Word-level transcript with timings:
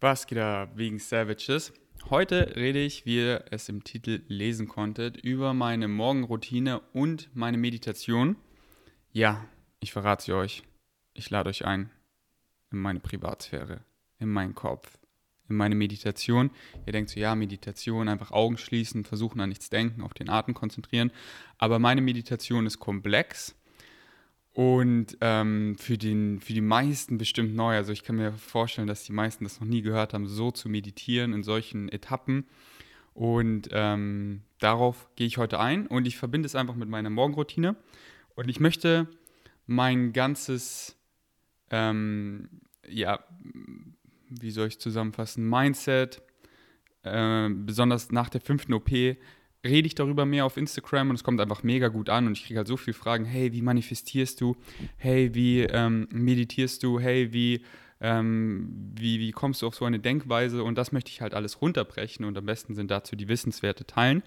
Was 0.00 0.26
geht 0.26 0.36
ab 0.36 0.72
wegen 0.74 0.98
Savages? 0.98 1.72
Heute 2.10 2.54
rede 2.54 2.80
ich, 2.80 3.06
wie 3.06 3.16
ihr 3.16 3.46
es 3.50 3.70
im 3.70 3.82
Titel 3.82 4.22
lesen 4.28 4.68
konntet, 4.68 5.16
über 5.16 5.54
meine 5.54 5.88
Morgenroutine 5.88 6.80
und 6.92 7.30
meine 7.32 7.56
Meditation. 7.56 8.36
Ja, 9.10 9.48
ich 9.80 9.92
verrate 9.92 10.24
sie 10.24 10.32
euch. 10.34 10.64
Ich 11.14 11.30
lade 11.30 11.48
euch 11.48 11.64
ein 11.64 11.88
in 12.70 12.78
meine 12.78 13.00
Privatsphäre, 13.00 13.86
in 14.18 14.28
meinen 14.28 14.54
Kopf, 14.54 14.98
in 15.48 15.56
meine 15.56 15.74
Meditation. 15.74 16.50
Ihr 16.84 16.92
denkt 16.92 17.08
so, 17.08 17.18
ja, 17.18 17.34
Meditation, 17.34 18.10
einfach 18.10 18.32
Augen 18.32 18.58
schließen, 18.58 19.06
versuchen 19.06 19.40
an 19.40 19.48
nichts 19.48 19.70
denken, 19.70 20.02
auf 20.02 20.12
den 20.12 20.28
Atem 20.28 20.52
konzentrieren. 20.52 21.10
Aber 21.56 21.78
meine 21.78 22.02
Meditation 22.02 22.66
ist 22.66 22.80
komplex 22.80 23.56
und 24.56 25.18
ähm, 25.20 25.76
für, 25.78 25.98
den, 25.98 26.40
für 26.40 26.54
die 26.54 26.62
meisten 26.62 27.18
bestimmt 27.18 27.54
neu. 27.54 27.76
Also 27.76 27.92
ich 27.92 28.02
kann 28.04 28.16
mir 28.16 28.32
vorstellen, 28.32 28.86
dass 28.86 29.04
die 29.04 29.12
meisten 29.12 29.44
das 29.44 29.60
noch 29.60 29.66
nie 29.66 29.82
gehört 29.82 30.14
haben, 30.14 30.26
so 30.26 30.50
zu 30.50 30.70
meditieren 30.70 31.34
in 31.34 31.42
solchen 31.42 31.90
Etappen. 31.90 32.46
Und 33.12 33.68
ähm, 33.72 34.40
darauf 34.58 35.10
gehe 35.14 35.26
ich 35.26 35.36
heute 35.36 35.60
ein 35.60 35.86
und 35.86 36.06
ich 36.06 36.16
verbinde 36.16 36.46
es 36.46 36.54
einfach 36.54 36.74
mit 36.74 36.88
meiner 36.88 37.10
Morgenroutine. 37.10 37.76
Und 38.34 38.48
ich 38.48 38.58
möchte 38.58 39.08
mein 39.66 40.14
ganzes, 40.14 40.96
ähm, 41.68 42.48
ja, 42.88 43.22
wie 44.30 44.50
soll 44.52 44.68
ich 44.68 44.80
zusammenfassen, 44.80 45.46
Mindset, 45.46 46.22
äh, 47.02 47.50
besonders 47.50 48.10
nach 48.10 48.30
der 48.30 48.40
fünften 48.40 48.72
OP, 48.72 48.90
rede 49.66 49.86
ich 49.86 49.94
darüber 49.94 50.24
mehr 50.24 50.44
auf 50.44 50.56
Instagram 50.56 51.10
und 51.10 51.16
es 51.16 51.24
kommt 51.24 51.40
einfach 51.40 51.62
mega 51.62 51.88
gut 51.88 52.08
an 52.08 52.26
und 52.26 52.38
ich 52.38 52.44
kriege 52.44 52.58
halt 52.58 52.68
so 52.68 52.76
viele 52.76 52.94
Fragen, 52.94 53.24
hey, 53.24 53.52
wie 53.52 53.62
manifestierst 53.62 54.40
du? 54.40 54.56
Hey, 54.96 55.34
wie 55.34 55.62
ähm, 55.62 56.08
meditierst 56.10 56.82
du? 56.82 56.98
Hey, 56.98 57.32
wie, 57.32 57.62
ähm, 58.00 58.92
wie, 58.96 59.20
wie 59.20 59.32
kommst 59.32 59.62
du 59.62 59.66
auf 59.66 59.74
so 59.74 59.84
eine 59.84 59.98
Denkweise? 59.98 60.64
Und 60.64 60.76
das 60.78 60.92
möchte 60.92 61.10
ich 61.10 61.20
halt 61.20 61.34
alles 61.34 61.60
runterbrechen 61.60 62.24
und 62.24 62.36
am 62.36 62.46
besten 62.46 62.74
sind 62.74 62.90
dazu 62.90 63.16
die 63.16 63.28
Wissenswerte 63.28 63.86
teilen. 63.86 64.22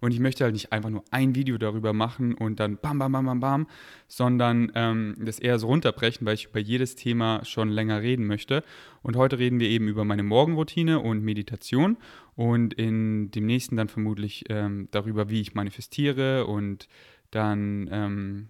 Und 0.00 0.12
ich 0.12 0.20
möchte 0.20 0.44
halt 0.44 0.54
nicht 0.54 0.72
einfach 0.72 0.90
nur 0.90 1.04
ein 1.10 1.34
Video 1.34 1.58
darüber 1.58 1.92
machen 1.92 2.34
und 2.34 2.58
dann 2.58 2.78
bam, 2.78 2.98
bam, 2.98 3.12
bam, 3.12 3.26
bam, 3.26 3.40
bam, 3.40 3.66
sondern 4.08 4.72
ähm, 4.74 5.14
das 5.18 5.38
eher 5.38 5.58
so 5.58 5.66
runterbrechen, 5.66 6.26
weil 6.26 6.34
ich 6.34 6.46
über 6.46 6.58
jedes 6.58 6.96
Thema 6.96 7.44
schon 7.44 7.68
länger 7.68 8.00
reden 8.00 8.26
möchte. 8.26 8.64
Und 9.02 9.16
heute 9.16 9.38
reden 9.38 9.60
wir 9.60 9.68
eben 9.68 9.88
über 9.88 10.04
meine 10.04 10.22
Morgenroutine 10.22 11.00
und 11.00 11.22
Meditation 11.22 11.98
und 12.34 12.72
in 12.74 13.30
dem 13.30 13.46
nächsten 13.46 13.76
dann 13.76 13.88
vermutlich 13.88 14.44
ähm, 14.48 14.88
darüber, 14.90 15.28
wie 15.28 15.42
ich 15.42 15.54
manifestiere 15.54 16.46
und 16.46 16.88
dann 17.30 17.88
ähm, 17.92 18.48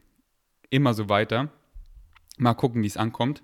immer 0.71 0.95
so 0.95 1.09
weiter. 1.09 1.51
Mal 2.39 2.55
gucken, 2.55 2.83
wie 2.83 2.87
es 2.87 2.97
ankommt. 2.97 3.43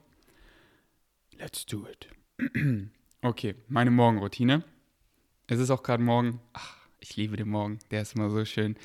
Let's 1.38 1.66
do 1.66 1.86
it. 1.86 2.08
okay, 3.22 3.56
meine 3.68 3.90
Morgenroutine. 3.90 4.64
Es 5.48 5.58
ist 5.58 5.70
auch 5.70 5.82
gerade 5.82 6.02
morgen. 6.02 6.40
Ach, 6.54 6.85
ich 7.08 7.16
liebe 7.16 7.36
den 7.36 7.48
Morgen, 7.48 7.78
der 7.92 8.02
ist 8.02 8.16
immer 8.16 8.30
so 8.30 8.44
schön. 8.44 8.76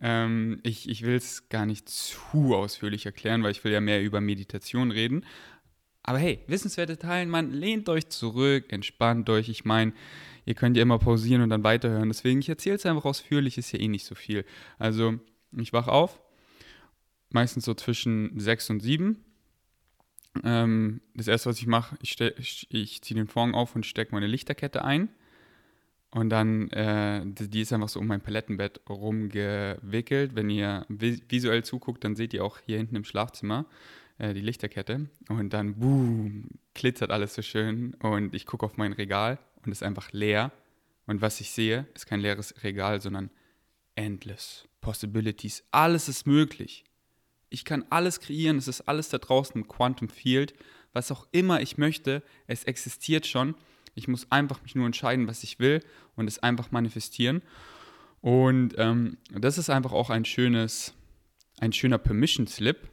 Ähm, 0.00 0.58
ich 0.64 0.88
ich 0.88 1.02
will 1.02 1.14
es 1.14 1.48
gar 1.48 1.66
nicht 1.66 1.88
zu 1.88 2.54
ausführlich 2.54 3.06
erklären, 3.06 3.42
weil 3.42 3.52
ich 3.52 3.62
will 3.62 3.72
ja 3.72 3.80
mehr 3.80 4.02
über 4.02 4.20
Meditation 4.20 4.90
reden. 4.90 5.24
Aber 6.02 6.18
hey, 6.18 6.40
Wissenswerte 6.48 6.98
teilen, 6.98 7.30
man 7.30 7.52
lehnt 7.52 7.88
euch 7.88 8.08
zurück, 8.08 8.72
entspannt 8.72 9.30
euch. 9.30 9.48
Ich 9.48 9.64
meine, 9.64 9.92
ihr 10.46 10.54
könnt 10.54 10.76
ja 10.76 10.82
immer 10.82 10.98
pausieren 10.98 11.42
und 11.42 11.50
dann 11.50 11.62
weiterhören. 11.62 12.08
Deswegen, 12.08 12.40
ich 12.40 12.48
erzähle 12.48 12.76
es 12.76 12.86
einfach 12.86 13.04
ausführlich, 13.04 13.56
ist 13.56 13.70
ja 13.70 13.78
eh 13.78 13.86
nicht 13.86 14.06
so 14.06 14.16
viel. 14.16 14.44
Also, 14.78 15.20
ich 15.56 15.72
wache 15.72 15.92
auf, 15.92 16.20
meistens 17.28 17.64
so 17.66 17.74
zwischen 17.74 18.40
sechs 18.40 18.68
und 18.70 18.80
sieben. 18.80 19.24
Ähm, 20.42 21.02
das 21.14 21.28
erste, 21.28 21.50
was 21.50 21.58
ich 21.58 21.66
mache, 21.66 21.96
ich, 22.02 22.66
ich, 22.70 23.02
ziehe 23.02 23.20
den 23.20 23.28
Vorhang 23.28 23.54
auf 23.54 23.76
und 23.76 23.86
stecke 23.86 24.12
meine 24.14 24.26
Lichterkette 24.26 24.84
ein. 24.84 25.08
Und 26.12 26.30
dann, 26.30 26.68
äh, 26.70 27.22
die 27.24 27.60
ist 27.60 27.72
einfach 27.72 27.88
so 27.88 28.00
um 28.00 28.06
mein 28.08 28.20
Palettenbett 28.20 28.80
rumgewickelt. 28.88 30.34
Wenn 30.34 30.50
ihr 30.50 30.84
visuell 30.88 31.62
zuguckt, 31.62 32.02
dann 32.02 32.16
seht 32.16 32.34
ihr 32.34 32.44
auch 32.44 32.58
hier 32.58 32.78
hinten 32.78 32.96
im 32.96 33.04
Schlafzimmer 33.04 33.66
äh, 34.18 34.34
die 34.34 34.40
Lichterkette. 34.40 35.08
Und 35.28 35.52
dann, 35.52 35.76
boom, 35.76 36.48
glitzert 36.74 37.10
alles 37.10 37.34
so 37.34 37.42
schön. 37.42 37.94
Und 38.02 38.34
ich 38.34 38.44
gucke 38.44 38.66
auf 38.66 38.76
mein 38.76 38.92
Regal 38.92 39.38
und 39.64 39.70
es 39.70 39.78
ist 39.78 39.86
einfach 39.86 40.12
leer. 40.12 40.50
Und 41.06 41.22
was 41.22 41.40
ich 41.40 41.50
sehe, 41.52 41.86
ist 41.94 42.06
kein 42.06 42.20
leeres 42.20 42.62
Regal, 42.64 43.00
sondern 43.00 43.30
endless 43.94 44.68
possibilities. 44.80 45.64
Alles 45.70 46.08
ist 46.08 46.26
möglich. 46.26 46.84
Ich 47.50 47.64
kann 47.64 47.84
alles 47.90 48.20
kreieren. 48.20 48.58
Es 48.58 48.68
ist 48.68 48.82
alles 48.82 49.10
da 49.10 49.18
draußen 49.18 49.60
im 49.60 49.68
Quantum 49.68 50.08
Field. 50.08 50.54
Was 50.92 51.12
auch 51.12 51.26
immer 51.30 51.60
ich 51.60 51.78
möchte, 51.78 52.22
es 52.46 52.64
existiert 52.64 53.26
schon. 53.26 53.54
Ich 53.94 54.08
muss 54.08 54.30
einfach 54.30 54.62
mich 54.62 54.74
nur 54.74 54.86
entscheiden, 54.86 55.26
was 55.26 55.42
ich 55.42 55.58
will 55.58 55.80
und 56.16 56.26
es 56.26 56.38
einfach 56.38 56.70
manifestieren. 56.70 57.42
Und 58.20 58.74
ähm, 58.78 59.16
das 59.32 59.58
ist 59.58 59.70
einfach 59.70 59.92
auch 59.92 60.10
ein 60.10 60.24
schönes, 60.24 60.94
ein 61.58 61.72
schöner 61.72 61.98
Permission 61.98 62.46
Slip, 62.46 62.88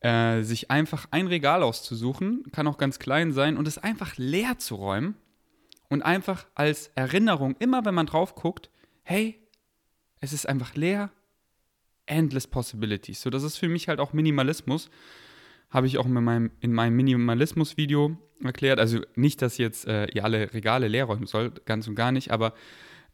äh, 0.00 0.42
sich 0.42 0.70
einfach 0.70 1.06
ein 1.10 1.28
Regal 1.28 1.62
auszusuchen, 1.62 2.44
kann 2.52 2.66
auch 2.66 2.78
ganz 2.78 2.98
klein 2.98 3.32
sein 3.32 3.56
und 3.56 3.68
es 3.68 3.78
einfach 3.78 4.16
leer 4.16 4.58
zu 4.58 4.74
räumen 4.74 5.14
und 5.88 6.02
einfach 6.02 6.46
als 6.54 6.90
Erinnerung, 6.94 7.54
immer 7.58 7.84
wenn 7.84 7.94
man 7.94 8.06
drauf 8.06 8.34
guckt, 8.34 8.70
hey, 9.04 9.38
es 10.20 10.32
ist 10.32 10.48
einfach 10.48 10.74
leer, 10.74 11.10
endless 12.06 12.46
possibilities. 12.46 13.22
So, 13.22 13.30
das 13.30 13.42
ist 13.42 13.58
für 13.58 13.68
mich 13.68 13.88
halt 13.88 14.00
auch 14.00 14.12
Minimalismus 14.12 14.90
habe 15.72 15.86
ich 15.86 15.98
auch 15.98 16.06
in 16.06 16.12
meinem, 16.12 16.50
in 16.60 16.72
meinem 16.72 16.94
Minimalismus-Video 16.96 18.16
erklärt. 18.44 18.78
Also 18.78 19.00
nicht, 19.14 19.42
dass 19.42 19.58
jetzt 19.58 19.86
äh, 19.86 20.06
ihr 20.12 20.24
alle 20.24 20.52
Regale 20.52 20.86
leer 20.86 21.06
räumen 21.06 21.26
sollt, 21.26 21.66
ganz 21.66 21.88
und 21.88 21.94
gar 21.94 22.12
nicht, 22.12 22.30
aber 22.30 22.54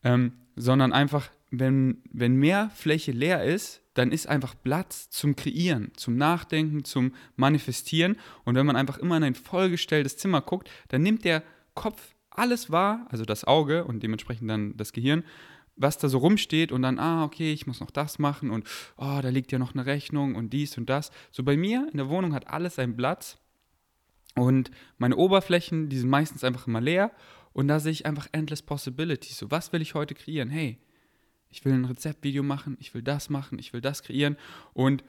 ähm, 0.04 0.32
sondern 0.56 0.92
einfach, 0.92 1.30
wenn, 1.50 2.02
wenn 2.12 2.34
mehr 2.34 2.70
Fläche 2.74 3.12
leer 3.12 3.44
ist, 3.44 3.80
dann 3.94 4.12
ist 4.12 4.28
einfach 4.28 4.54
Platz 4.62 5.08
zum 5.10 5.34
Kreieren, 5.34 5.92
zum 5.96 6.16
Nachdenken, 6.16 6.84
zum 6.84 7.14
Manifestieren. 7.36 8.16
Und 8.44 8.54
wenn 8.54 8.66
man 8.66 8.76
einfach 8.76 8.98
immer 8.98 9.16
in 9.16 9.24
ein 9.24 9.34
vollgestelltes 9.34 10.16
Zimmer 10.16 10.40
guckt, 10.40 10.70
dann 10.88 11.02
nimmt 11.02 11.24
der 11.24 11.42
Kopf 11.74 12.14
alles 12.30 12.70
wahr, 12.70 13.06
also 13.10 13.24
das 13.24 13.44
Auge 13.44 13.84
und 13.84 14.02
dementsprechend 14.02 14.48
dann 14.48 14.76
das 14.76 14.92
Gehirn, 14.92 15.24
was 15.78 15.98
da 15.98 16.08
so 16.08 16.18
rumsteht 16.18 16.72
und 16.72 16.82
dann, 16.82 16.98
ah, 16.98 17.24
okay, 17.24 17.52
ich 17.52 17.66
muss 17.66 17.80
noch 17.80 17.90
das 17.90 18.18
machen 18.18 18.50
und 18.50 18.66
oh, 18.96 19.20
da 19.22 19.28
liegt 19.28 19.52
ja 19.52 19.58
noch 19.58 19.74
eine 19.74 19.86
Rechnung 19.86 20.34
und 20.34 20.52
dies 20.52 20.76
und 20.76 20.90
das. 20.90 21.10
So 21.30 21.42
bei 21.42 21.56
mir 21.56 21.88
in 21.90 21.96
der 21.96 22.08
Wohnung 22.08 22.34
hat 22.34 22.48
alles 22.48 22.74
seinen 22.74 22.96
Platz 22.96 23.38
und 24.34 24.70
meine 24.98 25.16
Oberflächen, 25.16 25.88
die 25.88 25.98
sind 25.98 26.10
meistens 26.10 26.44
einfach 26.44 26.66
immer 26.66 26.80
leer 26.80 27.12
und 27.52 27.68
da 27.68 27.80
sehe 27.80 27.92
ich 27.92 28.06
einfach 28.06 28.28
endless 28.32 28.62
possibilities. 28.62 29.38
So, 29.38 29.50
was 29.50 29.72
will 29.72 29.82
ich 29.82 29.94
heute 29.94 30.14
kreieren? 30.14 30.50
Hey, 30.50 30.78
ich 31.50 31.64
will 31.64 31.72
ein 31.72 31.84
Rezeptvideo 31.84 32.42
machen, 32.42 32.76
ich 32.80 32.92
will 32.94 33.02
das 33.02 33.30
machen, 33.30 33.58
ich 33.58 33.72
will 33.72 33.80
das 33.80 34.02
kreieren 34.02 34.36
und 34.74 35.04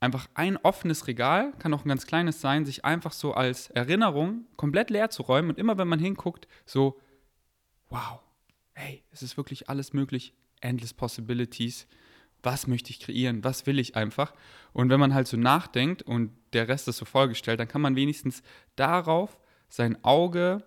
einfach 0.00 0.28
ein 0.34 0.56
offenes 0.56 1.06
Regal, 1.06 1.52
kann 1.58 1.74
auch 1.74 1.84
ein 1.84 1.88
ganz 1.88 2.06
kleines 2.06 2.40
sein, 2.40 2.64
sich 2.64 2.84
einfach 2.84 3.12
so 3.12 3.34
als 3.34 3.70
Erinnerung 3.70 4.46
komplett 4.56 4.90
leer 4.90 5.10
zu 5.10 5.22
räumen 5.22 5.50
und 5.50 5.58
immer 5.58 5.78
wenn 5.78 5.88
man 5.88 5.98
hinguckt, 5.98 6.46
so, 6.66 7.00
wow, 7.88 8.20
hey, 8.78 9.02
es 9.10 9.22
ist 9.22 9.36
wirklich 9.36 9.68
alles 9.68 9.92
möglich, 9.92 10.32
endless 10.60 10.94
possibilities. 10.94 11.86
Was 12.42 12.68
möchte 12.68 12.90
ich 12.90 13.00
kreieren? 13.00 13.42
Was 13.42 13.66
will 13.66 13.78
ich 13.78 13.96
einfach? 13.96 14.32
Und 14.72 14.90
wenn 14.90 15.00
man 15.00 15.12
halt 15.12 15.26
so 15.26 15.36
nachdenkt 15.36 16.02
und 16.02 16.30
der 16.52 16.68
Rest 16.68 16.86
ist 16.86 16.98
so 16.98 17.04
vollgestellt, 17.04 17.58
dann 17.58 17.66
kann 17.66 17.80
man 17.80 17.96
wenigstens 17.96 18.42
darauf 18.76 19.38
sein 19.68 20.02
Auge 20.04 20.64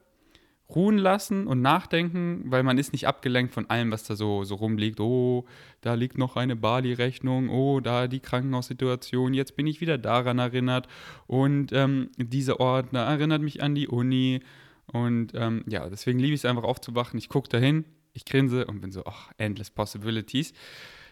ruhen 0.76 0.98
lassen 0.98 1.48
und 1.48 1.62
nachdenken, 1.62 2.44
weil 2.46 2.64
man 2.64 2.78
ist 2.78 2.92
nicht 2.92 3.08
abgelenkt 3.08 3.54
von 3.54 3.70
allem, 3.70 3.92
was 3.92 4.04
da 4.04 4.16
so, 4.16 4.44
so 4.44 4.56
rumliegt. 4.56 5.00
Oh, 5.00 5.46
da 5.82 5.94
liegt 5.94 6.18
noch 6.18 6.36
eine 6.36 6.56
Bali-Rechnung, 6.56 7.50
oh, 7.50 7.80
da 7.80 8.08
die 8.08 8.20
Krankenhaussituation, 8.20 9.34
jetzt 9.34 9.56
bin 9.56 9.68
ich 9.68 9.82
wieder 9.82 9.98
daran 9.98 10.40
erinnert 10.40 10.88
und 11.28 11.72
ähm, 11.74 12.10
dieser 12.18 12.60
Ort 12.60 12.94
erinnert 12.94 13.42
mich 13.42 13.62
an 13.64 13.76
die 13.76 13.88
Uni 13.88 14.42
und 14.88 15.34
ähm, 15.36 15.64
ja, 15.68 15.90
deswegen 15.90 16.20
liebe 16.20 16.34
ich 16.34 16.42
es 16.42 16.46
einfach 16.46 16.64
aufzuwachen. 16.64 17.18
Ich 17.18 17.30
gucke 17.30 17.50
dahin, 17.50 17.86
ich 18.14 18.26
grinse 18.26 18.66
und 18.66 18.82
bin 18.82 18.92
so, 18.92 19.04
ach, 19.06 19.32
endless 19.38 19.70
possibilities. 19.70 20.54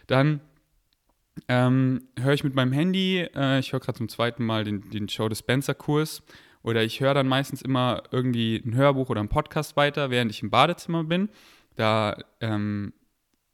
Dann 0.06 0.40
ähm, 1.48 2.08
höre 2.18 2.34
ich 2.34 2.44
mit 2.44 2.54
meinem 2.54 2.72
Handy, 2.72 3.20
äh, 3.34 3.58
ich 3.58 3.72
höre 3.72 3.80
gerade 3.80 3.98
zum 3.98 4.08
zweiten 4.08 4.44
Mal 4.44 4.64
den, 4.64 4.90
den 4.90 5.06
Joe 5.06 5.28
Dispenser-Kurs 5.28 6.22
oder 6.62 6.82
ich 6.82 7.00
höre 7.00 7.14
dann 7.14 7.28
meistens 7.28 7.62
immer 7.62 8.02
irgendwie 8.10 8.56
ein 8.56 8.74
Hörbuch 8.74 9.08
oder 9.08 9.20
einen 9.20 9.28
Podcast 9.28 9.76
weiter, 9.76 10.10
während 10.10 10.30
ich 10.30 10.42
im 10.42 10.50
Badezimmer 10.50 11.04
bin. 11.04 11.30
Da, 11.76 12.16
ähm, 12.40 12.92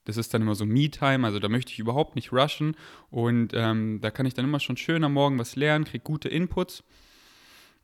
das 0.04 0.16
ist 0.16 0.32
dann 0.34 0.42
immer 0.42 0.54
so 0.54 0.64
Me-Time, 0.66 1.26
also 1.26 1.38
da 1.38 1.48
möchte 1.48 1.72
ich 1.72 1.78
überhaupt 1.78 2.16
nicht 2.16 2.32
rushen 2.32 2.76
und 3.10 3.52
ähm, 3.54 4.00
da 4.00 4.10
kann 4.10 4.26
ich 4.26 4.34
dann 4.34 4.44
immer 4.44 4.60
schon 4.60 4.76
schön 4.76 5.04
am 5.04 5.12
Morgen 5.12 5.38
was 5.38 5.56
lernen, 5.56 5.84
kriege 5.84 6.02
gute 6.02 6.28
Inputs. 6.28 6.82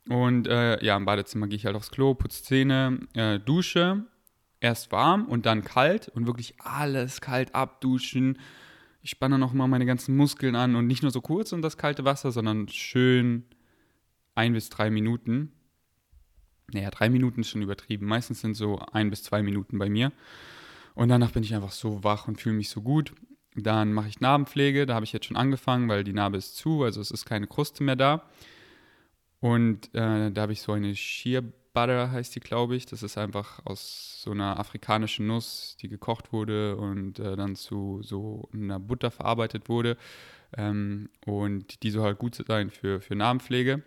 Und 0.09 0.49
äh, 0.49 0.85
ja, 0.85 0.97
im 0.97 1.05
Badezimmer 1.05 1.47
gehe 1.47 1.57
ich 1.57 1.67
halt 1.67 1.77
aufs 1.77 1.93
Klo, 1.93 2.15
putze 2.15 2.43
Zähne, 2.43 3.01
äh, 3.15 3.39
dusche 3.39 4.05
erst 4.63 4.93
warm 4.93 5.27
und 5.27 5.45
dann 5.47 5.65
kalt 5.65 6.09
und 6.09 6.27
wirklich 6.27 6.55
alles 6.61 7.21
kalt 7.21 7.55
abduschen. 7.55 8.39
Ich 9.03 9.11
spanne 9.11 9.39
noch 9.39 9.53
mal 9.53 9.67
meine 9.67 9.87
ganzen 9.87 10.17
Muskeln 10.17 10.55
an 10.55 10.77
und 10.77 10.87
nicht 10.87 11.03
nur 11.03 11.11
so 11.11 11.21
kurz 11.21 11.53
um 11.53 11.63
das 11.63 11.77
kalte 11.77 12.05
Wasser, 12.05 12.31
sondern 12.31 12.69
schön 12.69 13.45
ein 14.35 14.53
bis 14.53 14.71
drei 14.71 14.91
Minuten. 14.91 15.53
naja, 16.73 16.91
drei 16.91 17.11
Minuten 17.11 17.41
ist 17.41 17.51
schon 17.51 17.63
übertrieben. 17.63 18.07
Meistens 18.07 18.41
sind 18.41 18.55
so 18.55 18.79
ein 18.93 19.11
bis 19.11 19.23
zwei 19.25 19.43
Minuten 19.43 19.79
bei 19.79 19.91
mir. 19.91 20.13
Und 20.95 21.09
danach 21.09 21.33
bin 21.33 21.43
ich 21.43 21.55
einfach 21.55 21.73
so 21.73 22.05
wach 22.05 22.29
und 22.29 22.41
fühle 22.41 22.55
mich 22.55 22.71
so 22.71 22.81
gut. 22.81 23.13
Dann 23.55 23.93
mache 23.93 24.09
ich 24.09 24.21
Narbenpflege, 24.21 24.87
da 24.87 24.95
habe 24.95 25.05
ich 25.05 25.13
jetzt 25.13 25.27
schon 25.27 25.37
angefangen, 25.37 25.89
weil 25.89 26.05
die 26.05 26.15
Narbe 26.15 26.39
ist 26.39 26.57
zu, 26.57 26.83
also 26.83 27.01
es 27.01 27.11
ist 27.11 27.27
keine 27.27 27.47
Kruste 27.47 27.83
mehr 27.85 27.97
da. 27.97 28.27
Und 29.41 29.95
äh, 29.95 30.31
da 30.31 30.43
habe 30.43 30.53
ich 30.53 30.63
so 30.63 30.73
eine 30.73 30.95
Sheer 30.95 31.43
Butter, 31.73 32.11
heißt 32.11 32.35
die, 32.35 32.41
glaube 32.41 32.77
ich. 32.77 32.87
Das 32.87 33.03
ist 33.03 33.19
einfach 33.19 33.61
aus 33.65 34.21
so 34.23 34.31
einer 34.31 34.59
afrikanischen 34.59 35.27
Nuss, 35.27 35.77
die 35.81 35.89
gekocht 35.89 36.33
wurde 36.33 36.77
und 36.77 37.19
äh, 37.19 37.37
dann 37.37 37.57
zu 37.57 38.01
so 38.03 38.49
einer 38.53 38.79
Butter 38.79 39.11
verarbeitet 39.11 39.69
wurde. 39.69 39.97
Ähm, 40.57 41.09
und 41.27 41.83
die 41.83 41.91
soll 41.91 42.05
halt 42.05 42.19
gut 42.19 42.35
sein 42.35 42.71
für, 42.71 43.01
für 43.01 43.15
Narbenpflege. 43.15 43.83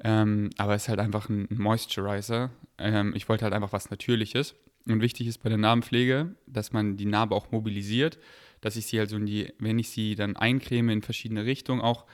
Ähm, 0.00 0.50
aber 0.58 0.74
es 0.74 0.82
ist 0.82 0.88
halt 0.88 1.00
einfach 1.00 1.28
ein 1.28 1.48
Moisturizer. 1.50 2.50
Ähm, 2.78 3.12
ich 3.14 3.28
wollte 3.28 3.44
halt 3.44 3.54
einfach 3.54 3.72
was 3.72 3.90
Natürliches. 3.90 4.54
Und 4.86 5.02
wichtig 5.02 5.26
ist 5.26 5.42
bei 5.42 5.48
der 5.48 5.58
Narbenpflege, 5.58 6.34
dass 6.46 6.72
man 6.72 6.96
die 6.96 7.06
Narbe 7.06 7.34
auch 7.34 7.50
mobilisiert, 7.50 8.18
dass 8.60 8.76
ich 8.76 8.86
sie 8.86 8.98
halt 8.98 9.12
in 9.12 9.26
die, 9.26 9.52
wenn 9.58 9.78
ich 9.78 9.90
sie 9.90 10.14
dann 10.14 10.36
eincreme 10.36 10.90
in 10.90 11.02
verschiedene 11.02 11.44
Richtungen, 11.44 11.80
auch 11.80 12.06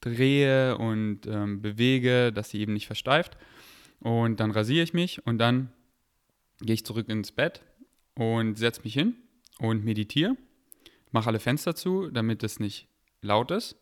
drehe 0.00 0.78
und 0.78 1.26
ähm, 1.26 1.62
bewege, 1.62 2.32
dass 2.32 2.50
sie 2.50 2.60
eben 2.60 2.72
nicht 2.72 2.86
versteift. 2.86 3.36
Und 4.00 4.40
dann 4.40 4.50
rasiere 4.50 4.84
ich 4.84 4.92
mich 4.92 5.26
und 5.26 5.38
dann 5.38 5.72
gehe 6.60 6.74
ich 6.74 6.84
zurück 6.84 7.08
ins 7.08 7.32
Bett 7.32 7.62
und 8.14 8.56
setze 8.56 8.82
mich 8.82 8.94
hin 8.94 9.14
und 9.58 9.84
meditiere. 9.84 10.36
Mache 11.12 11.28
alle 11.28 11.40
Fenster 11.40 11.74
zu, 11.74 12.10
damit 12.10 12.42
es 12.42 12.60
nicht 12.60 12.88
laut 13.22 13.50
ist. 13.50 13.76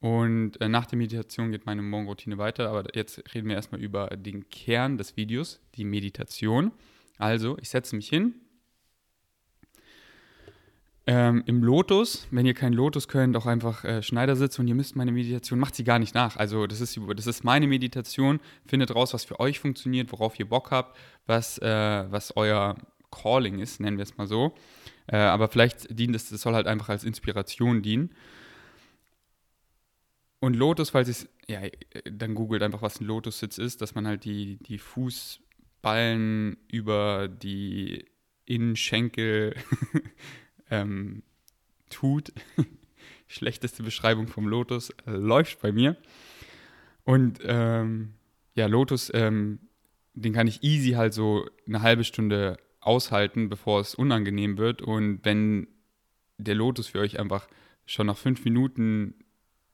Und 0.00 0.60
äh, 0.60 0.68
nach 0.68 0.84
der 0.84 0.98
Meditation 0.98 1.50
geht 1.50 1.64
meine 1.64 1.80
Morgenroutine 1.80 2.36
weiter. 2.36 2.68
Aber 2.68 2.94
jetzt 2.94 3.22
reden 3.34 3.48
wir 3.48 3.56
erstmal 3.56 3.80
über 3.80 4.08
den 4.08 4.48
Kern 4.50 4.98
des 4.98 5.16
Videos, 5.16 5.60
die 5.76 5.84
Meditation. 5.84 6.72
Also, 7.16 7.56
ich 7.58 7.70
setze 7.70 7.96
mich 7.96 8.08
hin. 8.08 8.34
Ähm, 11.06 11.42
Im 11.44 11.62
Lotus, 11.62 12.26
wenn 12.30 12.46
ihr 12.46 12.54
keinen 12.54 12.72
Lotus 12.72 13.08
könnt, 13.08 13.36
auch 13.36 13.44
einfach 13.44 13.84
äh, 13.84 14.02
Schneidersitz 14.02 14.58
und 14.58 14.68
ihr 14.68 14.74
müsst 14.74 14.96
meine 14.96 15.12
Meditation, 15.12 15.58
macht 15.58 15.74
sie 15.74 15.84
gar 15.84 15.98
nicht 15.98 16.14
nach. 16.14 16.36
Also 16.36 16.66
das 16.66 16.80
ist, 16.80 16.98
das 17.14 17.26
ist 17.26 17.44
meine 17.44 17.66
Meditation. 17.66 18.40
Findet 18.66 18.94
raus, 18.94 19.12
was 19.12 19.24
für 19.24 19.38
euch 19.38 19.60
funktioniert, 19.60 20.10
worauf 20.12 20.38
ihr 20.38 20.48
Bock 20.48 20.70
habt, 20.70 20.96
was, 21.26 21.58
äh, 21.58 22.06
was 22.10 22.34
euer 22.36 22.76
Calling 23.10 23.58
ist, 23.58 23.80
nennen 23.80 23.98
wir 23.98 24.02
es 24.04 24.16
mal 24.16 24.26
so. 24.26 24.54
Äh, 25.06 25.16
aber 25.16 25.48
vielleicht 25.48 25.98
dient 25.98 26.16
es, 26.16 26.30
das 26.30 26.40
soll 26.40 26.54
halt 26.54 26.66
einfach 26.66 26.88
als 26.88 27.04
Inspiration 27.04 27.82
dienen. 27.82 28.14
Und 30.40 30.54
Lotus, 30.56 30.90
falls 30.90 31.08
es, 31.08 31.28
ja, 31.48 31.60
dann 32.10 32.34
googelt 32.34 32.62
einfach, 32.62 32.82
was 32.82 33.00
ein 33.00 33.06
Lotus-Sitz 33.06 33.58
ist, 33.58 33.82
dass 33.82 33.94
man 33.94 34.06
halt 34.06 34.24
die, 34.24 34.58
die 34.58 34.78
Fußballen 34.78 36.56
über 36.70 37.28
die 37.28 38.06
Innenschenkel 38.46 39.54
ähm, 40.70 41.22
tut. 41.90 42.32
Schlechteste 43.26 43.82
Beschreibung 43.82 44.28
vom 44.28 44.46
Lotus 44.46 44.90
äh, 45.06 45.10
läuft 45.10 45.60
bei 45.60 45.72
mir. 45.72 45.96
Und 47.04 47.40
ähm, 47.44 48.14
ja, 48.54 48.66
Lotus, 48.66 49.10
ähm, 49.14 49.58
den 50.14 50.32
kann 50.32 50.46
ich 50.46 50.62
easy 50.62 50.92
halt 50.92 51.12
so 51.12 51.48
eine 51.66 51.82
halbe 51.82 52.04
Stunde 52.04 52.58
aushalten, 52.80 53.48
bevor 53.48 53.80
es 53.80 53.94
unangenehm 53.94 54.58
wird. 54.58 54.82
Und 54.82 55.20
wenn 55.24 55.68
der 56.38 56.54
Lotus 56.54 56.88
für 56.88 57.00
euch 57.00 57.18
einfach 57.18 57.48
schon 57.86 58.06
nach 58.06 58.16
fünf 58.16 58.44
Minuten 58.44 59.14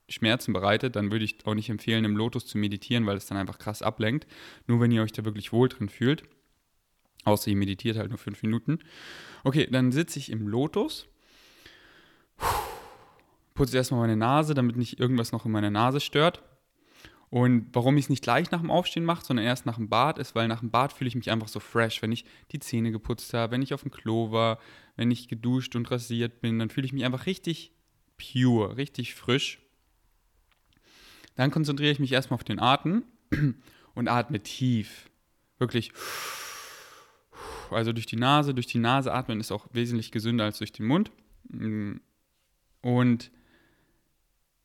Schmerzen 0.08 0.52
bereitet, 0.52 0.96
dann 0.96 1.12
würde 1.12 1.25
ich 1.25 1.46
auch 1.46 1.54
nicht 1.54 1.70
empfehlen, 1.70 2.04
im 2.04 2.16
Lotus 2.16 2.46
zu 2.46 2.58
meditieren, 2.58 3.06
weil 3.06 3.16
es 3.16 3.26
dann 3.26 3.38
einfach 3.38 3.58
krass 3.58 3.82
ablenkt. 3.82 4.26
Nur 4.66 4.81
wenn 4.81 4.90
ihr 4.90 5.02
euch 5.02 5.12
da 5.12 5.25
wirklich 5.25 5.52
wohl 5.52 5.69
drin 5.69 5.88
fühlt. 5.88 6.25
Außer 7.25 7.50
ihr 7.50 7.56
meditiert 7.56 7.96
halt 7.96 8.08
nur 8.08 8.19
fünf 8.19 8.43
Minuten. 8.43 8.78
Okay, 9.44 9.69
dann 9.70 9.93
sitze 9.93 10.19
ich 10.19 10.31
im 10.31 10.49
Lotus. 10.49 11.08
Putze 13.55 13.76
erstmal 13.76 14.00
meine 14.00 14.17
Nase, 14.17 14.55
damit 14.55 14.76
nicht 14.76 14.99
irgendwas 14.99 15.32
noch 15.32 15.44
in 15.44 15.52
meiner 15.52 15.70
Nase 15.70 16.00
stört. 16.00 16.43
Und 17.31 17.69
warum 17.72 17.96
ich 17.96 18.06
es 18.06 18.08
nicht 18.11 18.25
gleich 18.25 18.50
nach 18.50 18.61
dem 18.61 18.72
Aufstehen 18.72 19.05
mache, 19.05 19.25
sondern 19.25 19.46
erst 19.46 19.64
nach 19.64 19.76
dem 19.76 19.88
Bad, 19.88 20.19
ist, 20.19 20.34
weil 20.34 20.49
nach 20.49 20.61
dem 20.61 20.70
Bad 20.70 20.93
fühle 20.93 21.08
ich 21.08 21.14
mich 21.14 21.31
einfach 21.31 21.46
so 21.46 21.61
fresh. 21.61 22.02
Wenn 22.02 22.11
ich 22.11 22.25
die 22.50 22.58
Zähne 22.58 22.90
geputzt 22.90 23.32
habe, 23.34 23.52
wenn 23.52 23.62
ich 23.62 23.72
auf 23.72 23.82
dem 23.82 23.93
Klo 23.93 24.32
war, 24.32 24.58
wenn 24.96 25.12
ich 25.12 25.28
geduscht 25.28 25.76
und 25.76 25.88
rasiert 25.90 26.40
bin, 26.40 26.58
dann 26.58 26.70
fühle 26.70 26.87
ich 26.87 26.93
mich 26.93 27.05
einfach 27.05 27.26
richtig 27.26 27.72
pure, 28.17 28.76
richtig 28.76 29.14
frisch. 29.14 29.61
Dann 31.37 31.52
konzentriere 31.52 31.93
ich 31.93 32.00
mich 32.00 32.12
erstmal 32.12 32.34
auf 32.34 32.44
den 32.44 32.58
Atem 32.58 33.05
und 33.94 34.08
atme 34.08 34.43
tief. 34.43 35.08
Wirklich. 35.58 35.93
Also 37.72 37.93
durch 37.93 38.06
die 38.06 38.17
Nase, 38.17 38.55
durch 38.55 38.67
die 38.67 38.78
Nase 38.78 39.12
atmen 39.12 39.40
ist 39.40 39.52
auch 39.52 39.67
wesentlich 39.72 40.11
gesünder 40.11 40.44
als 40.44 40.58
durch 40.58 40.72
den 40.72 40.87
Mund. 40.87 41.11
Und 42.82 43.31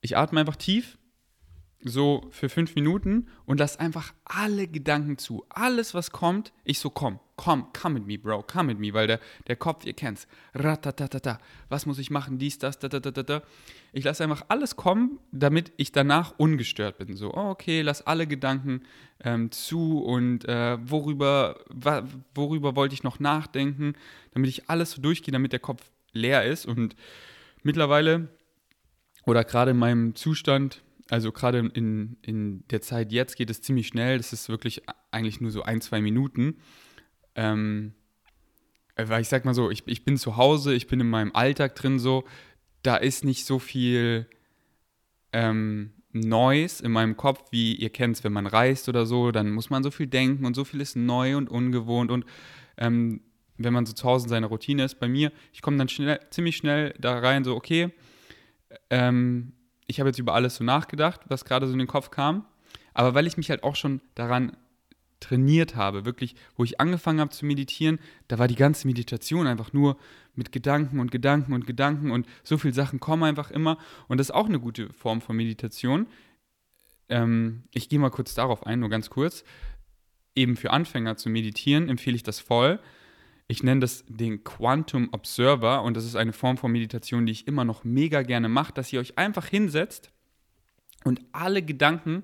ich 0.02 0.18
atme 0.18 0.40
einfach 0.40 0.56
tief 0.56 0.98
so 1.88 2.28
für 2.32 2.50
fünf 2.50 2.74
Minuten 2.74 3.28
und 3.46 3.60
lass 3.60 3.78
einfach 3.78 4.14
alle 4.26 4.68
Gedanken 4.68 5.20
zu. 5.20 5.46
Alles, 5.50 5.94
was 5.94 6.10
kommt, 6.12 6.52
ich 6.64 6.80
so, 6.80 6.90
komm, 6.90 7.20
komm, 7.36 7.72
come 7.74 8.00
with 8.00 8.08
me, 8.08 8.18
Bro, 8.18 8.44
come 8.44 8.74
with 8.74 8.80
me, 8.80 8.92
weil 8.92 9.06
der, 9.06 9.20
der 9.48 9.56
Kopf, 9.56 9.86
ihr 9.86 9.94
kennt's, 9.94 10.28
ratatatata, 10.56 11.40
was 11.70 11.86
muss 11.86 12.00
ich 12.00 12.10
machen, 12.10 12.40
dies, 12.40 12.58
das, 12.58 12.80
da, 12.80 12.90
da, 12.90 13.00
da, 13.00 13.12
da. 13.12 13.44
Ich 13.94 14.04
lasse 14.04 14.24
einfach 14.24 14.46
alles 14.48 14.76
kommen, 14.76 15.20
damit 15.32 15.74
ich 15.78 15.92
danach 15.92 16.34
ungestört 16.38 16.98
bin. 16.98 17.16
So, 17.16 17.32
oh, 17.32 17.50
okay, 17.52 17.84
lass 17.84 18.02
alle 18.02 18.26
Gedanken 18.26 18.82
ähm, 19.24 19.52
zu 19.52 20.00
und 20.04 20.44
äh, 20.46 20.78
worüber, 20.90 21.60
worüber 22.34 22.76
wollte 22.76 22.96
ich 22.96 23.04
noch 23.04 23.20
nachdenken, 23.20 23.94
damit 24.34 24.50
ich 24.50 24.72
alles 24.72 24.92
so 24.92 25.02
durchgehe, 25.04 25.32
damit 25.32 25.54
der 25.54 25.60
Kopf 25.60 25.84
leer 26.14 26.46
ist 26.46 26.66
und 26.66 26.96
mittlerweile 27.62 28.30
oder 29.28 29.44
gerade 29.44 29.72
in 29.72 29.78
meinem 29.78 30.16
Zustand, 30.16 30.82
also 31.10 31.32
gerade 31.32 31.60
in, 31.60 32.18
in 32.22 32.68
der 32.70 32.82
Zeit 32.82 33.12
jetzt 33.12 33.36
geht 33.36 33.50
es 33.50 33.62
ziemlich 33.62 33.88
schnell. 33.88 34.18
Das 34.18 34.34
ist 34.34 34.50
wirklich 34.50 34.82
eigentlich 35.12 35.42
nur 35.42 35.52
so 35.52 35.64
ein, 35.64 35.82
zwei 35.82 36.02
Minuten. 36.02 36.58
Ähm, 37.36 37.94
weil 38.96 39.22
ich 39.22 39.28
sag 39.28 39.46
mal 39.46 39.54
so, 39.54 39.70
ich, 39.70 39.84
ich 39.88 40.06
bin 40.06 40.18
zu 40.18 40.38
Hause, 40.38 40.74
ich 40.74 40.88
bin 40.88 41.00
in 41.00 41.10
meinem 41.10 41.36
Alltag 41.36 41.76
drin 41.76 42.00
so, 42.00 42.24
da 42.82 42.96
ist 42.96 43.26
nicht 43.26 43.46
so 43.46 43.60
viel 43.60 44.28
ähm, 45.34 45.92
Neues 46.14 46.80
in 46.80 46.92
meinem 46.92 47.18
Kopf, 47.18 47.52
wie 47.52 47.76
ihr 47.76 47.90
kennt 47.90 48.16
es, 48.16 48.24
wenn 48.24 48.32
man 48.32 48.48
reist 48.48 48.88
oder 48.88 49.06
so, 49.06 49.32
dann 49.32 49.52
muss 49.52 49.70
man 49.70 49.84
so 49.84 49.92
viel 49.92 50.08
denken 50.08 50.46
und 50.46 50.56
so 50.56 50.64
viel 50.64 50.80
ist 50.80 50.96
neu 50.96 51.36
und 51.36 51.50
ungewohnt 51.50 52.10
und 52.10 52.26
ähm, 52.78 53.22
wenn 53.58 53.74
man 53.74 53.86
so 53.86 53.94
zu 53.94 54.06
Hause 54.06 54.26
in 54.26 54.30
seiner 54.30 54.48
Routine 54.48 54.86
ist, 54.86 55.00
bei 55.00 55.10
mir, 55.10 55.32
ich 55.52 55.62
komme 55.62 55.78
dann 55.78 55.90
schnell, 55.90 56.20
ziemlich 56.30 56.56
schnell 56.56 56.94
da 57.00 57.20
rein, 57.20 57.44
so, 57.44 57.56
okay, 57.56 57.94
ähm, 58.90 59.54
ich 59.88 60.00
habe 60.00 60.10
jetzt 60.10 60.20
über 60.20 60.34
alles 60.34 60.56
so 60.56 60.64
nachgedacht, 60.64 61.22
was 61.28 61.46
gerade 61.46 61.68
so 61.68 61.74
in 61.74 61.80
den 61.80 61.88
Kopf 61.88 62.12
kam. 62.12 62.46
Aber 62.94 63.14
weil 63.14 63.28
ich 63.28 63.38
mich 63.38 63.50
halt 63.50 63.64
auch 63.64 63.76
schon 63.76 64.02
daran 64.16 64.56
trainiert 65.20 65.76
habe, 65.76 66.06
wirklich, 66.06 66.36
wo 66.56 66.64
ich 66.64 66.80
angefangen 66.80 67.20
habe 67.20 67.32
zu 67.32 67.46
meditieren, 67.46 68.00
da 68.28 68.38
war 68.38 68.48
die 68.48 68.56
ganze 68.56 68.88
Meditation 68.88 69.48
einfach 69.48 69.74
nur 69.74 69.98
mit 70.36 70.52
Gedanken 70.52 71.00
und 71.00 71.12
Gedanken 71.12 71.54
und 71.54 71.66
Gedanken 71.66 72.12
und 72.12 72.28
so 72.44 72.58
viele 72.58 72.74
Sachen 72.74 73.00
kommen 73.00 73.24
einfach 73.24 73.52
immer. 73.52 73.78
Und 74.08 74.20
das 74.20 74.30
ist 74.30 74.36
auch 74.36 74.48
eine 74.48 74.60
gute 74.60 74.92
Form 74.94 75.22
von 75.22 75.36
Meditation. 75.36 76.08
Ähm, 77.10 77.64
ich 77.74 77.90
gehe 77.90 78.00
mal 78.00 78.12
kurz 78.12 78.34
darauf 78.36 78.66
ein, 78.66 78.80
nur 78.80 78.90
ganz 78.90 79.10
kurz. 79.10 79.44
Eben 80.36 80.58
für 80.58 80.72
Anfänger 80.72 81.16
zu 81.18 81.30
meditieren 81.30 81.90
empfehle 81.90 82.16
ich 82.16 82.24
das 82.24 82.40
voll, 82.40 82.80
ich 83.48 83.64
nenne 83.64 83.82
das 83.82 84.04
den 84.08 84.44
Quantum 84.44 85.10
Observer 85.12 85.84
und 85.84 85.96
das 85.96 86.06
ist 86.06 86.16
eine 86.16 86.34
Form 86.34 86.58
von 86.58 86.72
Meditation, 86.72 87.26
die 87.26 87.32
ich 87.32 87.48
immer 87.48 87.64
noch 87.64 87.84
mega 87.84 88.24
gerne 88.24 88.50
mache, 88.50 88.74
dass 88.74 88.92
ihr 88.92 89.00
euch 89.00 89.18
einfach 89.18 89.46
hinsetzt 89.46 90.12
und 91.04 91.22
alle 91.32 91.62
Gedanken 91.62 92.24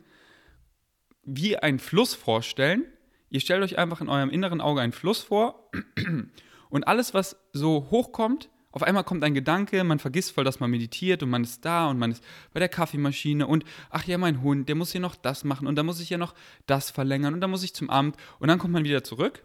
wie 1.23 1.57
einen 1.57 1.79
Fluss 1.79 2.15
vorstellen. 2.15 2.85
Ihr 3.29 3.39
stellt 3.39 3.63
euch 3.63 3.77
einfach 3.77 4.01
in 4.01 4.09
eurem 4.09 4.29
inneren 4.29 4.61
Auge 4.61 4.81
einen 4.81 4.93
Fluss 4.93 5.21
vor 5.21 5.69
und 6.69 6.87
alles, 6.87 7.13
was 7.13 7.37
so 7.53 7.87
hochkommt, 7.91 8.49
auf 8.71 8.83
einmal 8.83 9.03
kommt 9.03 9.23
ein 9.23 9.33
Gedanke, 9.33 9.83
man 9.83 9.99
vergisst 9.99 10.31
voll, 10.31 10.45
dass 10.45 10.59
man 10.61 10.71
meditiert 10.71 11.23
und 11.23 11.29
man 11.29 11.43
ist 11.43 11.65
da 11.65 11.89
und 11.89 11.99
man 11.99 12.11
ist 12.11 12.23
bei 12.53 12.59
der 12.59 12.69
Kaffeemaschine 12.69 13.45
und 13.45 13.65
ach 13.89 14.05
ja, 14.05 14.17
mein 14.17 14.41
Hund, 14.41 14.69
der 14.69 14.75
muss 14.75 14.93
hier 14.93 15.01
noch 15.01 15.15
das 15.15 15.43
machen 15.43 15.67
und 15.67 15.75
da 15.75 15.83
muss 15.83 15.99
ich 15.99 16.09
ja 16.09 16.17
noch 16.17 16.33
das 16.67 16.89
verlängern 16.89 17.33
und 17.33 17.41
da 17.41 17.47
muss 17.47 17.63
ich 17.63 17.73
zum 17.73 17.89
Amt 17.89 18.15
und 18.39 18.47
dann 18.47 18.59
kommt 18.59 18.73
man 18.73 18.85
wieder 18.85 19.03
zurück 19.03 19.43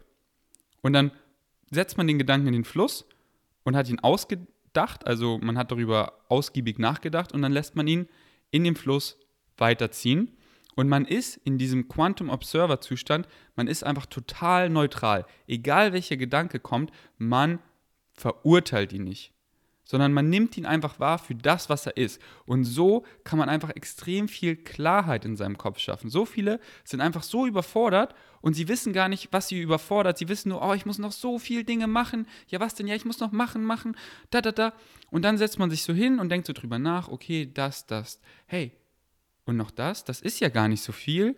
und 0.81 0.93
dann 0.93 1.11
setzt 1.71 1.97
man 1.97 2.07
den 2.07 2.17
Gedanken 2.17 2.47
in 2.47 2.53
den 2.53 2.63
Fluss 2.63 3.05
und 3.63 3.75
hat 3.75 3.89
ihn 3.89 3.99
ausgedacht, 3.99 5.05
also 5.05 5.37
man 5.39 5.57
hat 5.57 5.71
darüber 5.71 6.13
ausgiebig 6.29 6.79
nachgedacht 6.79 7.31
und 7.33 7.41
dann 7.41 7.51
lässt 7.51 7.75
man 7.75 7.87
ihn 7.87 8.07
in 8.51 8.63
dem 8.63 8.75
Fluss 8.75 9.19
weiterziehen. 9.57 10.37
Und 10.75 10.89
man 10.89 11.05
ist 11.05 11.37
in 11.37 11.57
diesem 11.57 11.87
Quantum 11.87 12.29
Observer 12.29 12.79
Zustand, 12.81 13.27
man 13.55 13.67
ist 13.67 13.83
einfach 13.83 14.05
total 14.05 14.69
neutral. 14.69 15.25
Egal 15.47 15.91
welcher 15.91 16.17
Gedanke 16.17 16.59
kommt, 16.59 16.91
man 17.17 17.59
verurteilt 18.13 18.93
ihn 18.93 19.03
nicht. 19.03 19.33
Sondern 19.87 20.13
man 20.13 20.29
nimmt 20.29 20.57
ihn 20.57 20.65
einfach 20.65 20.99
wahr 20.99 21.17
für 21.17 21.33
das, 21.33 21.69
was 21.69 21.85
er 21.85 21.97
ist. 21.97 22.21
Und 22.45 22.65
so 22.65 23.05
kann 23.23 23.39
man 23.39 23.49
einfach 23.49 23.69
extrem 23.69 24.27
viel 24.27 24.55
Klarheit 24.55 25.25
in 25.25 25.35
seinem 25.35 25.57
Kopf 25.57 25.79
schaffen. 25.79 26.09
So 26.09 26.25
viele 26.25 26.59
sind 26.83 27.01
einfach 27.01 27.23
so 27.23 27.47
überfordert 27.47 28.13
und 28.41 28.53
sie 28.53 28.67
wissen 28.67 28.93
gar 28.93 29.07
nicht, 29.07 29.29
was 29.31 29.47
sie 29.47 29.61
überfordert. 29.61 30.17
Sie 30.17 30.27
wissen 30.27 30.49
nur, 30.49 30.61
oh, 30.61 30.73
ich 30.73 30.85
muss 30.85 30.99
noch 30.99 31.13
so 31.13 31.39
viel 31.39 31.63
Dinge 31.63 31.87
machen. 31.87 32.27
Ja, 32.49 32.59
was 32.59 32.75
denn? 32.75 32.87
Ja, 32.87 32.95
ich 32.95 33.05
muss 33.05 33.19
noch 33.19 33.31
machen, 33.31 33.63
machen, 33.63 33.95
da, 34.29 34.41
da, 34.41 34.51
da. 34.51 34.73
Und 35.09 35.23
dann 35.23 35.37
setzt 35.37 35.57
man 35.57 35.69
sich 35.69 35.83
so 35.83 35.93
hin 35.93 36.19
und 36.19 36.29
denkt 36.29 36.47
so 36.47 36.53
drüber 36.53 36.77
nach, 36.77 37.07
okay, 37.07 37.49
das, 37.51 37.87
das. 37.87 38.19
Hey, 38.45 38.73
und 39.45 39.55
noch 39.55 39.71
das, 39.71 40.03
das 40.03 40.21
ist 40.21 40.41
ja 40.41 40.49
gar 40.49 40.67
nicht 40.67 40.83
so 40.83 40.91
viel. 40.91 41.37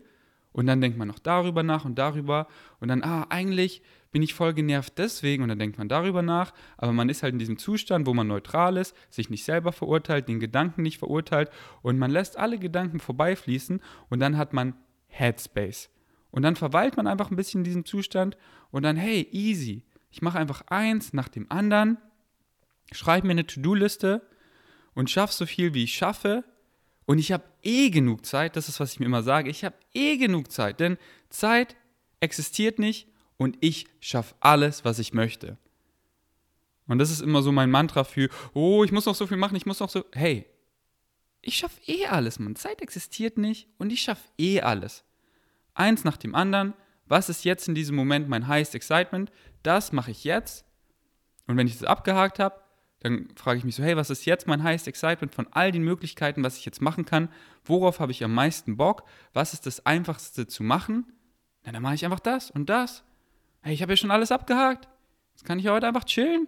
Und 0.51 0.65
dann 0.65 0.81
denkt 0.81 0.97
man 0.97 1.07
noch 1.07 1.19
darüber 1.19 1.61
nach 1.61 1.85
und 1.85 1.99
darüber. 1.99 2.47
Und 2.79 2.87
dann, 2.87 3.03
ah, 3.03 3.27
eigentlich 3.29 3.83
bin 4.11 4.21
ich 4.21 4.33
voll 4.33 4.53
genervt 4.53 4.93
deswegen 4.97 5.43
und 5.43 5.49
dann 5.49 5.59
denkt 5.59 5.77
man 5.77 5.89
darüber 5.89 6.21
nach, 6.21 6.53
aber 6.77 6.93
man 6.93 7.09
ist 7.09 7.21
halt 7.21 7.33
in 7.33 7.39
diesem 7.39 7.57
Zustand, 7.57 8.07
wo 8.07 8.13
man 8.13 8.27
neutral 8.27 8.77
ist, 8.77 8.95
sich 9.09 9.29
nicht 9.29 9.43
selber 9.43 9.71
verurteilt, 9.71 10.27
den 10.27 10.39
Gedanken 10.39 10.81
nicht 10.81 10.97
verurteilt 10.97 11.49
und 11.81 11.99
man 11.99 12.11
lässt 12.11 12.37
alle 12.37 12.57
Gedanken 12.57 12.99
vorbeifließen 12.99 13.81
und 14.09 14.19
dann 14.19 14.37
hat 14.37 14.53
man 14.53 14.73
Headspace. 15.07 15.89
Und 16.31 16.43
dann 16.43 16.55
verweilt 16.55 16.97
man 16.97 17.07
einfach 17.07 17.31
ein 17.31 17.35
bisschen 17.35 17.61
in 17.61 17.65
diesem 17.65 17.85
Zustand 17.85 18.37
und 18.71 18.83
dann, 18.83 18.97
hey, 18.97 19.27
easy. 19.31 19.83
Ich 20.11 20.21
mache 20.21 20.39
einfach 20.39 20.63
eins 20.67 21.13
nach 21.13 21.27
dem 21.27 21.51
anderen, 21.51 21.97
schreibe 22.91 23.27
mir 23.27 23.31
eine 23.31 23.45
To-Do-Liste 23.45 24.27
und 24.93 25.09
schaffe 25.09 25.33
so 25.33 25.45
viel, 25.45 25.73
wie 25.73 25.83
ich 25.83 25.93
schaffe. 25.93 26.43
Und 27.05 27.19
ich 27.19 27.31
habe 27.31 27.43
eh 27.63 27.89
genug 27.89 28.25
Zeit, 28.25 28.55
das 28.55 28.69
ist, 28.69 28.79
was 28.79 28.93
ich 28.93 28.99
mir 28.99 29.07
immer 29.07 29.23
sage, 29.23 29.49
ich 29.49 29.63
habe 29.63 29.75
eh 29.93 30.17
genug 30.17 30.51
Zeit, 30.51 30.79
denn 30.79 30.97
Zeit 31.29 31.75
existiert 32.19 32.79
nicht 32.79 33.08
und 33.39 33.57
ich 33.61 33.87
schaffe 34.01 34.35
alles, 34.41 34.85
was 34.85 34.99
ich 34.99 35.13
möchte. 35.13 35.57
Und 36.87 36.99
das 36.99 37.09
ist 37.09 37.21
immer 37.21 37.41
so 37.41 37.51
mein 37.51 37.71
Mantra 37.71 38.03
für, 38.03 38.29
oh, 38.53 38.83
ich 38.83 38.91
muss 38.91 39.05
noch 39.05 39.15
so 39.15 39.25
viel 39.25 39.37
machen, 39.37 39.55
ich 39.55 39.65
muss 39.65 39.79
noch 39.79 39.89
so, 39.89 40.03
hey, 40.11 40.45
ich 41.41 41.55
schaffe 41.55 41.79
eh 41.87 42.05
alles, 42.07 42.37
Mann. 42.37 42.57
Zeit 42.57 42.81
existiert 42.81 43.37
nicht 43.37 43.69
und 43.77 43.91
ich 43.91 44.01
schaffe 44.01 44.27
eh 44.37 44.59
alles. 44.59 45.05
Eins 45.73 46.03
nach 46.03 46.17
dem 46.17 46.35
anderen. 46.35 46.73
Was 47.05 47.29
ist 47.29 47.45
jetzt 47.45 47.67
in 47.69 47.75
diesem 47.75 47.95
Moment 47.95 48.27
mein 48.27 48.47
highest 48.47 48.75
excitement? 48.75 49.31
Das 49.63 49.93
mache 49.93 50.11
ich 50.11 50.25
jetzt. 50.25 50.65
Und 51.47 51.55
wenn 51.55 51.65
ich 51.65 51.77
das 51.77 51.87
abgehakt 51.87 52.39
habe, 52.39 52.59
dann 52.99 53.29
frage 53.37 53.59
ich 53.59 53.63
mich 53.63 53.75
so, 53.75 53.83
hey, 53.83 53.95
was 53.95 54.09
ist 54.09 54.25
jetzt 54.25 54.47
mein 54.47 54.63
highest 54.63 54.87
excitement 54.87 55.33
von 55.33 55.47
all 55.51 55.71
den 55.71 55.83
Möglichkeiten, 55.83 56.43
was 56.43 56.57
ich 56.57 56.65
jetzt 56.65 56.81
machen 56.81 57.05
kann? 57.05 57.29
Worauf 57.63 58.01
habe 58.01 58.11
ich 58.11 58.21
am 58.21 58.33
meisten 58.33 58.75
Bock? 58.75 59.05
Was 59.31 59.53
ist 59.53 59.65
das 59.65 59.85
einfachste 59.85 60.47
zu 60.47 60.63
machen? 60.63 61.13
Na, 61.63 61.71
dann 61.71 61.81
mache 61.81 61.95
ich 61.95 62.03
einfach 62.03 62.19
das 62.19 62.51
und 62.51 62.69
das 62.69 63.05
Hey, 63.61 63.73
ich 63.73 63.81
habe 63.81 63.91
ja 63.91 63.97
schon 63.97 64.11
alles 64.11 64.31
abgehakt. 64.31 64.87
Jetzt 65.33 65.45
kann 65.45 65.59
ich 65.59 65.67
heute 65.67 65.87
einfach 65.87 66.05
chillen. 66.05 66.47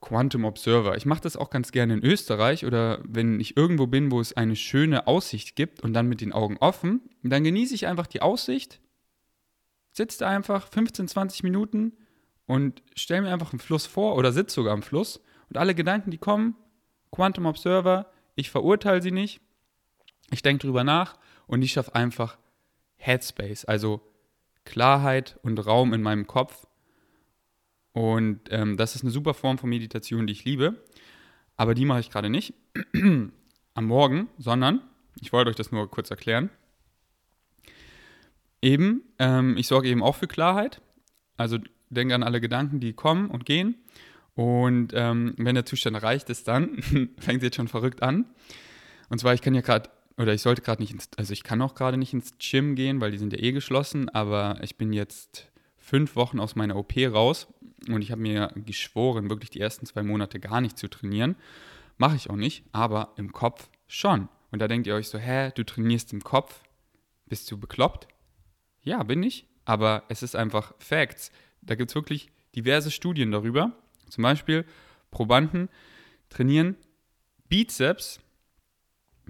Quantum 0.00 0.44
Observer. 0.44 0.96
Ich 0.96 1.06
mache 1.06 1.22
das 1.22 1.36
auch 1.36 1.48
ganz 1.48 1.72
gerne 1.72 1.94
in 1.94 2.04
Österreich 2.04 2.66
oder 2.66 3.00
wenn 3.04 3.40
ich 3.40 3.56
irgendwo 3.56 3.86
bin, 3.86 4.10
wo 4.10 4.20
es 4.20 4.36
eine 4.36 4.56
schöne 4.56 5.06
Aussicht 5.06 5.56
gibt 5.56 5.82
und 5.82 5.94
dann 5.94 6.08
mit 6.08 6.20
den 6.20 6.32
Augen 6.32 6.58
offen, 6.58 7.00
dann 7.22 7.44
genieße 7.44 7.74
ich 7.74 7.86
einfach 7.86 8.06
die 8.06 8.20
Aussicht, 8.20 8.80
sitze 9.92 10.26
einfach 10.26 10.66
15, 10.68 11.08
20 11.08 11.44
Minuten 11.44 11.92
und 12.46 12.82
stelle 12.94 13.22
mir 13.22 13.32
einfach 13.32 13.52
einen 13.52 13.60
Fluss 13.60 13.86
vor 13.86 14.16
oder 14.16 14.32
sitze 14.32 14.56
sogar 14.56 14.74
am 14.74 14.82
Fluss 14.82 15.22
und 15.48 15.56
alle 15.56 15.74
Gedanken, 15.74 16.10
die 16.10 16.18
kommen, 16.18 16.56
Quantum 17.10 17.46
Observer, 17.46 18.10
ich 18.34 18.50
verurteile 18.50 19.00
sie 19.00 19.12
nicht, 19.12 19.40
ich 20.30 20.42
denke 20.42 20.66
drüber 20.66 20.84
nach 20.84 21.16
und 21.46 21.62
ich 21.62 21.72
schaffe 21.72 21.94
einfach 21.94 22.38
Headspace, 22.96 23.64
also 23.66 24.11
Klarheit 24.64 25.38
und 25.42 25.58
Raum 25.58 25.92
in 25.92 26.02
meinem 26.02 26.26
Kopf. 26.26 26.66
Und 27.92 28.40
ähm, 28.50 28.76
das 28.76 28.94
ist 28.94 29.02
eine 29.02 29.10
super 29.10 29.34
Form 29.34 29.58
von 29.58 29.68
Meditation, 29.68 30.26
die 30.26 30.32
ich 30.32 30.44
liebe. 30.44 30.82
Aber 31.56 31.74
die 31.74 31.84
mache 31.84 32.00
ich 32.00 32.10
gerade 32.10 32.30
nicht 32.30 32.54
am 32.94 33.84
Morgen, 33.84 34.28
sondern, 34.38 34.80
ich 35.20 35.32
wollte 35.32 35.50
euch 35.50 35.56
das 35.56 35.72
nur 35.72 35.90
kurz 35.90 36.10
erklären, 36.10 36.50
eben, 38.62 39.02
ähm, 39.18 39.56
ich 39.56 39.66
sorge 39.66 39.88
eben 39.88 40.02
auch 40.02 40.16
für 40.16 40.28
Klarheit. 40.28 40.80
Also 41.36 41.58
denke 41.90 42.14
an 42.14 42.22
alle 42.22 42.40
Gedanken, 42.40 42.80
die 42.80 42.92
kommen 42.94 43.30
und 43.30 43.44
gehen. 43.44 43.76
Und 44.34 44.92
ähm, 44.94 45.34
wenn 45.36 45.54
der 45.54 45.66
Zustand 45.66 45.96
erreicht 45.96 46.30
ist, 46.30 46.48
dann 46.48 46.80
fängt 47.18 47.38
es 47.38 47.42
jetzt 47.42 47.56
schon 47.56 47.68
verrückt 47.68 48.02
an. 48.02 48.26
Und 49.10 49.18
zwar, 49.18 49.34
ich 49.34 49.42
kann 49.42 49.54
ja 49.54 49.60
gerade 49.60 49.90
oder 50.16 50.34
ich 50.34 50.42
sollte 50.42 50.62
gerade 50.62 50.82
nicht 50.82 50.92
ins, 50.92 51.08
also 51.16 51.32
ich 51.32 51.42
kann 51.42 51.62
auch 51.62 51.74
gerade 51.74 51.96
nicht 51.96 52.12
ins 52.12 52.32
Gym 52.38 52.74
gehen, 52.74 53.00
weil 53.00 53.10
die 53.10 53.18
sind 53.18 53.32
ja 53.32 53.38
eh 53.38 53.52
geschlossen, 53.52 54.08
aber 54.08 54.58
ich 54.62 54.76
bin 54.76 54.92
jetzt 54.92 55.50
fünf 55.76 56.16
Wochen 56.16 56.40
aus 56.40 56.54
meiner 56.54 56.76
OP 56.76 56.94
raus 56.96 57.48
und 57.88 58.02
ich 58.02 58.10
habe 58.10 58.20
mir 58.20 58.52
geschworen, 58.54 59.30
wirklich 59.30 59.50
die 59.50 59.60
ersten 59.60 59.86
zwei 59.86 60.02
Monate 60.02 60.40
gar 60.40 60.60
nicht 60.60 60.78
zu 60.78 60.88
trainieren. 60.88 61.36
Mache 61.98 62.16
ich 62.16 62.30
auch 62.30 62.36
nicht, 62.36 62.64
aber 62.72 63.12
im 63.16 63.32
Kopf 63.32 63.68
schon. 63.86 64.28
Und 64.50 64.60
da 64.60 64.68
denkt 64.68 64.86
ihr 64.86 64.94
euch 64.94 65.08
so, 65.08 65.18
hä, 65.18 65.50
du 65.54 65.64
trainierst 65.64 66.12
im 66.12 66.22
Kopf? 66.22 66.62
Bist 67.26 67.50
du 67.50 67.58
bekloppt? 67.58 68.08
Ja, 68.82 69.02
bin 69.02 69.22
ich, 69.22 69.46
aber 69.64 70.04
es 70.08 70.22
ist 70.22 70.36
einfach 70.36 70.74
Facts. 70.78 71.32
Da 71.62 71.74
gibt 71.74 71.90
es 71.90 71.94
wirklich 71.94 72.28
diverse 72.54 72.90
Studien 72.90 73.30
darüber. 73.30 73.72
Zum 74.08 74.22
Beispiel, 74.22 74.64
Probanden 75.10 75.68
trainieren 76.28 76.76
Bizeps 77.48 78.20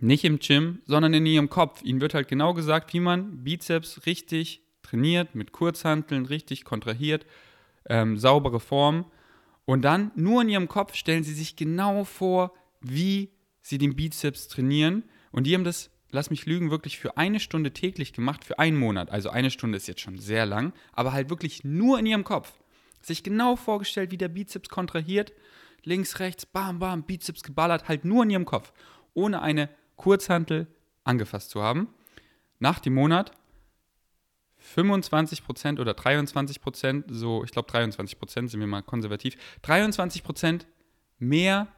nicht 0.03 0.25
im 0.25 0.39
Gym, 0.39 0.81
sondern 0.85 1.15
in 1.15 1.25
ihrem 1.27 1.49
Kopf. 1.49 1.83
Ihnen 1.83 2.01
wird 2.01 2.15
halt 2.15 2.29
genau 2.29 2.55
gesagt, 2.55 2.93
wie 2.93 3.01
man 3.01 3.45
Bizeps 3.45 4.05
richtig 4.05 4.63
trainiert, 4.83 5.35
mit 5.35 5.53
Kurzhanteln 5.53 6.27
richtig 6.27 6.65
kontrahiert, 6.65 7.25
ähm, 7.89 8.19
saubere 8.19 8.61
Form. 8.61 9.07
Und 9.65 9.83
dann 9.83 10.11
nur 10.17 10.43
in 10.43 10.49
ihrem 10.49 10.69
Kopf 10.69 10.97
stellen 10.97 11.23
sie 11.23 11.35
sich 11.35 11.55
genau 11.55 12.05
vor, 12.05 12.53
wie 12.81 13.31
sie 13.61 13.79
den 13.79 13.95
Bizeps 13.95 14.49
trainieren. 14.49 15.05
Und 15.31 15.47
die 15.47 15.55
haben 15.55 15.63
das, 15.63 15.91
lass 16.11 16.31
mich 16.31 16.47
lügen, 16.47 16.73
wirklich 16.73 16.99
für 16.99 17.17
eine 17.17 17.39
Stunde 17.39 17.73
täglich 17.73 18.13
gemacht, 18.13 18.45
für 18.45 18.59
einen 18.59 18.77
Monat. 18.77 19.11
Also 19.11 19.31
eine 19.31 19.51
Stunde 19.53 19.77
ist 19.77 19.87
jetzt 19.87 20.01
schon 20.01 20.19
sehr 20.19 20.47
lang, 20.47 20.73
aber 20.93 21.13
halt 21.13 21.31
wirklich 21.31 21.63
nur 21.63 22.01
in 22.01 22.07
ihrem 22.07 22.25
Kopf. 22.25 22.53
Sich 23.03 23.23
genau 23.23 23.55
vorgestellt, 23.55 24.11
wie 24.11 24.19
der 24.19 24.29
Bizeps 24.29 24.69
kontrahiert. 24.69 25.33
Links, 25.85 26.19
rechts, 26.19 26.45
bam, 26.45 26.81
bam, 26.81 27.05
Bizeps 27.05 27.45
geballert, 27.45 27.89
halt 27.89 28.05
nur 28.05 28.25
in 28.25 28.31
ihrem 28.31 28.45
Kopf. 28.45 28.73
Ohne 29.15 29.43
eine 29.43 29.69
Kurzhantel 30.03 30.67
angefasst 31.05 31.51
zu 31.51 31.63
haben. 31.63 31.89
Nach 32.59 32.81
dem 32.81 32.95
Monat 32.95 33.33
25% 34.75 35.81
oder 35.81 35.93
23%, 35.93 37.05
so, 37.09 37.45
ich 37.45 37.51
glaube 37.51 37.71
23% 37.71 38.49
sind 38.49 38.61
wir 38.61 38.67
mal 38.67 38.83
konservativ, 38.83 39.37
23% 39.65 40.67
mehr 41.19 41.69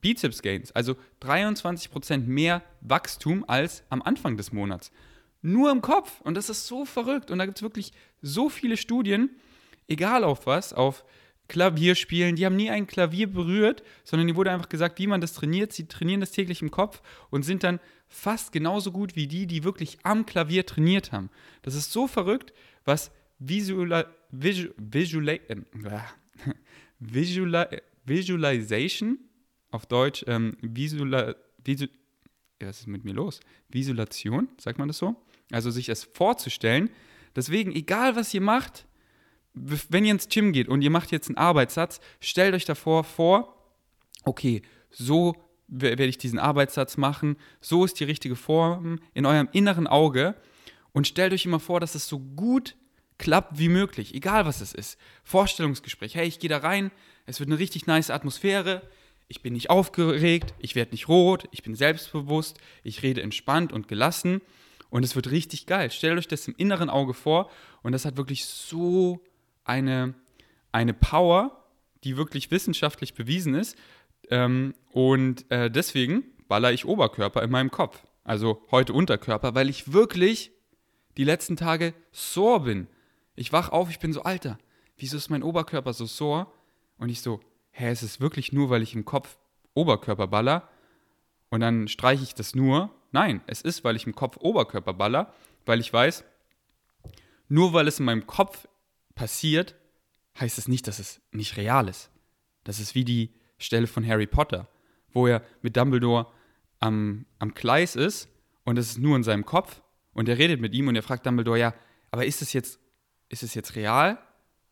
Bizeps 0.00 0.42
Gains, 0.42 0.70
also 0.72 0.94
23% 1.22 2.18
mehr 2.26 2.62
Wachstum 2.80 3.44
als 3.48 3.82
am 3.90 4.02
Anfang 4.02 4.36
des 4.36 4.52
Monats. 4.52 4.92
Nur 5.42 5.70
im 5.70 5.82
Kopf. 5.82 6.20
Und 6.22 6.36
das 6.36 6.50
ist 6.50 6.66
so 6.66 6.84
verrückt. 6.84 7.30
Und 7.30 7.38
da 7.38 7.46
gibt 7.46 7.58
es 7.58 7.62
wirklich 7.62 7.92
so 8.22 8.48
viele 8.48 8.76
Studien, 8.76 9.30
egal 9.86 10.24
auf 10.24 10.46
was, 10.46 10.72
auf 10.72 11.04
Klavier 11.48 11.94
spielen. 11.94 12.36
Die 12.36 12.44
haben 12.44 12.56
nie 12.56 12.70
ein 12.70 12.86
Klavier 12.86 13.26
berührt, 13.26 13.82
sondern 14.04 14.28
die 14.28 14.36
wurde 14.36 14.50
einfach 14.50 14.68
gesagt, 14.68 14.98
wie 14.98 15.06
man 15.06 15.20
das 15.20 15.32
trainiert. 15.32 15.72
Sie 15.72 15.88
trainieren 15.88 16.20
das 16.20 16.30
täglich 16.30 16.62
im 16.62 16.70
Kopf 16.70 17.02
und 17.30 17.42
sind 17.42 17.64
dann 17.64 17.80
fast 18.06 18.52
genauso 18.52 18.92
gut 18.92 19.16
wie 19.16 19.26
die, 19.26 19.46
die 19.46 19.64
wirklich 19.64 19.98
am 20.02 20.26
Klavier 20.26 20.66
trainiert 20.66 21.12
haben. 21.12 21.30
Das 21.62 21.74
ist 21.74 21.92
so 21.92 22.06
verrückt, 22.06 22.52
was 22.84 23.10
Visual, 23.38 24.06
Visual, 24.30 24.74
Visual, 24.76 25.28
äh, 25.28 25.40
Visual, 26.98 27.82
Visualization 28.04 29.18
auf 29.70 29.86
Deutsch, 29.86 30.24
ähm, 30.26 30.56
Visual, 30.60 31.36
Visual, 31.64 31.90
was 32.60 32.80
ist 32.80 32.86
mit 32.88 33.04
mir 33.04 33.14
los? 33.14 33.40
Visualisation, 33.68 34.48
sagt 34.58 34.78
man 34.78 34.88
das 34.88 34.98
so? 34.98 35.16
Also 35.50 35.70
sich 35.70 35.88
es 35.88 36.04
vorzustellen. 36.04 36.90
Deswegen, 37.36 37.72
egal 37.72 38.16
was 38.16 38.34
ihr 38.34 38.40
macht, 38.40 38.86
wenn 39.88 40.04
ihr 40.04 40.12
ins 40.12 40.28
Gym 40.28 40.52
geht 40.52 40.68
und 40.68 40.82
ihr 40.82 40.90
macht 40.90 41.12
jetzt 41.12 41.28
einen 41.28 41.38
Arbeitssatz, 41.38 42.00
stellt 42.20 42.54
euch 42.54 42.64
davor 42.64 43.04
vor, 43.04 43.54
okay, 44.24 44.62
so 44.90 45.34
werde 45.68 46.06
ich 46.06 46.18
diesen 46.18 46.38
Arbeitssatz 46.38 46.96
machen, 46.96 47.36
so 47.60 47.84
ist 47.84 48.00
die 48.00 48.04
richtige 48.04 48.36
Form 48.36 49.00
in 49.14 49.26
eurem 49.26 49.48
inneren 49.52 49.86
Auge 49.86 50.34
und 50.92 51.06
stellt 51.06 51.32
euch 51.32 51.44
immer 51.44 51.60
vor, 51.60 51.80
dass 51.80 51.94
es 51.94 52.08
so 52.08 52.18
gut 52.18 52.74
klappt 53.18 53.58
wie 53.58 53.68
möglich, 53.68 54.14
egal 54.14 54.46
was 54.46 54.60
es 54.60 54.72
ist. 54.72 54.98
Vorstellungsgespräch, 55.24 56.14
hey, 56.14 56.26
ich 56.26 56.38
gehe 56.38 56.48
da 56.48 56.58
rein, 56.58 56.90
es 57.26 57.40
wird 57.40 57.50
eine 57.50 57.58
richtig 57.58 57.86
nice 57.86 58.10
Atmosphäre, 58.10 58.82
ich 59.26 59.42
bin 59.42 59.52
nicht 59.52 59.68
aufgeregt, 59.68 60.54
ich 60.58 60.74
werde 60.74 60.92
nicht 60.92 61.08
rot, 61.08 61.48
ich 61.50 61.62
bin 61.62 61.74
selbstbewusst, 61.74 62.58
ich 62.82 63.02
rede 63.02 63.20
entspannt 63.20 63.72
und 63.72 63.88
gelassen 63.88 64.40
und 64.88 65.04
es 65.04 65.14
wird 65.14 65.30
richtig 65.30 65.66
geil. 65.66 65.90
Stellt 65.90 66.18
euch 66.18 66.28
das 66.28 66.48
im 66.48 66.54
inneren 66.56 66.88
Auge 66.88 67.12
vor 67.12 67.50
und 67.82 67.92
das 67.92 68.06
hat 68.06 68.16
wirklich 68.16 68.46
so 68.46 69.22
eine, 69.68 70.14
eine 70.72 70.94
Power, 70.94 71.64
die 72.04 72.16
wirklich 72.16 72.50
wissenschaftlich 72.50 73.14
bewiesen 73.14 73.54
ist. 73.54 73.76
Ähm, 74.30 74.74
und 74.90 75.50
äh, 75.50 75.70
deswegen 75.70 76.24
baller 76.48 76.72
ich 76.72 76.86
Oberkörper 76.86 77.42
in 77.42 77.50
meinem 77.50 77.70
Kopf. 77.70 78.02
Also 78.24 78.62
heute 78.70 78.92
Unterkörper, 78.92 79.54
weil 79.54 79.68
ich 79.68 79.92
wirklich 79.92 80.52
die 81.16 81.24
letzten 81.24 81.56
Tage 81.56 81.94
sore 82.12 82.60
bin. 82.60 82.86
Ich 83.36 83.52
wach 83.52 83.70
auf, 83.70 83.90
ich 83.90 83.98
bin 83.98 84.12
so, 84.12 84.22
Alter, 84.22 84.58
wieso 84.96 85.16
ist 85.16 85.30
mein 85.30 85.42
Oberkörper 85.42 85.92
so 85.92 86.06
sore? 86.06 86.46
Und 86.98 87.08
ich 87.08 87.22
so, 87.22 87.40
hä, 87.70 87.90
ist 87.90 88.02
es 88.02 88.20
wirklich 88.20 88.52
nur, 88.52 88.70
weil 88.70 88.82
ich 88.82 88.94
im 88.94 89.04
Kopf 89.04 89.38
Oberkörper 89.74 90.26
baller 90.26 90.68
und 91.50 91.60
dann 91.60 91.88
streiche 91.88 92.22
ich 92.22 92.34
das 92.34 92.54
nur? 92.54 92.90
Nein, 93.12 93.40
es 93.46 93.62
ist, 93.62 93.84
weil 93.84 93.96
ich 93.96 94.06
im 94.06 94.14
Kopf 94.14 94.36
Oberkörper 94.38 94.92
baller, 94.92 95.32
weil 95.64 95.80
ich 95.80 95.92
weiß, 95.92 96.24
nur 97.48 97.72
weil 97.72 97.88
es 97.88 97.98
in 97.98 98.04
meinem 98.04 98.26
Kopf 98.26 98.68
passiert, 99.18 99.74
heißt 100.38 100.58
es 100.58 100.68
nicht, 100.68 100.86
dass 100.86 101.00
es 101.00 101.20
nicht 101.32 101.56
real 101.56 101.88
ist. 101.88 102.10
Das 102.64 102.78
ist 102.78 102.94
wie 102.94 103.04
die 103.04 103.34
Stelle 103.58 103.88
von 103.88 104.06
Harry 104.06 104.28
Potter, 104.28 104.68
wo 105.10 105.26
er 105.26 105.42
mit 105.60 105.76
Dumbledore 105.76 106.28
am, 106.78 107.26
am 107.40 107.52
Gleis 107.52 107.96
ist 107.96 108.28
und 108.64 108.78
es 108.78 108.90
ist 108.90 108.98
nur 108.98 109.16
in 109.16 109.24
seinem 109.24 109.44
Kopf 109.44 109.82
und 110.12 110.28
er 110.28 110.38
redet 110.38 110.60
mit 110.60 110.72
ihm 110.72 110.86
und 110.86 110.94
er 110.94 111.02
fragt 111.02 111.26
Dumbledore, 111.26 111.58
ja, 111.58 111.74
aber 112.12 112.24
ist 112.24 112.40
es 112.42 112.52
jetzt, 112.52 112.78
ist 113.28 113.42
es 113.42 113.54
jetzt 113.54 113.74
real? 113.74 114.18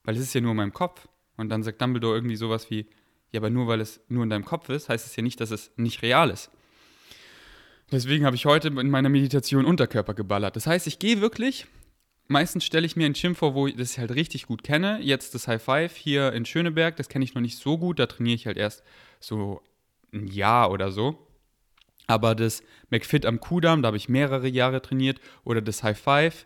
Weil 0.05 0.15
es 0.15 0.23
ist 0.23 0.35
ja 0.35 0.41
nur 0.41 0.53
in 0.53 0.57
meinem 0.57 0.73
Kopf. 0.73 1.09
Und 1.37 1.49
dann 1.49 1.65
sagt 1.65 1.83
Dumbledore 1.83 2.15
irgendwie 2.15 2.37
sowas 2.37 2.71
wie, 2.71 2.87
ja, 3.33 3.41
aber 3.41 3.51
nur 3.51 3.67
weil 3.67 3.81
es 3.81 4.01
nur 4.09 4.23
in 4.23 4.31
deinem 4.31 4.45
Kopf 4.45 4.69
ist, 4.69 4.89
heißt 4.89 5.05
es 5.05 5.17
ja 5.17 5.23
nicht, 5.23 5.41
dass 5.41 5.51
es 5.51 5.73
nicht 5.77 6.03
real 6.03 6.31
ist. 6.31 6.51
Deswegen 7.91 8.25
habe 8.25 8.37
ich 8.37 8.47
heute 8.47 8.69
in 8.69 8.91
meiner 8.91 9.09
Meditation 9.09 9.65
Unterkörper 9.65 10.15
geballert. 10.15 10.57
Das 10.57 10.67
heißt, 10.67 10.87
ich 10.87 10.99
gehe 10.99 11.21
wirklich, 11.21 11.67
meistens 12.29 12.65
stelle 12.65 12.87
ich 12.87 12.97
mir 12.97 13.07
ein 13.07 13.13
Gym 13.13 13.35
vor, 13.35 13.55
wo 13.55 13.67
ich 13.67 13.77
das 13.77 13.99
halt 13.99 14.15
richtig 14.15 14.47
gut 14.47 14.63
kenne. 14.63 14.99
Jetzt 15.01 15.35
das 15.35 15.49
High 15.49 15.63
Five 15.63 15.97
hier 15.97 16.33
in 16.33 16.45
Schöneberg, 16.45 16.97
das 16.97 17.09
kenne 17.09 17.25
ich 17.25 17.35
noch 17.35 17.43
nicht 17.43 17.59
so 17.59 17.79
gut. 17.79 17.99
Da 17.99 18.07
trainiere 18.07 18.35
ich 18.35 18.47
halt 18.47 18.57
erst 18.57 18.83
so 19.21 19.63
ein 20.13 20.27
Jahr 20.27 20.71
oder 20.71 20.91
so. 20.91 21.27
Aber 22.07 22.35
das 22.35 22.63
McFit 22.91 23.27
am 23.27 23.41
Kudamm, 23.41 23.83
da 23.83 23.89
habe 23.89 23.97
ich 23.97 24.09
mehrere 24.09 24.49
Jahre 24.49 24.81
trainiert. 24.81 25.21
Oder 25.45 25.61
das 25.61 25.83
High 25.83 25.99
Five 25.99 26.45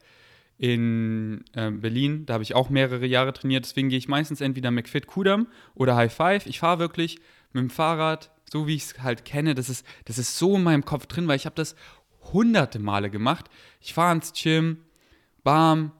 in 0.58 1.44
äh, 1.54 1.70
Berlin, 1.70 2.26
da 2.26 2.34
habe 2.34 2.42
ich 2.42 2.54
auch 2.54 2.70
mehrere 2.70 3.06
Jahre 3.06 3.32
trainiert. 3.32 3.64
Deswegen 3.64 3.88
gehe 3.88 3.98
ich 3.98 4.08
meistens 4.08 4.40
entweder 4.40 4.70
McFit 4.70 5.06
Kudamm 5.06 5.48
oder 5.74 5.96
High 5.96 6.12
Five. 6.12 6.46
Ich 6.46 6.60
fahre 6.60 6.78
wirklich 6.78 7.18
mit 7.52 7.62
dem 7.62 7.70
Fahrrad, 7.70 8.30
so 8.50 8.66
wie 8.66 8.76
ich 8.76 8.84
es 8.84 9.02
halt 9.02 9.24
kenne. 9.24 9.54
Das 9.54 9.68
ist, 9.68 9.86
das 10.04 10.18
ist 10.18 10.38
so 10.38 10.56
in 10.56 10.62
meinem 10.62 10.84
Kopf 10.84 11.06
drin, 11.06 11.28
weil 11.28 11.36
ich 11.36 11.46
habe 11.46 11.56
das 11.56 11.76
hunderte 12.32 12.78
Male 12.78 13.10
gemacht. 13.10 13.46
Ich 13.80 13.94
fahre 13.94 14.14
ins 14.14 14.32
Gym, 14.32 14.78
bam, 15.42 15.92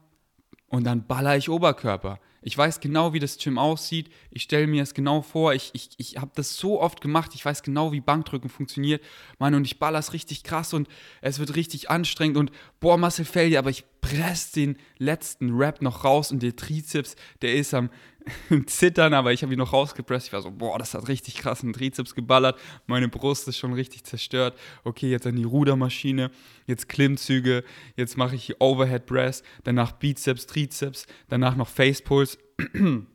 und 0.71 0.85
dann 0.85 1.05
baller 1.05 1.35
ich 1.35 1.49
Oberkörper. 1.49 2.19
Ich 2.41 2.57
weiß 2.57 2.79
genau, 2.79 3.13
wie 3.13 3.19
das 3.19 3.37
Gym 3.37 3.59
aussieht. 3.59 4.09
Ich 4.31 4.43
stelle 4.43 4.65
mir 4.65 4.81
es 4.81 4.95
genau 4.95 5.21
vor. 5.21 5.53
Ich, 5.53 5.69
ich, 5.73 5.89
ich 5.97 6.17
habe 6.17 6.31
das 6.33 6.55
so 6.55 6.81
oft 6.81 7.01
gemacht. 7.01 7.31
Ich 7.35 7.45
weiß 7.45 7.61
genau, 7.61 7.91
wie 7.91 7.99
Bankdrücken 7.99 8.49
funktioniert. 8.49 9.03
Mann, 9.37 9.53
und 9.53 9.65
ich 9.65 9.77
baller 9.77 9.99
es 9.99 10.13
richtig 10.13 10.43
krass 10.43 10.73
und 10.73 10.87
es 11.21 11.39
wird 11.39 11.55
richtig 11.55 11.91
anstrengend. 11.91 12.37
Und 12.37 12.51
boah, 12.79 12.97
Muscle 12.97 13.25
Failure, 13.25 13.59
aber 13.59 13.69
ich 13.69 13.83
presse 13.99 14.53
den 14.53 14.77
letzten 14.97 15.55
Rap 15.55 15.81
noch 15.81 16.03
raus 16.03 16.31
und 16.31 16.41
der 16.41 16.55
Trizeps, 16.55 17.15
der 17.41 17.53
ist 17.53 17.73
am 17.73 17.91
Zittern, 18.65 19.13
aber 19.13 19.33
ich 19.33 19.43
habe 19.43 19.53
ihn 19.53 19.59
noch 19.59 19.73
rausgepresst. 19.73 20.27
Ich 20.27 20.33
war 20.33 20.41
so, 20.41 20.51
boah, 20.51 20.77
das 20.77 20.93
hat 20.93 21.07
richtig 21.07 21.35
krass 21.35 21.63
einen 21.63 21.73
Trizeps 21.73 22.15
geballert. 22.15 22.59
Meine 22.87 23.07
Brust 23.07 23.47
ist 23.47 23.57
schon 23.57 23.73
richtig 23.73 24.03
zerstört. 24.03 24.57
Okay, 24.83 25.09
jetzt 25.09 25.27
an 25.27 25.35
die 25.35 25.43
Rudermaschine, 25.43 26.31
jetzt 26.67 26.89
Klimmzüge, 26.89 27.63
jetzt 27.95 28.17
mache 28.17 28.35
ich 28.35 28.61
Overhead 28.61 29.05
Press, 29.05 29.43
danach 29.63 29.93
Bizeps, 29.93 30.45
Trizeps, 30.45 31.07
danach 31.29 31.55
noch 31.55 31.67
Facepulse, 31.67 32.37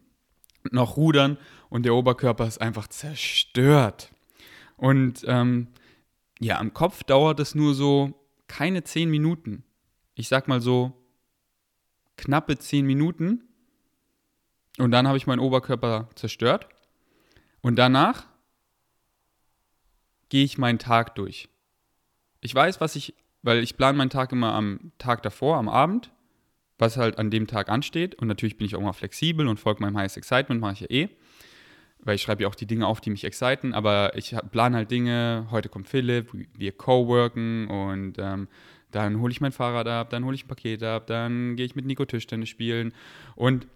noch 0.71 0.97
Rudern 0.97 1.39
und 1.69 1.85
der 1.85 1.95
Oberkörper 1.95 2.47
ist 2.47 2.61
einfach 2.61 2.89
zerstört. 2.89 4.11
Und 4.77 5.25
ähm, 5.27 5.69
ja, 6.41 6.59
am 6.59 6.75
Kopf 6.75 7.05
dauert 7.05 7.41
es 7.41 7.55
nur 7.55 7.75
so 7.75 8.13
keine 8.47 8.85
zehn 8.85 9.11
Minuten 9.11 9.65
ich 10.17 10.29
sag 10.29 10.49
mal 10.49 10.61
so, 10.61 10.93
knappe 12.17 12.59
10 12.59 12.85
Minuten. 12.85 13.45
Und 14.79 14.91
dann 14.91 15.07
habe 15.07 15.17
ich 15.17 15.27
meinen 15.27 15.41
Oberkörper 15.41 16.09
zerstört. 16.15 16.69
Und 17.63 17.77
danach 17.77 18.27
gehe 20.29 20.45
ich 20.45 20.59
meinen 20.59 20.79
Tag 20.79 21.15
durch. 21.15 21.49
Ich 22.41 22.55
weiß, 22.55 22.81
was 22.81 22.97
ich, 22.97 23.15
weil 23.43 23.59
ich 23.59 23.77
plane 23.77 23.97
meinen 23.97 24.11
Tag 24.11 24.33
immer 24.33 24.53
am 24.53 24.93
Tag 24.99 25.23
davor, 25.23 25.57
am 25.57 25.69
Abend, 25.69 26.11
was 26.79 26.97
halt 26.97 27.19
an 27.19 27.31
dem 27.31 27.47
Tag 27.47 27.69
ansteht. 27.69 28.15
Und 28.17 28.29
natürlich 28.29 28.59
bin 28.59 28.67
ich 28.67 28.77
auch 28.77 28.81
mal 28.81 28.93
flexibel 28.93 29.49
und 29.49 29.59
folge 29.59 29.83
meinem 29.83 29.97
Highest 29.97 30.17
Excitement, 30.17 30.61
mache 30.61 30.75
ich 30.75 30.81
ja 30.81 30.91
eh. 30.91 31.09
Weil 32.01 32.17
ich 32.17 32.23
schreibe 32.23 32.43
ja 32.43 32.49
auch 32.49 32.55
die 32.55 32.67
Dinge 32.67 32.87
auf, 32.87 33.01
die 33.01 33.11
mich 33.11 33.25
exciten. 33.25 33.73
Aber 33.73 34.17
ich 34.17 34.37
plane 34.53 34.77
halt 34.77 34.91
Dinge. 34.91 35.47
Heute 35.51 35.69
kommt 35.69 35.89
Philipp, 35.89 36.31
wir 36.33 36.73
co-worken 36.73 37.69
und 37.69 38.19
ähm, 38.19 38.49
dann 38.91 39.21
hole 39.21 39.33
ich 39.33 39.41
mein 39.41 39.53
Fahrrad 39.53 39.89
ab, 39.89 40.11
dann 40.11 40.25
hole 40.25 40.35
ich 40.35 40.45
ein 40.45 40.49
Paket 40.49 40.83
ab, 40.83 41.07
dann 41.07 41.57
gehe 41.57 41.67
ich 41.67 41.75
mit 41.75 41.85
Nico 41.85 42.05
Tischtennis 42.05 42.49
spielen. 42.49 42.93
Und 43.35 43.67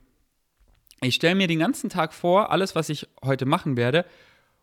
ich 1.08 1.14
stelle 1.14 1.34
mir 1.34 1.46
den 1.46 1.58
ganzen 1.58 1.90
Tag 1.90 2.12
vor, 2.12 2.50
alles, 2.50 2.74
was 2.74 2.88
ich 2.88 3.08
heute 3.24 3.46
machen 3.46 3.76
werde, 3.76 4.04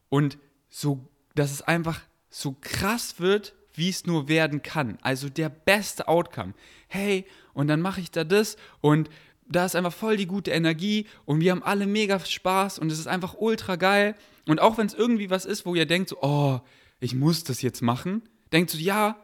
und 0.09 0.37
so, 0.69 1.07
dass 1.35 1.51
es 1.51 1.61
einfach 1.61 2.01
so 2.29 2.55
krass 2.61 3.19
wird, 3.19 3.53
wie 3.73 3.89
es 3.89 4.05
nur 4.05 4.27
werden 4.27 4.61
kann. 4.61 4.97
Also 5.01 5.29
der 5.29 5.49
beste 5.49 6.07
Outcome. 6.07 6.53
Hey, 6.87 7.25
und 7.53 7.67
dann 7.67 7.81
mache 7.81 8.01
ich 8.01 8.11
da 8.11 8.23
das 8.23 8.57
und 8.81 9.09
da 9.49 9.65
ist 9.65 9.75
einfach 9.75 9.93
voll 9.93 10.17
die 10.17 10.25
gute 10.25 10.51
Energie 10.51 11.07
und 11.25 11.39
wir 11.39 11.51
haben 11.51 11.63
alle 11.63 11.87
mega 11.87 12.19
Spaß 12.19 12.79
und 12.79 12.91
es 12.91 12.99
ist 12.99 13.07
einfach 13.07 13.35
ultra 13.37 13.75
geil. 13.75 14.15
Und 14.45 14.59
auch 14.61 14.77
wenn 14.77 14.87
es 14.87 14.93
irgendwie 14.93 15.29
was 15.29 15.45
ist, 15.45 15.65
wo 15.65 15.75
ihr 15.75 15.85
denkt, 15.85 16.09
so, 16.09 16.17
oh, 16.21 16.59
ich 16.99 17.15
muss 17.15 17.43
das 17.43 17.61
jetzt 17.61 17.81
machen, 17.81 18.23
denkt 18.51 18.71
so, 18.71 18.77
ja, 18.77 19.15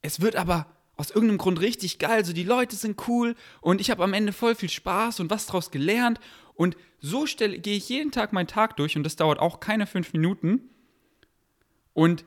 es 0.00 0.20
wird 0.20 0.36
aber 0.36 0.66
aus 0.96 1.10
irgendeinem 1.10 1.38
Grund 1.38 1.60
richtig 1.60 1.98
geil. 1.98 2.24
So, 2.24 2.32
die 2.32 2.44
Leute 2.44 2.76
sind 2.76 3.08
cool 3.08 3.34
und 3.60 3.80
ich 3.80 3.90
habe 3.90 4.04
am 4.04 4.14
Ende 4.14 4.32
voll 4.32 4.54
viel 4.54 4.70
Spaß 4.70 5.20
und 5.20 5.30
was 5.30 5.46
daraus 5.46 5.70
gelernt. 5.70 6.20
Und 6.54 6.76
so 7.00 7.24
gehe 7.24 7.76
ich 7.76 7.88
jeden 7.88 8.12
Tag 8.12 8.32
meinen 8.32 8.46
Tag 8.46 8.76
durch 8.76 8.96
und 8.96 9.02
das 9.02 9.16
dauert 9.16 9.38
auch 9.38 9.60
keine 9.60 9.86
fünf 9.86 10.12
Minuten. 10.12 10.70
Und 11.94 12.24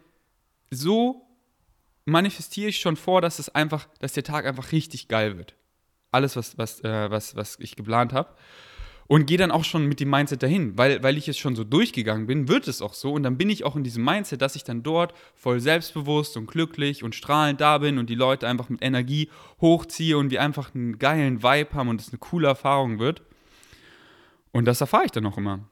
so 0.72 1.28
manifestiere 2.06 2.70
ich 2.70 2.80
schon 2.80 2.96
vor, 2.96 3.22
dass 3.22 3.40
es 3.40 3.50
einfach, 3.50 3.88
dass 4.00 4.14
der 4.14 4.24
Tag 4.24 4.46
einfach 4.46 4.72
richtig 4.72 5.08
geil 5.08 5.38
wird. 5.38 5.56
Alles, 6.12 6.36
was, 6.36 6.58
was, 6.58 6.84
äh, 6.84 7.10
was, 7.10 7.36
was 7.36 7.58
ich 7.60 7.76
geplant 7.76 8.14
habe 8.14 8.36
und 9.08 9.28
gehe 9.28 9.38
dann 9.38 9.52
auch 9.52 9.64
schon 9.64 9.86
mit 9.86 10.00
dem 10.00 10.10
Mindset 10.10 10.42
dahin, 10.42 10.78
weil, 10.78 11.04
weil 11.04 11.18
ich 11.18 11.28
jetzt 11.28 11.40
schon 11.40 11.56
so 11.56 11.64
durchgegangen 11.64 12.26
bin, 12.26 12.48
wird 12.48 12.68
es 12.68 12.82
auch 12.82 12.94
so 12.94 13.14
und 13.14 13.24
dann 13.24 13.38
bin 13.38 13.50
ich 13.50 13.64
auch 13.64 13.76
in 13.76 13.84
diesem 13.84 14.04
Mindset, 14.04 14.42
dass 14.42 14.56
ich 14.56 14.64
dann 14.64 14.84
dort 14.84 15.14
voll 15.36 15.60
selbstbewusst 15.60 16.38
und 16.38 16.48
glücklich 16.48 17.04
und 17.04 17.14
strahlend 17.14 17.62
da 17.62 17.78
bin 17.78 17.98
und 17.98 18.10
die 18.10 18.16
Leute 18.16 18.48
einfach 18.48 18.70
mit 18.70 18.82
Energie 18.82 19.30
hochziehe 19.62 20.18
und 20.18 20.32
wir 20.32 20.42
einfach 20.42 20.74
einen 20.74 20.98
geilen 20.98 21.44
Vibe 21.44 21.74
haben 21.74 21.90
und 21.90 22.02
es 22.02 22.10
eine 22.10 22.18
coole 22.18 22.48
Erfahrung 22.48 23.00
wird. 23.00 23.22
Und 24.56 24.64
das 24.64 24.80
erfahre 24.80 25.04
ich 25.04 25.12
dann 25.12 25.26
auch 25.26 25.38
immer. 25.38 25.68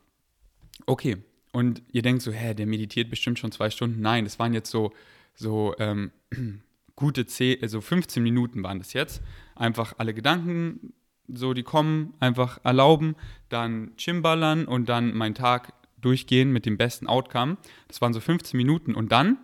Okay, 0.85 1.15
und 1.53 1.81
ihr 1.93 2.01
denkt 2.01 2.21
so, 2.21 2.33
hä, 2.33 2.53
der 2.53 2.65
meditiert 2.65 3.09
bestimmt 3.09 3.39
schon 3.39 3.53
zwei 3.53 3.69
Stunden. 3.69 4.01
Nein, 4.01 4.25
das 4.25 4.39
waren 4.39 4.53
jetzt 4.53 4.69
so, 4.69 4.91
so 5.35 5.73
ähm, 5.79 6.11
gute 6.97 7.25
10, 7.25 7.61
also 7.61 7.79
15 7.79 8.21
Minuten 8.21 8.61
waren 8.61 8.79
das 8.79 8.91
jetzt. 8.91 9.21
Einfach 9.55 9.93
alle 9.99 10.13
Gedanken 10.13 10.91
so, 11.29 11.53
die 11.53 11.63
kommen, 11.63 12.13
einfach 12.19 12.59
erlauben, 12.65 13.15
dann 13.47 13.95
Chimballern 13.95 14.65
und 14.65 14.89
dann 14.89 15.15
meinen 15.15 15.35
Tag 15.35 15.71
durchgehen 16.01 16.51
mit 16.51 16.65
dem 16.65 16.75
besten 16.75 17.07
Outcome. 17.07 17.55
Das 17.87 18.01
waren 18.01 18.11
so 18.11 18.19
15 18.19 18.57
Minuten 18.57 18.95
und 18.95 19.13
dann 19.13 19.37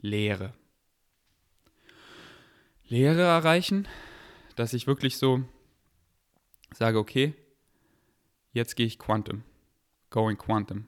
Leere. 0.00 0.54
Leere 2.88 3.20
erreichen, 3.20 3.86
dass 4.56 4.72
ich 4.72 4.86
wirklich 4.86 5.18
so 5.18 5.44
sage, 6.72 6.98
okay, 6.98 7.34
jetzt 8.54 8.76
gehe 8.76 8.86
ich 8.86 8.98
Quantum. 8.98 9.42
Going 10.08 10.38
Quantum. 10.38 10.86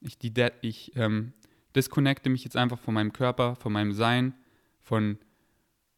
Ich, 0.00 0.16
die, 0.16 0.32
ich 0.62 0.96
ähm, 0.96 1.34
disconnecte 1.76 2.30
mich 2.30 2.44
jetzt 2.44 2.56
einfach 2.56 2.78
von 2.78 2.94
meinem 2.94 3.12
Körper, 3.12 3.56
von 3.56 3.72
meinem 3.72 3.92
Sein, 3.92 4.34
von, 4.80 5.18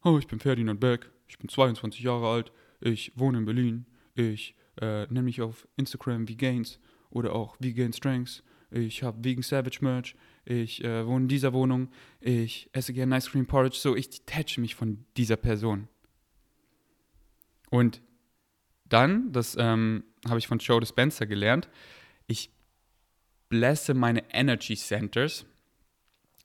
oh, 0.03 0.17
ich 0.17 0.27
bin 0.27 0.39
Ferdinand 0.39 0.79
Beck, 0.79 1.09
ich 1.27 1.37
bin 1.37 1.47
22 1.47 2.01
Jahre 2.01 2.27
alt, 2.27 2.51
ich 2.81 3.13
wohne 3.15 3.37
in 3.37 3.45
Berlin, 3.45 3.85
ich 4.15 4.55
äh, 4.81 5.05
nenne 5.05 5.23
mich 5.23 5.41
auf 5.41 5.67
Instagram 5.77 6.27
wie 6.27 6.35
Gains 6.35 6.79
oder 7.11 7.33
auch 7.33 7.55
Vegan 7.59 7.93
Strengths, 7.93 8.43
ich 8.71 9.03
habe 9.03 9.23
Vegan 9.23 9.43
Savage 9.43 9.79
Merch, 9.81 10.15
ich 10.45 10.83
äh, 10.83 11.05
wohne 11.05 11.25
in 11.25 11.29
dieser 11.29 11.53
Wohnung, 11.53 11.89
ich 12.19 12.69
esse 12.73 12.93
gerne 12.93 13.17
Ice 13.17 13.29
Cream 13.29 13.45
Porridge, 13.45 13.77
so 13.77 13.95
ich 13.95 14.09
detache 14.09 14.59
mich 14.59 14.73
von 14.73 15.05
dieser 15.15 15.35
Person. 15.35 15.87
Und 17.69 18.01
dann, 18.93 19.31
das 19.31 19.55
ähm, 19.59 20.03
habe 20.27 20.39
ich 20.39 20.47
von 20.47 20.59
Joe 20.59 20.79
Dispenza 20.79 21.25
gelernt, 21.25 21.69
ich 22.27 22.51
blesse 23.49 23.93
meine 23.93 24.23
Energy 24.33 24.75
Centers. 24.75 25.45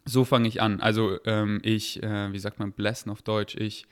So 0.04 0.24
fange 0.24 0.48
ich 0.48 0.62
an. 0.62 0.80
Also 0.80 1.18
ähm, 1.24 1.60
ich, 1.62 2.02
äh, 2.02 2.32
wie 2.32 2.38
sagt 2.38 2.58
man, 2.58 2.72
blessen 2.72 3.10
auf 3.10 3.22
Deutsch, 3.22 3.56
ich 3.56 3.86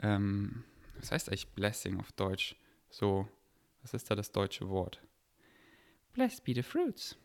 ähm, 0.00 0.64
was 0.98 1.12
heißt 1.12 1.28
eigentlich 1.28 1.48
Blessing 1.48 1.98
auf 1.98 2.12
Deutsch? 2.12 2.56
So, 2.90 3.28
was 3.82 3.94
ist 3.94 4.10
da 4.10 4.14
das 4.14 4.32
deutsche 4.32 4.68
Wort? 4.68 5.00
Blessed 6.14 6.44
be 6.44 6.54
the 6.54 6.62
fruits. 6.62 7.16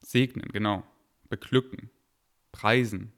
Segnen, 0.00 0.48
genau. 0.52 0.84
Beglücken. 1.28 1.90
Preisen. 2.50 3.12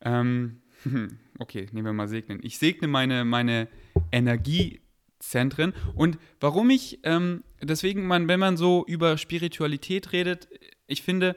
Ähm, 0.00 0.62
okay, 1.38 1.68
nehmen 1.72 1.86
wir 1.86 1.92
mal 1.92 2.08
segnen. 2.08 2.40
Ich 2.42 2.58
segne 2.58 2.88
meine, 2.88 3.24
meine 3.24 3.68
Energie 4.12 4.80
Zentren. 5.18 5.74
Und 5.94 6.18
warum 6.40 6.70
ich, 6.70 7.00
ähm, 7.02 7.42
deswegen, 7.60 8.06
man, 8.06 8.28
wenn 8.28 8.40
man 8.40 8.56
so 8.56 8.84
über 8.86 9.18
Spiritualität 9.18 10.12
redet, 10.12 10.48
ich 10.86 11.02
finde, 11.02 11.36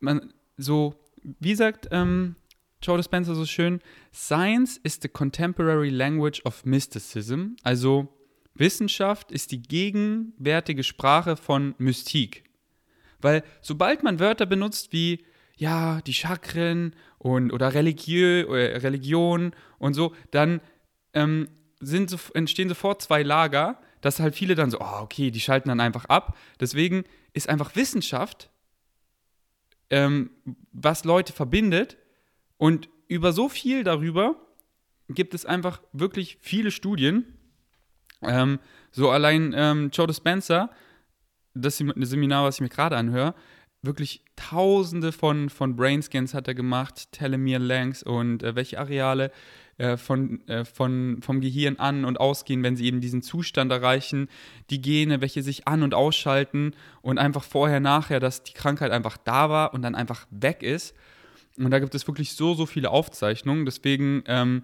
man 0.00 0.32
so, 0.56 0.94
wie 1.22 1.54
sagt 1.54 1.88
ähm, 1.90 2.36
Joe 2.82 2.98
Dispenza 2.98 3.34
so 3.34 3.46
schön, 3.46 3.80
Science 4.12 4.78
is 4.82 4.98
the 5.00 5.08
contemporary 5.08 5.88
language 5.88 6.42
of 6.44 6.64
mysticism. 6.64 7.56
Also 7.62 8.08
Wissenschaft 8.54 9.32
ist 9.32 9.50
die 9.52 9.62
gegenwärtige 9.62 10.84
Sprache 10.84 11.36
von 11.36 11.74
Mystik. 11.78 12.44
Weil 13.20 13.42
sobald 13.62 14.02
man 14.02 14.20
Wörter 14.20 14.46
benutzt 14.46 14.92
wie 14.92 15.24
ja, 15.56 16.00
die 16.02 16.12
Chakren 16.12 16.94
und 17.24 17.52
oder 17.52 17.72
Religiö, 17.72 18.42
äh, 18.54 18.76
Religion 18.76 19.54
und 19.78 19.94
so, 19.94 20.14
dann 20.30 20.60
ähm, 21.14 21.48
sind 21.80 22.10
so, 22.10 22.18
entstehen 22.34 22.68
sofort 22.68 23.00
zwei 23.00 23.22
Lager, 23.22 23.80
dass 24.02 24.20
halt 24.20 24.34
viele 24.34 24.54
dann 24.54 24.70
so, 24.70 24.78
oh, 24.78 25.00
okay, 25.00 25.30
die 25.30 25.40
schalten 25.40 25.70
dann 25.70 25.80
einfach 25.80 26.04
ab. 26.04 26.36
Deswegen 26.60 27.04
ist 27.32 27.48
einfach 27.48 27.76
Wissenschaft, 27.76 28.50
ähm, 29.88 30.32
was 30.70 31.04
Leute 31.04 31.32
verbindet 31.32 31.96
und 32.58 32.90
über 33.08 33.32
so 33.32 33.48
viel 33.48 33.84
darüber 33.84 34.36
gibt 35.08 35.32
es 35.32 35.46
einfach 35.46 35.80
wirklich 35.94 36.36
viele 36.42 36.70
Studien. 36.70 37.38
Ähm, 38.20 38.58
so 38.90 39.10
allein 39.10 39.54
ähm, 39.56 39.88
Joe 39.94 40.06
Dispenza, 40.06 40.68
das 41.54 41.78
Seminar, 41.78 42.44
was 42.44 42.56
ich 42.56 42.60
mir 42.60 42.68
gerade 42.68 42.98
anhöre, 42.98 43.34
wirklich 43.86 44.22
tausende 44.36 45.12
von, 45.12 45.50
von 45.50 45.76
Brainscans 45.76 46.34
hat 46.34 46.48
er 46.48 46.54
gemacht, 46.54 47.12
Telomere 47.12 47.62
Lengths 47.62 48.02
und 48.02 48.42
äh, 48.42 48.54
welche 48.54 48.78
Areale 48.78 49.30
äh, 49.76 49.96
von, 49.96 50.46
äh, 50.46 50.64
von, 50.64 51.20
vom 51.22 51.40
Gehirn 51.40 51.78
an 51.78 52.04
und 52.04 52.20
ausgehen, 52.20 52.62
wenn 52.62 52.76
sie 52.76 52.86
eben 52.86 53.00
diesen 53.00 53.22
Zustand 53.22 53.72
erreichen, 53.72 54.28
die 54.70 54.80
Gene, 54.80 55.20
welche 55.20 55.42
sich 55.42 55.66
an- 55.66 55.82
und 55.82 55.94
ausschalten 55.94 56.74
und 57.02 57.18
einfach 57.18 57.42
vorher, 57.42 57.80
nachher, 57.80 58.20
dass 58.20 58.44
die 58.44 58.52
Krankheit 58.52 58.92
einfach 58.92 59.16
da 59.16 59.50
war 59.50 59.74
und 59.74 59.82
dann 59.82 59.94
einfach 59.94 60.26
weg 60.30 60.62
ist. 60.62 60.94
Und 61.56 61.70
da 61.70 61.78
gibt 61.78 61.94
es 61.94 62.06
wirklich 62.06 62.34
so, 62.34 62.54
so 62.54 62.66
viele 62.66 62.90
Aufzeichnungen. 62.90 63.64
Deswegen 63.64 64.22
ähm, 64.26 64.62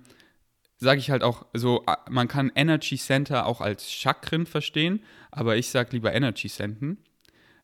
sage 0.77 1.01
ich 1.01 1.11
halt 1.11 1.23
auch 1.23 1.47
so, 1.55 1.85
man 2.09 2.29
kann 2.29 2.53
Energy 2.55 2.97
Center 2.97 3.47
auch 3.47 3.61
als 3.61 3.91
Chakren 3.91 4.47
verstehen, 4.47 5.03
aber 5.31 5.57
ich 5.57 5.71
sage 5.71 5.91
lieber 5.93 6.13
Energy 6.13 6.49
Center. 6.49 6.97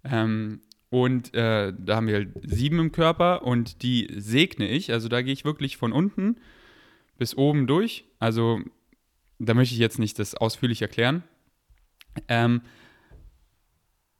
Ähm, 0.04 0.60
und 0.96 1.34
äh, 1.34 1.74
da 1.78 1.96
haben 1.96 2.06
wir 2.06 2.14
halt 2.14 2.30
sieben 2.42 2.78
im 2.78 2.90
Körper 2.90 3.42
und 3.42 3.82
die 3.82 4.08
segne 4.16 4.66
ich. 4.66 4.90
Also 4.94 5.08
da 5.08 5.20
gehe 5.20 5.34
ich 5.34 5.44
wirklich 5.44 5.76
von 5.76 5.92
unten 5.92 6.36
bis 7.18 7.36
oben 7.36 7.66
durch. 7.66 8.06
Also 8.18 8.60
da 9.38 9.52
möchte 9.52 9.74
ich 9.74 9.78
jetzt 9.78 9.98
nicht 9.98 10.18
das 10.18 10.34
ausführlich 10.34 10.80
erklären, 10.80 11.22
ähm, 12.28 12.62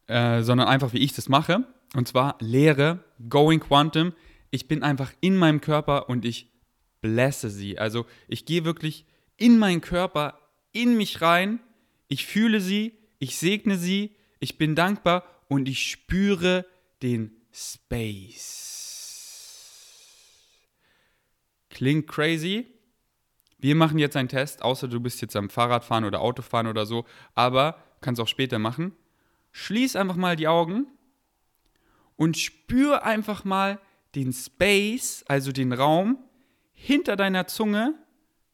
äh, 0.07 0.43
sondern 0.43 0.69
einfach, 0.69 0.93
wie 0.93 0.99
ich 0.99 1.15
das 1.15 1.31
mache. 1.31 1.65
Und 1.95 2.09
zwar 2.09 2.37
Lehre, 2.41 3.03
Going 3.27 3.61
Quantum. 3.61 4.13
Ich 4.51 4.69
bin 4.69 4.83
einfach 4.83 5.15
in 5.23 5.39
meinem 5.39 5.63
Körper 5.63 6.11
und 6.11 6.27
ich 6.27 6.53
blesse 7.01 7.49
sie. 7.49 7.79
Also 7.79 8.05
ich 8.29 8.45
gehe 8.45 8.67
wirklich 8.67 9.07
in 9.39 9.59
meinen 9.59 9.81
Körper, 9.81 10.39
in 10.73 10.99
mich 10.99 11.23
rein. 11.23 11.59
Ich 12.09 12.27
fühle 12.27 12.61
sie, 12.61 12.93
ich 13.19 13.39
segne 13.39 13.79
sie, 13.79 14.15
ich 14.41 14.59
bin 14.59 14.75
dankbar 14.75 15.25
und 15.49 15.69
ich 15.69 15.91
spüre 15.91 16.67
den 17.03 17.31
Space. 17.53 18.77
Klingt 21.71 22.07
crazy. 22.07 22.67
Wir 23.59 23.75
machen 23.75 23.99
jetzt 23.99 24.17
einen 24.17 24.29
Test, 24.29 24.63
außer 24.63 24.89
du 24.89 25.01
bist 25.01 25.21
jetzt 25.23 25.37
am 25.37 25.51
Fahrradfahren 25.51 26.05
oder 26.05 26.21
Autofahren 26.21 26.67
oder 26.67 26.87
so, 26.87 27.05
aber 27.35 27.83
kannst 28.01 28.21
auch 28.21 28.29
später 28.29 28.59
machen. 28.59 28.93
Schließ 29.53 29.97
einfach 29.97 30.17
mal 30.17 30.37
die 30.37 30.49
Augen 30.49 30.87
und 32.17 32.37
spür 32.37 33.05
einfach 33.05 33.45
mal 33.45 33.81
den 34.15 34.33
Space, 34.33 35.25
also 35.29 35.53
den 35.53 35.73
Raum 35.73 36.19
hinter 36.73 37.17
deiner 37.17 37.47
Zunge 37.47 37.95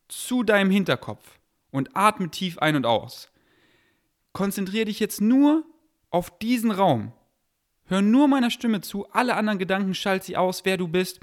zu 0.09 0.43
deinem 0.43 0.71
Hinterkopf 0.71 1.39
und 1.71 1.91
atme 1.95 2.31
tief 2.31 2.59
ein 2.59 2.77
und 2.77 2.87
aus. 2.87 3.31
Konzentriere 4.33 4.87
dich 4.87 5.01
jetzt 5.01 5.21
nur 5.21 5.65
auf 6.13 6.39
diesen 6.39 6.71
Raum. 6.71 7.13
Hör 7.87 8.03
nur 8.03 8.29
meiner 8.29 8.51
Stimme 8.51 8.81
zu, 8.81 9.11
alle 9.11 9.35
anderen 9.35 9.59
Gedanken 9.59 9.95
schalt 9.95 10.25
sie 10.25 10.37
aus, 10.37 10.65
wer 10.65 10.77
du 10.77 10.87
bist. 10.87 11.21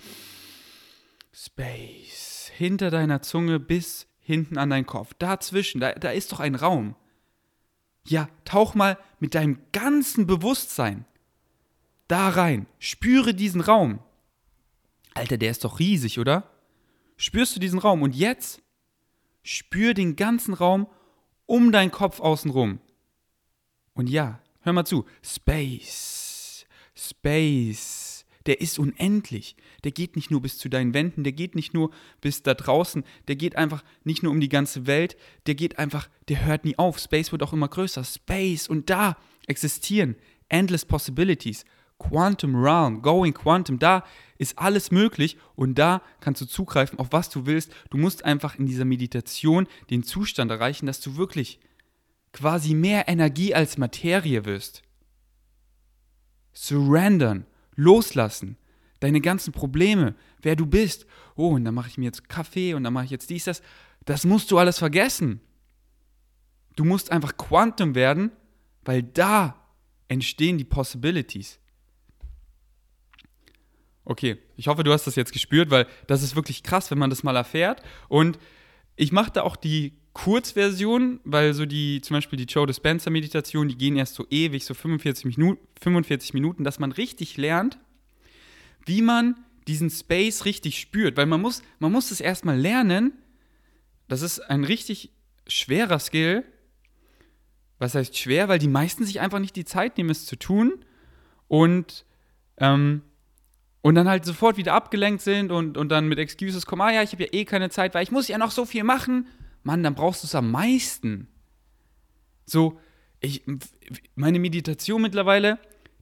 Space. 1.32 2.52
Hinter 2.56 2.92
deiner 2.92 3.22
Zunge 3.22 3.60
bis 3.60 4.08
hinten 4.20 4.58
an 4.58 4.70
deinen 4.70 4.86
Kopf. 4.86 5.14
Dazwischen, 5.18 5.80
da, 5.80 5.94
da 5.94 6.12
ist 6.12 6.32
doch 6.32 6.40
ein 6.42 6.56
Raum. 6.56 6.96
Ja, 8.06 8.28
tauch 8.44 8.76
mal 8.76 8.98
mit 9.20 9.36
deinem 9.36 9.60
ganzen 9.72 10.28
Bewusstsein 10.28 11.06
da 12.08 12.30
rein. 12.30 12.66
Spüre 12.80 13.34
diesen 13.34 13.62
Raum. 13.62 14.00
Alter, 15.14 15.38
der 15.38 15.52
ist 15.52 15.64
doch 15.64 15.80
riesig, 15.80 16.20
oder? 16.20 16.52
Spürst 17.18 17.56
du 17.56 17.60
diesen 17.60 17.80
Raum? 17.80 18.02
Und 18.02 18.16
jetzt 18.16 18.62
spür 19.44 19.94
den 19.94 20.16
ganzen 20.16 20.54
Raum 20.54 20.88
um 21.46 21.72
deinen 21.72 21.92
Kopf 21.92 22.20
außenrum. 22.20 22.80
Und 23.94 24.10
ja, 24.10 24.42
hör 24.62 24.74
mal 24.74 24.86
zu. 24.86 25.06
Space. 25.24 26.66
Space. 26.96 28.26
Der 28.46 28.62
ist 28.62 28.80
unendlich. 28.80 29.56
Der 29.84 29.92
geht 29.92 30.16
nicht 30.16 30.32
nur 30.32 30.42
bis 30.42 30.58
zu 30.58 30.70
deinen 30.70 30.94
Wänden, 30.94 31.24
der 31.24 31.34
geht 31.34 31.56
nicht 31.56 31.74
nur 31.74 31.92
bis 32.22 32.42
da 32.42 32.54
draußen, 32.54 33.04
der 33.28 33.36
geht 33.36 33.56
einfach 33.56 33.84
nicht 34.04 34.24
nur 34.24 34.32
um 34.32 34.40
die 34.40 34.50
ganze 34.50 34.88
Welt, 34.88 35.18
der 35.46 35.56
geht 35.56 35.78
einfach, 35.78 36.10
der 36.30 36.46
hört 36.46 36.66
nie 36.66 36.78
auf. 36.78 37.00
Space 37.00 37.32
wird 37.32 37.44
auch 37.44 37.54
immer 37.54 37.68
größer. 37.68 38.04
Space. 38.04 38.68
Und 38.68 38.90
da 38.90 39.18
existieren 39.48 40.16
endless 40.50 40.86
possibilities. 40.86 41.66
Quantum 42.00 42.56
Realm, 42.56 43.02
Going 43.02 43.34
Quantum, 43.34 43.78
da 43.78 44.06
ist 44.38 44.58
alles 44.58 44.90
möglich 44.90 45.38
und 45.56 45.76
da 45.76 46.02
kannst 46.22 46.42
du 46.42 46.46
zugreifen 46.46 46.98
auf 46.98 47.10
was 47.12 47.30
du 47.30 47.46
willst. 47.46 47.72
Du 47.90 47.98
musst 47.98 48.24
einfach 48.24 48.58
in 48.58 48.66
dieser 48.66 48.86
Meditation 48.86 49.68
den 49.90 50.04
Zustand 50.04 50.50
erreichen, 50.50 50.86
dass 50.86 51.02
du 51.02 51.18
wirklich 51.18 51.60
quasi 52.32 52.74
mehr 52.74 53.08
Energie 53.08 53.54
als 53.54 53.78
Materie 53.78 54.46
wirst. 54.46 54.84
Surrendern, 56.54 57.46
loslassen, 57.76 58.58
deine 59.00 59.22
ganzen 59.22 59.52
Probleme, 59.52 60.16
wer 60.42 60.56
du 60.56 60.66
bist. 60.66 61.06
Oh, 61.36 61.50
und 61.50 61.64
dann 61.64 61.74
mache 61.74 61.90
ich 61.90 61.98
mir 61.98 62.06
jetzt 62.06 62.28
Kaffee 62.28 62.74
und 62.74 62.84
dann 62.84 62.94
mache 62.94 63.06
ich 63.06 63.12
jetzt 63.12 63.30
dies, 63.30 63.46
das. 63.46 63.62
Das 64.06 64.26
musst 64.26 64.50
du 64.52 64.58
alles 64.58 64.80
vergessen. 64.80 65.42
Du 66.76 66.84
musst 66.84 67.12
einfach 67.12 67.38
Quantum 67.38 67.96
werden, 67.96 68.32
weil 68.84 69.04
da 69.04 69.56
entstehen 70.08 70.58
die 70.58 70.64
Possibilities. 70.64 71.60
Okay, 74.06 74.40
ich 74.56 74.68
hoffe, 74.68 74.84
du 74.84 74.92
hast 74.92 75.06
das 75.06 75.16
jetzt 75.16 75.34
gespürt, 75.34 75.70
weil 75.70 75.86
das 76.08 76.24
ist 76.24 76.36
wirklich 76.36 76.64
krass, 76.64 76.90
wenn 76.90 76.98
man 76.98 77.12
das 77.12 77.22
mal 77.22 77.36
erfährt. 77.36 77.84
Und 78.08 78.40
ich 78.96 79.12
mache 79.12 79.32
da 79.32 79.44
auch 79.44 79.56
die 79.56 79.94
Kurzversion, 80.24 81.22
weil 81.24 81.54
so 81.54 81.66
die, 81.66 82.02
zum 82.02 82.16
Beispiel 82.16 82.36
die 82.36 82.44
Joe 82.44 82.68
Dispenza 82.68 83.10
Meditation, 83.10 83.70
die 83.70 83.78
gehen 83.78 83.96
erst 83.96 84.16
so 84.16 84.26
ewig, 84.30 84.66
so 84.66 84.74
45, 84.74 85.38
Minu 85.38 85.56
45 85.82 86.34
Minuten, 86.34 86.66
dass 86.66 86.78
man 86.78 86.92
richtig 86.92 87.38
lernt, 87.38 87.80
wie 88.86 89.02
man 89.02 89.36
diesen 89.66 89.90
Space 89.90 90.44
richtig 90.44 90.78
spürt. 90.78 91.16
Weil 91.16 91.26
man 91.26 91.40
muss, 91.40 91.62
man 91.80 91.94
muss 91.94 92.12
es 92.12 92.20
erstmal 92.20 92.60
lernen. 92.60 93.14
Das 94.10 94.22
ist 94.22 94.40
ein 94.40 94.66
richtig 94.66 95.14
schwerer 95.48 96.00
Skill. 96.00 96.44
Was 97.78 97.96
heißt 97.96 98.18
schwer? 98.18 98.50
Weil 98.50 98.60
die 98.60 98.68
meisten 98.68 99.06
sich 99.06 99.22
einfach 99.22 99.40
nicht 99.40 99.56
die 99.56 99.64
Zeit 99.64 99.98
nehmen, 99.98 100.10
es 100.10 100.26
zu 100.26 100.36
tun. 100.36 100.84
Und 101.48 102.04
ähm, 102.58 103.04
und 103.82 103.96
dann 103.96 104.10
halt 104.10 104.26
sofort 104.26 104.58
wieder 104.58 104.74
abgelenkt 104.74 105.22
sind 105.22 105.54
und, 105.54 105.78
und 105.78 105.88
dann 105.88 106.10
mit 106.10 106.20
Excuses 106.20 106.66
kommen, 106.66 106.82
ah 106.82 106.92
ja, 106.92 107.02
ich 107.02 107.14
habe 107.14 107.24
ja 107.24 107.30
eh 107.32 107.46
keine 107.46 107.70
Zeit, 107.70 107.94
weil 107.94 108.04
ich 108.04 108.12
muss 108.12 108.28
ja 108.28 108.38
noch 108.38 108.52
so 108.52 108.66
viel 108.66 108.84
machen. 108.84 109.26
Mann, 109.64 109.84
dann 109.84 109.96
brauchst 109.96 110.24
du 110.24 110.28
es 110.28 110.36
am 110.36 110.52
meisten. 110.52 111.28
So, 112.46 112.80
ich, 113.20 113.44
meine 114.16 114.40
Meditation 114.40 115.02
mittlerweile, 115.02 115.60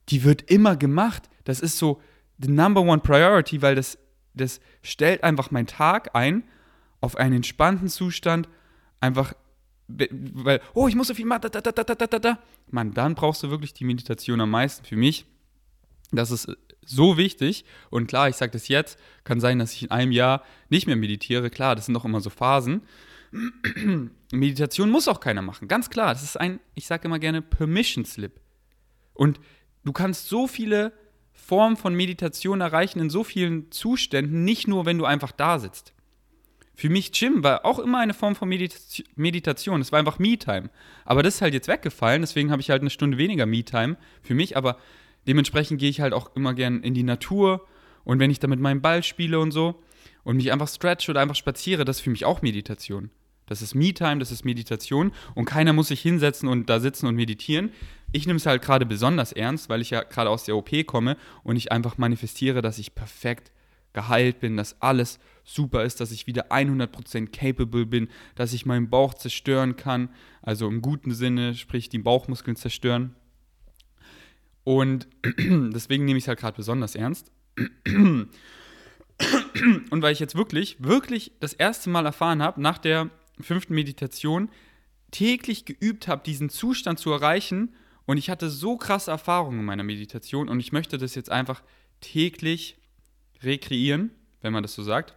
die 0.08 0.24
wird 0.24 0.50
immer 0.50 0.76
gemacht. 0.76 1.28
Das 1.44 1.60
ist 1.60 1.78
so 1.78 2.00
the 2.38 2.50
number 2.50 2.80
one 2.80 3.00
priority, 3.00 3.60
weil 3.62 3.74
das, 3.74 3.98
das 4.34 4.60
stellt 4.82 5.24
einfach 5.24 5.50
meinen 5.50 5.66
Tag 5.66 6.14
ein 6.14 6.44
auf 7.00 7.16
einen 7.16 7.36
entspannten 7.36 7.88
Zustand. 7.88 8.48
Einfach, 9.00 9.34
weil, 9.88 10.60
oh, 10.74 10.88
ich 10.88 10.94
muss 10.94 11.08
so 11.08 11.14
viel 11.14 11.26
machen, 11.26 11.42
da, 11.42 11.48
da, 11.48 11.60
da, 11.60 11.84
da, 11.84 11.94
da, 11.94 12.18
da. 12.18 12.38
Mann, 12.70 12.92
dann 12.92 13.14
brauchst 13.14 13.42
du 13.42 13.50
wirklich 13.50 13.74
die 13.74 13.84
Meditation 13.84 14.40
am 14.40 14.50
meisten 14.50 14.84
für 14.84 14.96
mich. 14.96 15.26
Das 16.10 16.30
ist 16.30 16.48
so 16.84 17.16
wichtig. 17.16 17.64
Und 17.90 18.06
klar, 18.06 18.28
ich 18.28 18.36
sage 18.36 18.52
das 18.52 18.68
jetzt, 18.68 18.98
kann 19.24 19.40
sein, 19.40 19.58
dass 19.58 19.72
ich 19.74 19.84
in 19.84 19.90
einem 19.90 20.12
Jahr 20.12 20.42
nicht 20.68 20.86
mehr 20.86 20.96
meditiere. 20.96 21.50
Klar, 21.50 21.76
das 21.76 21.86
sind 21.86 21.94
doch 21.94 22.04
immer 22.04 22.20
so 22.20 22.30
Phasen. 22.30 22.82
Meditation 24.32 24.90
muss 24.90 25.08
auch 25.08 25.20
keiner 25.20 25.42
machen, 25.42 25.68
ganz 25.68 25.90
klar. 25.90 26.12
Das 26.12 26.22
ist 26.22 26.38
ein, 26.38 26.60
ich 26.74 26.86
sage 26.86 27.06
immer 27.06 27.18
gerne, 27.18 27.42
Permission 27.42 28.04
Slip. 28.04 28.40
Und 29.14 29.40
du 29.84 29.92
kannst 29.92 30.28
so 30.28 30.46
viele 30.46 30.92
Formen 31.32 31.76
von 31.76 31.94
Meditation 31.94 32.60
erreichen 32.60 33.00
in 33.00 33.10
so 33.10 33.24
vielen 33.24 33.70
Zuständen, 33.70 34.44
nicht 34.44 34.68
nur, 34.68 34.86
wenn 34.86 34.98
du 34.98 35.04
einfach 35.04 35.32
da 35.32 35.58
sitzt. 35.58 35.94
Für 36.74 36.90
mich 36.90 37.10
Gym 37.10 37.42
war 37.42 37.64
auch 37.64 37.80
immer 37.80 37.98
eine 37.98 38.14
Form 38.14 38.36
von 38.36 38.48
Meditation. 38.48 39.80
Es 39.80 39.90
war 39.90 39.98
einfach 39.98 40.20
Me-Time. 40.20 40.70
Aber 41.04 41.24
das 41.24 41.36
ist 41.36 41.42
halt 41.42 41.52
jetzt 41.52 41.66
weggefallen, 41.66 42.22
deswegen 42.22 42.52
habe 42.52 42.62
ich 42.62 42.70
halt 42.70 42.82
eine 42.82 42.90
Stunde 42.90 43.18
weniger 43.18 43.46
Me-Time 43.46 43.96
für 44.22 44.34
mich. 44.34 44.56
Aber 44.56 44.78
dementsprechend 45.26 45.80
gehe 45.80 45.90
ich 45.90 46.00
halt 46.00 46.12
auch 46.12 46.36
immer 46.36 46.54
gern 46.54 46.84
in 46.84 46.94
die 46.94 47.02
Natur. 47.02 47.66
Und 48.04 48.20
wenn 48.20 48.30
ich 48.30 48.38
da 48.38 48.46
mit 48.46 48.60
meinem 48.60 48.80
Ball 48.80 49.02
spiele 49.02 49.40
und 49.40 49.50
so 49.50 49.82
und 50.22 50.36
mich 50.36 50.52
einfach 50.52 50.68
stretch 50.68 51.08
oder 51.08 51.20
einfach 51.20 51.34
spaziere, 51.34 51.84
das 51.84 51.96
ist 51.96 52.02
für 52.02 52.10
mich 52.10 52.24
auch 52.24 52.42
Meditation. 52.42 53.10
Das 53.48 53.62
ist 53.62 53.74
Me-Time, 53.74 54.18
das 54.18 54.30
ist 54.30 54.44
Meditation 54.44 55.12
und 55.34 55.44
keiner 55.44 55.72
muss 55.72 55.88
sich 55.88 56.00
hinsetzen 56.00 56.48
und 56.48 56.68
da 56.70 56.80
sitzen 56.80 57.06
und 57.06 57.16
meditieren. 57.16 57.70
Ich 58.12 58.26
nehme 58.26 58.36
es 58.36 58.46
halt 58.46 58.62
gerade 58.62 58.86
besonders 58.86 59.32
ernst, 59.32 59.68
weil 59.68 59.80
ich 59.80 59.90
ja 59.90 60.02
gerade 60.02 60.30
aus 60.30 60.44
der 60.44 60.56
OP 60.56 60.70
komme 60.86 61.16
und 61.42 61.56
ich 61.56 61.72
einfach 61.72 61.98
manifestiere, 61.98 62.62
dass 62.62 62.78
ich 62.78 62.94
perfekt 62.94 63.52
geheilt 63.92 64.40
bin, 64.40 64.56
dass 64.56 64.80
alles 64.80 65.18
super 65.44 65.82
ist, 65.82 66.00
dass 66.00 66.12
ich 66.12 66.26
wieder 66.26 66.52
100% 66.52 67.30
capable 67.30 67.86
bin, 67.86 68.08
dass 68.34 68.52
ich 68.52 68.66
meinen 68.66 68.90
Bauch 68.90 69.14
zerstören 69.14 69.76
kann, 69.76 70.10
also 70.42 70.68
im 70.68 70.82
guten 70.82 71.12
Sinne, 71.12 71.54
sprich 71.54 71.88
die 71.88 71.98
Bauchmuskeln 71.98 72.56
zerstören. 72.56 73.14
Und 74.62 75.08
deswegen 75.24 76.04
nehme 76.04 76.18
ich 76.18 76.24
es 76.24 76.28
halt 76.28 76.38
gerade 76.38 76.56
besonders 76.56 76.94
ernst. 76.94 77.32
Und 77.86 78.28
weil 80.02 80.12
ich 80.12 80.20
jetzt 80.20 80.36
wirklich, 80.36 80.76
wirklich 80.80 81.32
das 81.40 81.54
erste 81.54 81.90
Mal 81.90 82.06
erfahren 82.06 82.42
habe, 82.42 82.60
nach 82.60 82.78
der 82.78 83.10
fünften 83.42 83.74
Meditation, 83.74 84.50
täglich 85.10 85.64
geübt 85.64 86.08
habe, 86.08 86.22
diesen 86.24 86.50
Zustand 86.50 86.98
zu 86.98 87.10
erreichen. 87.10 87.74
Und 88.06 88.16
ich 88.16 88.30
hatte 88.30 88.50
so 88.50 88.76
krasse 88.76 89.10
Erfahrungen 89.10 89.60
in 89.60 89.64
meiner 89.64 89.82
Meditation 89.82 90.48
und 90.48 90.60
ich 90.60 90.72
möchte 90.72 90.98
das 90.98 91.14
jetzt 91.14 91.30
einfach 91.30 91.62
täglich 92.00 92.76
rekreieren, 93.42 94.10
wenn 94.40 94.52
man 94.52 94.62
das 94.62 94.74
so 94.74 94.82
sagt. 94.82 95.14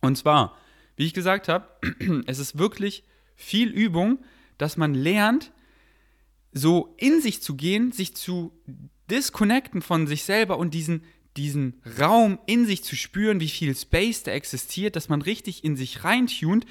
Und 0.00 0.16
zwar, 0.16 0.56
wie 0.96 1.06
ich 1.06 1.14
gesagt 1.14 1.48
habe, 1.48 1.68
es 2.26 2.38
ist 2.38 2.58
wirklich 2.58 3.04
viel 3.34 3.68
Übung, 3.68 4.18
dass 4.58 4.76
man 4.76 4.94
lernt, 4.94 5.52
so 6.52 6.94
in 6.96 7.20
sich 7.20 7.42
zu 7.42 7.54
gehen, 7.54 7.92
sich 7.92 8.16
zu 8.16 8.52
disconnecten 9.10 9.82
von 9.82 10.06
sich 10.06 10.24
selber 10.24 10.58
und 10.58 10.72
diesen, 10.72 11.04
diesen 11.36 11.82
Raum 12.00 12.38
in 12.46 12.64
sich 12.64 12.82
zu 12.82 12.96
spüren, 12.96 13.40
wie 13.40 13.48
viel 13.48 13.76
Space 13.76 14.22
da 14.22 14.32
existiert, 14.32 14.96
dass 14.96 15.08
man 15.08 15.20
richtig 15.20 15.64
in 15.64 15.76
sich 15.76 16.02
reintunt, 16.02 16.64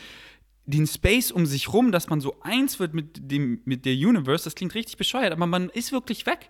den 0.65 0.88
Space 0.88 1.32
um 1.32 1.45
sich 1.45 1.71
rum, 1.71 1.91
dass 1.91 2.10
man 2.10 2.21
so 2.21 2.38
eins 2.41 2.80
wird 2.80 2.93
mit, 2.93 3.32
dem, 3.32 3.62
mit 3.65 3.86
der 3.86 3.93
Universe, 3.93 4.43
das 4.43 4.56
klingt 4.56 4.73
richtig 4.73 4.97
bescheuert, 4.97 5.32
aber 5.32 5.45
man 5.45 5.69
ist 5.69 5.91
wirklich 5.91 6.25
weg. 6.25 6.49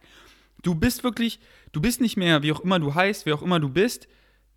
Du 0.64 0.74
bist 0.74 1.04
wirklich, 1.04 1.40
du 1.74 1.82
bist 1.82 2.02
nicht 2.02 2.18
mehr, 2.18 2.42
wie 2.42 2.52
auch 2.52 2.62
immer 2.62 2.80
du 2.80 2.96
heißt, 2.96 3.26
wie 3.26 3.34
auch 3.34 3.42
immer 3.42 3.60
du 3.60 3.70
bist, 3.70 4.08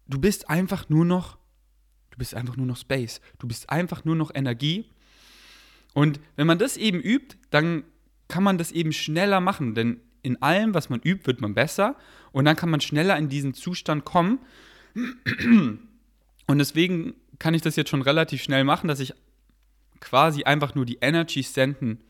du 0.07 0.19
bist 0.19 0.49
einfach 0.49 0.89
nur 0.89 1.05
noch, 1.05 1.39
du 2.11 2.19
bist 2.19 2.35
einfach 2.35 2.57
nur 2.57 2.67
noch 2.67 2.77
Space. 2.77 3.21
Du 3.39 3.49
bist 3.49 3.69
einfach 3.71 4.05
nur 4.05 4.17
noch 4.17 4.31
Energie. 4.35 4.87
Und 5.93 6.21
wenn 6.37 6.47
man 6.47 6.59
das 6.59 6.77
eben 6.77 7.01
übt, 7.01 7.37
dann 7.51 7.85
kann 8.29 8.43
man 8.43 8.59
das 8.59 8.73
eben 8.73 8.93
schneller 8.93 9.41
machen, 9.41 9.75
denn 9.75 10.01
in 10.23 10.41
allem, 10.43 10.75
was 10.75 10.91
man 10.91 11.01
übt, 11.01 11.27
wird 11.27 11.41
man 11.41 11.55
besser 11.55 11.97
und 12.33 12.45
dann 12.45 12.57
kann 12.57 12.71
man 12.71 12.81
schneller 12.81 13.17
in 13.17 13.29
diesen 13.29 13.55
Zustand 13.55 14.05
kommen. 14.05 14.41
Und 16.47 16.59
deswegen 16.59 17.15
kann 17.39 17.55
ich 17.55 17.63
das 17.63 17.77
jetzt 17.77 17.91
schon 17.91 18.03
relativ 18.03 18.43
schnell 18.43 18.65
machen, 18.65 18.89
dass 18.89 19.01
ich 19.01 19.15
quasi 20.01 20.45
einfach 20.45 20.75
nur 20.75 20.85
die 20.85 20.99
Energy 21.01 21.43
senden 21.43 22.01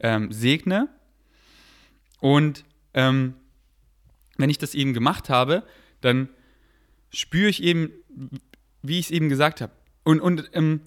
ähm, 0.00 0.32
segne. 0.32 0.88
Und 2.20 2.64
ähm, 2.94 3.34
wenn 4.36 4.50
ich 4.50 4.58
das 4.58 4.74
eben 4.74 4.94
gemacht 4.94 5.28
habe, 5.28 5.64
dann 6.00 6.28
spüre 7.10 7.48
ich 7.48 7.62
eben, 7.62 7.90
wie 8.82 8.98
ich 8.98 9.06
es 9.06 9.10
eben 9.10 9.28
gesagt 9.28 9.60
habe. 9.60 9.72
Und, 10.04 10.20
und 10.20 10.50
ähm, 10.54 10.80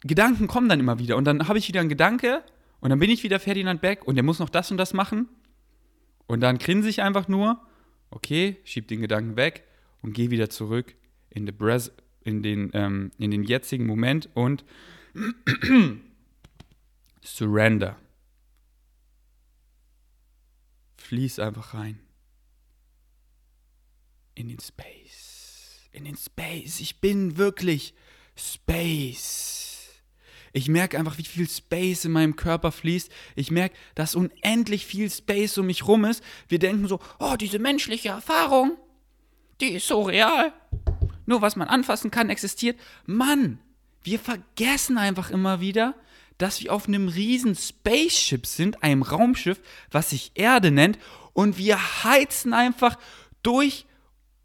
Gedanken 0.00 0.46
kommen 0.46 0.68
dann 0.68 0.80
immer 0.80 0.98
wieder. 0.98 1.16
Und 1.16 1.24
dann 1.24 1.48
habe 1.48 1.58
ich 1.58 1.68
wieder 1.68 1.80
einen 1.80 1.88
Gedanke 1.88 2.42
und 2.80 2.90
dann 2.90 2.98
bin 2.98 3.10
ich 3.10 3.22
wieder 3.22 3.40
Ferdinand 3.40 3.80
Beck 3.80 4.06
und 4.06 4.16
der 4.16 4.24
muss 4.24 4.38
noch 4.38 4.50
das 4.50 4.70
und 4.70 4.76
das 4.76 4.92
machen. 4.92 5.28
Und 6.26 6.40
dann 6.40 6.58
grinse 6.58 6.88
ich 6.88 7.02
einfach 7.02 7.28
nur, 7.28 7.60
okay, 8.10 8.56
schieb 8.64 8.88
den 8.88 9.00
Gedanken 9.00 9.36
weg 9.36 9.64
und 10.02 10.12
gehe 10.12 10.30
wieder 10.30 10.50
zurück 10.50 10.94
in, 11.30 11.46
in, 12.24 12.42
den, 12.42 12.70
ähm, 12.74 13.12
in 13.18 13.30
den 13.30 13.44
jetzigen 13.44 13.86
Moment 13.86 14.28
und 14.34 14.64
surrender. 17.22 17.96
Fließ 20.96 21.38
einfach 21.38 21.74
rein. 21.74 22.00
In 24.34 24.48
den 24.48 24.60
Space 24.60 25.36
in 25.96 26.04
den 26.04 26.16
Space. 26.16 26.80
Ich 26.80 27.00
bin 27.00 27.36
wirklich 27.38 27.94
Space. 28.36 29.88
Ich 30.52 30.68
merke 30.68 30.98
einfach, 30.98 31.18
wie 31.18 31.24
viel 31.24 31.48
Space 31.48 32.04
in 32.04 32.12
meinem 32.12 32.36
Körper 32.36 32.70
fließt. 32.70 33.10
Ich 33.34 33.50
merke, 33.50 33.74
dass 33.94 34.14
unendlich 34.14 34.86
viel 34.86 35.10
Space 35.10 35.58
um 35.58 35.66
mich 35.66 35.86
rum 35.86 36.04
ist. 36.04 36.22
Wir 36.48 36.58
denken 36.58 36.86
so, 36.86 37.00
oh, 37.18 37.36
diese 37.36 37.58
menschliche 37.58 38.10
Erfahrung, 38.10 38.76
die 39.60 39.72
ist 39.72 39.88
so 39.88 40.02
real. 40.02 40.52
Nur 41.24 41.42
was 41.42 41.56
man 41.56 41.68
anfassen 41.68 42.10
kann, 42.10 42.30
existiert. 42.30 42.78
Mann, 43.06 43.58
wir 44.06 44.18
vergessen 44.18 44.98
einfach 44.98 45.30
immer 45.30 45.60
wieder, 45.60 45.94
dass 46.38 46.62
wir 46.62 46.72
auf 46.72 46.88
einem 46.88 47.08
riesen 47.08 47.54
Spaceship 47.54 48.46
sind, 48.46 48.82
einem 48.82 49.02
Raumschiff, 49.02 49.60
was 49.90 50.10
sich 50.10 50.32
Erde 50.34 50.70
nennt, 50.70 50.98
und 51.32 51.58
wir 51.58 52.04
heizen 52.04 52.54
einfach 52.54 52.96
durch 53.42 53.84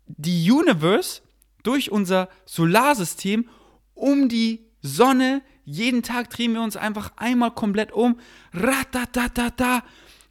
die 0.05 0.51
Universe 0.51 1.21
durch 1.63 1.91
unser 1.91 2.29
Solarsystem 2.45 3.47
um 3.93 4.29
die 4.29 4.65
Sonne. 4.81 5.41
Jeden 5.63 6.03
Tag 6.03 6.29
drehen 6.29 6.53
wir 6.53 6.61
uns 6.61 6.75
einfach 6.75 7.13
einmal 7.17 7.51
komplett 7.51 7.91
um. 7.91 8.19
Ratatatata. 8.53 9.83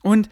Und 0.02 0.28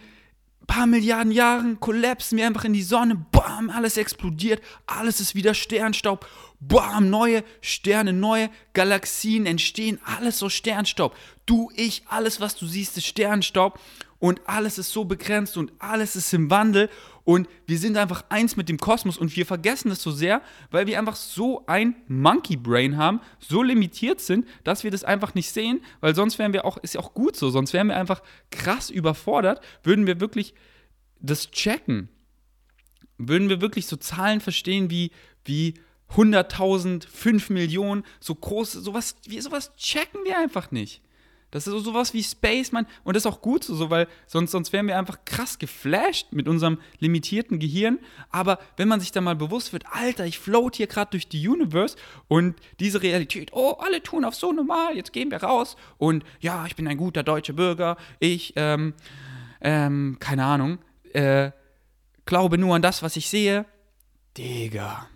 ein 0.61 0.66
paar 0.66 0.87
Milliarden 0.87 1.32
Jahren 1.32 1.80
kollapsen 1.80 2.37
wir 2.37 2.46
einfach 2.46 2.64
in 2.64 2.72
die 2.72 2.82
Sonne. 2.82 3.24
Bam, 3.30 3.70
alles 3.70 3.96
explodiert. 3.96 4.61
Alles 4.87 5.20
ist 5.20 5.34
wieder 5.34 5.54
Sternstaub. 5.54 6.26
Bam, 6.60 7.08
neue 7.08 7.44
Sterne, 7.60 8.12
neue 8.12 8.50
Galaxien 8.72 9.46
entstehen. 9.46 10.00
Alles 10.04 10.38
so 10.38 10.48
Sternstaub. 10.48 11.16
Du, 11.46 11.70
ich, 11.76 12.02
alles, 12.08 12.40
was 12.40 12.56
du 12.56 12.66
siehst, 12.66 12.96
ist 12.96 13.06
Sternstaub 13.06 13.78
und 14.18 14.40
alles 14.46 14.78
ist 14.78 14.92
so 14.92 15.04
begrenzt 15.04 15.56
und 15.56 15.72
alles 15.78 16.16
ist 16.16 16.32
im 16.34 16.50
Wandel 16.50 16.90
und 17.24 17.46
wir 17.66 17.78
sind 17.78 17.96
einfach 17.96 18.24
eins 18.30 18.56
mit 18.56 18.68
dem 18.68 18.78
Kosmos 18.78 19.18
und 19.18 19.36
wir 19.36 19.46
vergessen 19.46 19.90
es 19.90 20.02
so 20.02 20.10
sehr, 20.10 20.40
weil 20.70 20.86
wir 20.86 20.98
einfach 20.98 21.14
so 21.14 21.64
ein 21.66 21.94
Monkey 22.08 22.56
Brain 22.56 22.96
haben, 22.96 23.20
so 23.38 23.62
limitiert 23.62 24.20
sind, 24.20 24.46
dass 24.64 24.82
wir 24.82 24.90
das 24.90 25.04
einfach 25.04 25.34
nicht 25.34 25.52
sehen, 25.52 25.82
weil 26.00 26.14
sonst 26.14 26.38
wären 26.38 26.52
wir 26.52 26.64
auch, 26.64 26.78
ist 26.78 26.94
ja 26.94 27.00
auch 27.00 27.14
gut 27.14 27.36
so, 27.36 27.50
sonst 27.50 27.72
wären 27.72 27.88
wir 27.88 27.96
einfach 27.96 28.22
krass 28.50 28.90
überfordert, 28.90 29.60
würden 29.82 30.06
wir 30.06 30.20
wirklich 30.20 30.54
das 31.20 31.50
checken. 31.50 32.08
Würden 33.18 33.48
wir 33.48 33.60
wirklich 33.60 33.86
so 33.86 33.96
Zahlen 33.96 34.40
verstehen 34.40 34.90
wie, 34.90 35.10
wie 35.44 35.74
100.000, 36.14 37.06
5 37.06 37.50
Millionen, 37.50 38.04
so 38.20 38.34
groß, 38.34 38.72
sowas, 38.72 39.16
wie, 39.26 39.40
sowas 39.40 39.74
checken 39.76 40.24
wir 40.24 40.38
einfach 40.38 40.70
nicht. 40.70 41.02
Das 41.50 41.66
ist 41.66 41.72
so 41.72 41.78
sowas 41.78 42.12
wie 42.12 42.22
Space, 42.22 42.72
man. 42.72 42.86
Und 43.04 43.16
das 43.16 43.22
ist 43.22 43.26
auch 43.26 43.40
gut 43.40 43.64
so, 43.64 43.88
weil 43.88 44.06
sonst, 44.26 44.50
sonst 44.50 44.72
wären 44.72 44.86
wir 44.86 44.98
einfach 44.98 45.24
krass 45.24 45.58
geflasht 45.58 46.30
mit 46.30 46.46
unserem 46.46 46.78
limitierten 46.98 47.58
Gehirn. 47.58 47.98
Aber 48.28 48.58
wenn 48.76 48.88
man 48.88 49.00
sich 49.00 49.12
da 49.12 49.22
mal 49.22 49.34
bewusst 49.34 49.72
wird, 49.72 49.84
Alter, 49.90 50.26
ich 50.26 50.38
float 50.38 50.76
hier 50.76 50.88
gerade 50.88 51.10
durch 51.12 51.26
die 51.26 51.48
Universe 51.48 51.96
und 52.28 52.56
diese 52.80 53.02
Realität, 53.02 53.52
oh, 53.54 53.76
alle 53.78 54.02
tun 54.02 54.26
auf 54.26 54.34
so 54.34 54.52
normal, 54.52 54.94
jetzt 54.96 55.14
gehen 55.14 55.30
wir 55.30 55.42
raus 55.42 55.76
und 55.96 56.22
ja, 56.40 56.66
ich 56.66 56.76
bin 56.76 56.86
ein 56.86 56.98
guter 56.98 57.22
deutscher 57.22 57.54
Bürger, 57.54 57.96
ich, 58.18 58.52
ähm, 58.56 58.92
ähm, 59.62 60.18
keine 60.20 60.44
Ahnung, 60.44 60.78
äh, 61.14 61.50
glaube 62.26 62.58
nur 62.58 62.74
an 62.76 62.82
das, 62.82 63.02
was 63.02 63.16
ich 63.16 63.30
sehe. 63.30 63.64
Digga. 64.36 65.08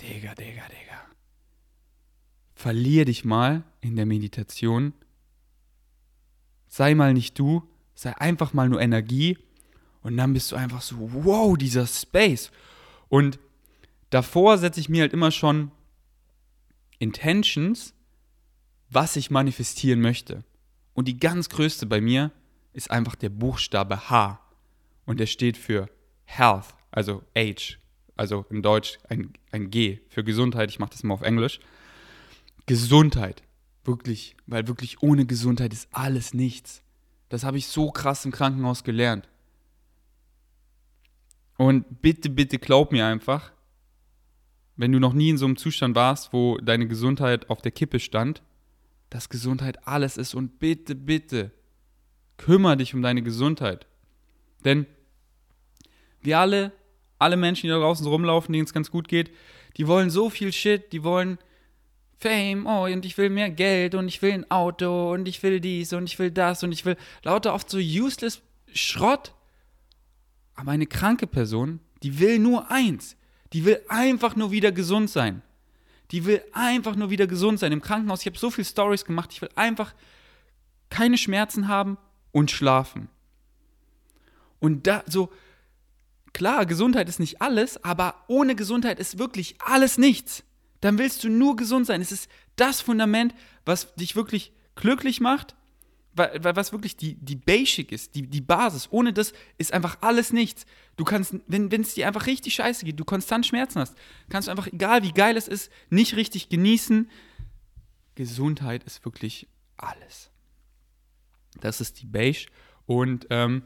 Digga, 0.00 0.34
Digga, 0.34 0.66
Digga 0.68 0.90
verlier 2.60 3.06
dich 3.06 3.24
mal 3.24 3.64
in 3.80 3.96
der 3.96 4.04
Meditation. 4.04 4.92
Sei 6.68 6.94
mal 6.94 7.14
nicht 7.14 7.38
du, 7.38 7.66
sei 7.94 8.14
einfach 8.18 8.52
mal 8.52 8.68
nur 8.68 8.82
Energie 8.82 9.38
und 10.02 10.18
dann 10.18 10.34
bist 10.34 10.52
du 10.52 10.56
einfach 10.56 10.82
so, 10.82 10.96
wow, 11.24 11.56
dieser 11.56 11.86
Space. 11.86 12.50
Und 13.08 13.38
davor 14.10 14.58
setze 14.58 14.78
ich 14.78 14.90
mir 14.90 15.00
halt 15.02 15.14
immer 15.14 15.30
schon 15.30 15.70
Intentions, 16.98 17.94
was 18.90 19.16
ich 19.16 19.30
manifestieren 19.30 20.02
möchte. 20.02 20.44
Und 20.92 21.08
die 21.08 21.18
ganz 21.18 21.48
größte 21.48 21.86
bei 21.86 22.02
mir 22.02 22.30
ist 22.74 22.90
einfach 22.90 23.14
der 23.14 23.30
Buchstabe 23.30 24.10
H. 24.10 24.38
Und 25.06 25.18
der 25.18 25.26
steht 25.26 25.56
für 25.56 25.88
Health, 26.24 26.74
also 26.90 27.24
H, 27.34 27.78
also 28.20 28.44
in 28.50 28.60
Deutsch 28.60 28.98
ein, 29.08 29.32
ein 29.50 29.70
G 29.70 30.00
für 30.10 30.22
Gesundheit. 30.22 30.68
Ich 30.68 30.78
mache 30.78 30.90
das 30.90 31.02
mal 31.02 31.14
auf 31.14 31.22
Englisch. 31.22 31.58
Gesundheit. 32.66 33.42
Wirklich, 33.82 34.36
weil 34.46 34.68
wirklich 34.68 35.02
ohne 35.02 35.24
Gesundheit 35.24 35.72
ist 35.72 35.88
alles 35.90 36.34
nichts. 36.34 36.82
Das 37.30 37.44
habe 37.44 37.56
ich 37.56 37.68
so 37.68 37.90
krass 37.90 38.26
im 38.26 38.30
Krankenhaus 38.30 38.84
gelernt. 38.84 39.26
Und 41.56 42.02
bitte, 42.02 42.28
bitte 42.28 42.58
glaub 42.58 42.92
mir 42.92 43.06
einfach, 43.06 43.52
wenn 44.76 44.92
du 44.92 45.00
noch 45.00 45.14
nie 45.14 45.30
in 45.30 45.38
so 45.38 45.46
einem 45.46 45.56
Zustand 45.56 45.94
warst, 45.94 46.34
wo 46.34 46.58
deine 46.58 46.86
Gesundheit 46.86 47.48
auf 47.48 47.62
der 47.62 47.72
Kippe 47.72 48.00
stand, 48.00 48.42
dass 49.08 49.30
Gesundheit 49.30 49.88
alles 49.88 50.18
ist 50.18 50.34
und 50.34 50.58
bitte, 50.58 50.94
bitte, 50.94 51.52
kümmere 52.36 52.76
dich 52.76 52.94
um 52.94 53.00
deine 53.00 53.22
Gesundheit. 53.22 53.86
Denn 54.66 54.84
wir 56.20 56.38
alle, 56.38 56.72
alle 57.20 57.36
Menschen, 57.36 57.66
die 57.66 57.68
da 57.68 57.78
draußen 57.78 58.02
so 58.02 58.10
rumlaufen, 58.10 58.52
denen 58.52 58.64
es 58.64 58.72
ganz 58.72 58.90
gut 58.90 59.06
geht, 59.06 59.30
die 59.76 59.86
wollen 59.86 60.10
so 60.10 60.30
viel 60.30 60.52
Shit, 60.52 60.92
die 60.92 61.04
wollen 61.04 61.38
Fame, 62.18 62.66
oh, 62.66 62.84
und 62.84 63.06
ich 63.06 63.16
will 63.16 63.30
mehr 63.30 63.50
Geld 63.50 63.94
und 63.94 64.08
ich 64.08 64.20
will 64.20 64.32
ein 64.32 64.50
Auto 64.50 65.12
und 65.12 65.26
ich 65.26 65.42
will 65.42 65.60
dies 65.60 65.92
und 65.92 66.04
ich 66.04 66.18
will 66.18 66.30
das 66.30 66.62
und 66.62 66.72
ich 66.72 66.84
will 66.84 66.96
lauter 67.22 67.54
oft 67.54 67.70
so 67.70 67.78
useless 67.78 68.42
Schrott. 68.72 69.32
Aber 70.54 70.72
eine 70.72 70.86
kranke 70.86 71.26
Person, 71.26 71.80
die 72.02 72.18
will 72.18 72.38
nur 72.38 72.70
eins. 72.70 73.16
Die 73.52 73.64
will 73.64 73.80
einfach 73.88 74.36
nur 74.36 74.50
wieder 74.50 74.70
gesund 74.70 75.08
sein. 75.08 75.42
Die 76.10 76.26
will 76.26 76.42
einfach 76.52 76.94
nur 76.94 77.10
wieder 77.10 77.26
gesund 77.26 77.58
sein. 77.58 77.72
Im 77.72 77.80
Krankenhaus, 77.80 78.20
ich 78.20 78.26
habe 78.26 78.38
so 78.38 78.50
viele 78.50 78.66
Stories 78.66 79.04
gemacht, 79.04 79.30
ich 79.32 79.40
will 79.40 79.50
einfach 79.54 79.94
keine 80.90 81.16
Schmerzen 81.16 81.68
haben 81.68 81.96
und 82.32 82.50
schlafen. 82.50 83.08
Und 84.58 84.86
da 84.86 85.02
so, 85.06 85.30
klar, 86.32 86.66
Gesundheit 86.66 87.08
ist 87.08 87.20
nicht 87.20 87.42
alles, 87.42 87.82
aber 87.84 88.24
ohne 88.28 88.54
Gesundheit 88.54 88.98
ist 88.98 89.18
wirklich 89.18 89.56
alles 89.60 89.98
nichts. 89.98 90.44
Dann 90.80 90.98
willst 90.98 91.24
du 91.24 91.28
nur 91.28 91.56
gesund 91.56 91.86
sein. 91.86 92.00
Es 92.00 92.12
ist 92.12 92.30
das 92.56 92.80
Fundament, 92.80 93.34
was 93.64 93.94
dich 93.94 94.16
wirklich 94.16 94.52
glücklich 94.74 95.20
macht 95.20 95.56
was 96.14 96.72
wirklich 96.72 96.96
die, 96.96 97.14
die 97.14 97.36
Basic 97.36 97.92
ist, 97.92 98.14
die, 98.14 98.22
die 98.22 98.40
Basis. 98.40 98.88
Ohne 98.90 99.12
das 99.12 99.32
ist 99.58 99.72
einfach 99.72 99.98
alles 100.00 100.32
nichts. 100.32 100.66
Du 100.96 101.04
kannst, 101.04 101.36
wenn 101.46 101.70
es 101.80 101.94
dir 101.94 102.06
einfach 102.06 102.26
richtig 102.26 102.54
scheiße 102.54 102.84
geht, 102.84 102.98
du 102.98 103.04
konstant 103.04 103.46
Schmerzen 103.46 103.80
hast, 103.80 103.96
kannst 104.28 104.48
du 104.48 104.50
einfach, 104.50 104.66
egal 104.66 105.02
wie 105.02 105.12
geil 105.12 105.36
es 105.36 105.48
ist, 105.48 105.70
nicht 105.88 106.16
richtig 106.16 106.48
genießen. 106.48 107.08
Gesundheit 108.16 108.84
ist 108.84 109.04
wirklich 109.04 109.48
alles. 109.76 110.30
Das 111.60 111.80
ist 111.80 112.02
die 112.02 112.06
Beige. 112.06 112.46
Und 112.86 113.26
ähm, 113.30 113.62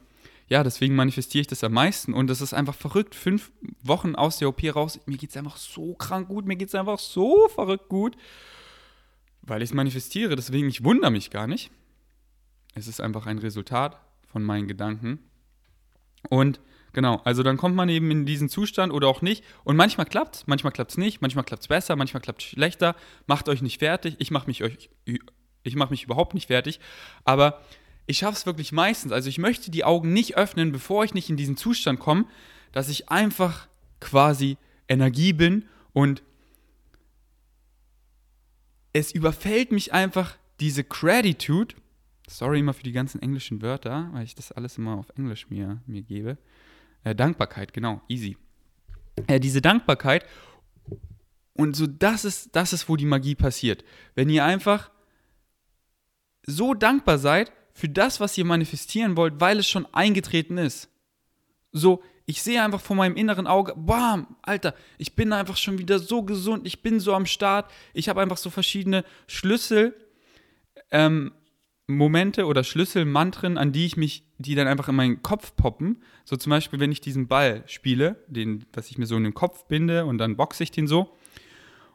ja, 0.55 0.63
deswegen 0.63 0.95
manifestiere 0.95 1.41
ich 1.41 1.47
das 1.49 1.65
am 1.65 1.73
meisten. 1.73 2.15
Und 2.15 2.29
das 2.29 2.41
ist 2.41 2.55
einfach 2.55 2.77
verrückt. 2.77 3.17
Fünf 3.17 3.51
Wochen 3.83 4.15
aus 4.15 4.39
der 4.39 4.49
OP 4.49 4.63
raus, 4.73 5.01
mir 5.05 5.17
geht 5.17 5.31
es 5.31 5.37
einfach 5.37 5.57
so 5.57 5.95
krank 5.95 6.29
gut, 6.29 6.47
mir 6.47 6.55
geht 6.55 6.69
es 6.69 6.77
einfach 6.77 7.01
so 7.01 7.49
verrückt 7.49 7.89
gut, 7.89 8.17
weil 9.43 9.63
ich 9.63 9.71
es 9.71 9.75
manifestiere. 9.75 10.37
Deswegen, 10.37 10.69
ich 10.69 10.85
wundere 10.85 11.11
mich 11.11 11.31
gar 11.31 11.49
nicht. 11.49 11.73
Es 12.77 12.87
ist 12.87 13.01
einfach 13.01 13.27
ein 13.27 13.39
Resultat 13.39 13.99
von 14.29 14.45
meinen 14.45 14.69
Gedanken. 14.69 15.19
Und 16.31 16.61
genau, 16.93 17.21
also 17.25 17.43
dann 17.43 17.57
kommt 17.57 17.75
man 17.75 17.89
eben 17.89 18.13
in 18.13 18.25
diesen 18.25 18.49
Zustand 18.49 18.93
oder 18.93 19.09
auch 19.09 19.23
nicht. 19.23 19.43
Und 19.65 19.75
manchmal 19.75 20.07
klappt 20.07 20.37
es, 20.37 20.47
manchmal 20.47 20.73
klappt 20.73 20.93
es 20.93 20.99
nicht, 20.99 21.21
manchmal 21.21 21.45
klappt 21.45 21.65
es 21.65 21.69
besser, 21.69 21.97
manchmal 21.97 22.21
klappt 22.21 22.43
es 22.43 22.49
schlechter. 22.51 22.95
Macht 23.27 23.49
euch 23.49 23.61
nicht 23.61 23.81
fertig. 23.81 24.15
Ich 24.21 24.31
mache 24.31 24.47
mich 24.47 24.63
mache 25.75 25.91
mich 25.91 26.05
überhaupt 26.05 26.33
nicht 26.33 26.47
fertig. 26.47 26.79
Aber 27.25 27.61
ich 28.07 28.19
schaffe 28.19 28.37
es 28.37 28.47
wirklich 28.47 28.73
meistens. 28.73 29.13
Also 29.13 29.29
ich 29.29 29.39
möchte 29.39 29.71
die 29.71 29.85
Augen 29.85 30.13
nicht 30.13 30.37
öffnen, 30.37 30.73
bevor 30.73 31.05
ich 31.05 31.15
nicht 31.15 31.31
in 31.31 31.37
diesen 31.37 31.57
Zustand 31.57 32.01
komme, 32.01 32.27
dass 32.73 32.89
ich 32.89 33.09
einfach 33.09 33.69
quasi 34.01 34.59
Energie 34.89 35.33
bin 35.33 35.65
und 35.93 36.23
es 38.93 39.13
überfällt 39.13 39.73
mich 39.73 39.93
einfach 39.93 40.37
diese 40.61 40.85
Gratitude 40.85 41.75
Sorry 42.29 42.61
immer 42.61 42.73
für 42.73 42.83
die 42.83 42.93
ganzen 42.93 43.21
englischen 43.21 43.61
Wörter, 43.61 44.09
weil 44.13 44.25
ich 44.25 44.35
das 44.35 44.51
alles 44.53 44.79
immer 44.79 44.97
auf 44.97 45.11
Englisch 45.17 45.51
mir, 45.51 45.83
mir 45.87 46.03
gebe. 46.03 46.39
Äh, 47.03 47.15
Dankbarkeit, 47.15 47.73
genau, 47.73 48.01
easy. 48.09 48.37
Äh, 49.27 49.41
diese 49.41 49.61
Dankbarkeit 49.61 50.25
und 51.53 51.77
so, 51.77 51.87
das 51.87 52.25
ist, 52.25 52.57
das 52.57 52.73
ist, 52.73 52.89
wo 52.89 52.97
die 52.97 53.05
Magie 53.05 53.35
passiert. 53.35 53.85
Wenn 54.15 54.31
ihr 54.31 54.45
einfach 54.45 54.91
so 56.47 56.75
dankbar 56.75 57.19
seid 57.19 57.53
für 57.75 57.89
das, 57.89 58.21
was 58.21 58.39
ihr 58.39 58.45
manifestieren 58.45 59.17
wollt, 59.17 59.41
weil 59.41 59.59
es 59.59 59.69
schon 59.69 59.87
eingetreten 59.93 60.57
ist. 60.57 60.89
So, 61.73 62.03
ich 62.25 62.41
sehe 62.41 62.63
einfach 62.63 62.81
vor 62.81 62.97
meinem 62.97 63.17
inneren 63.17 63.47
Auge, 63.47 63.75
bam, 63.77 64.37
Alter, 64.43 64.75
ich 64.97 65.15
bin 65.15 65.33
einfach 65.33 65.57
schon 65.57 65.79
wieder 65.79 65.99
so 65.99 66.23
gesund, 66.23 66.67
ich 66.67 66.81
bin 66.81 67.01
so 67.01 67.13
am 67.13 67.27
Start, 67.27 67.71
ich 67.93 68.09
habe 68.09 68.23
einfach 68.23 68.39
so 68.39 68.49
verschiedene 68.49 69.05
Schlüssel, 69.27 69.95
ähm, 70.91 71.33
Momente 71.87 72.47
oder 72.47 72.65
Schlüsselmantren, 72.65 73.59
an 73.59 73.73
die 73.73 73.85
ich 73.85 73.97
mich, 73.97 74.23
die 74.39 74.55
dann 74.55 74.69
einfach 74.69 74.89
in 74.89 74.95
meinen 74.95 75.23
Kopf 75.23 75.55
poppen. 75.55 76.03
So 76.25 76.37
zum 76.37 76.49
Beispiel, 76.49 76.81
wenn 76.81 76.93
ich 76.93 77.03
diesen 77.03 77.29
Ball 77.29 77.63
spiele, 77.67 78.25
den, 78.27 78.65
was 78.73 78.91
ich 78.91 78.97
mir 78.97 79.05
so 79.05 79.17
in 79.17 79.25
den 79.25 79.35
Kopf 79.35 79.67
binde 79.67 80.07
und 80.07 80.17
dann 80.17 80.37
boxe 80.37 80.63
ich 80.63 80.71
den 80.71 80.87
so. 80.87 81.15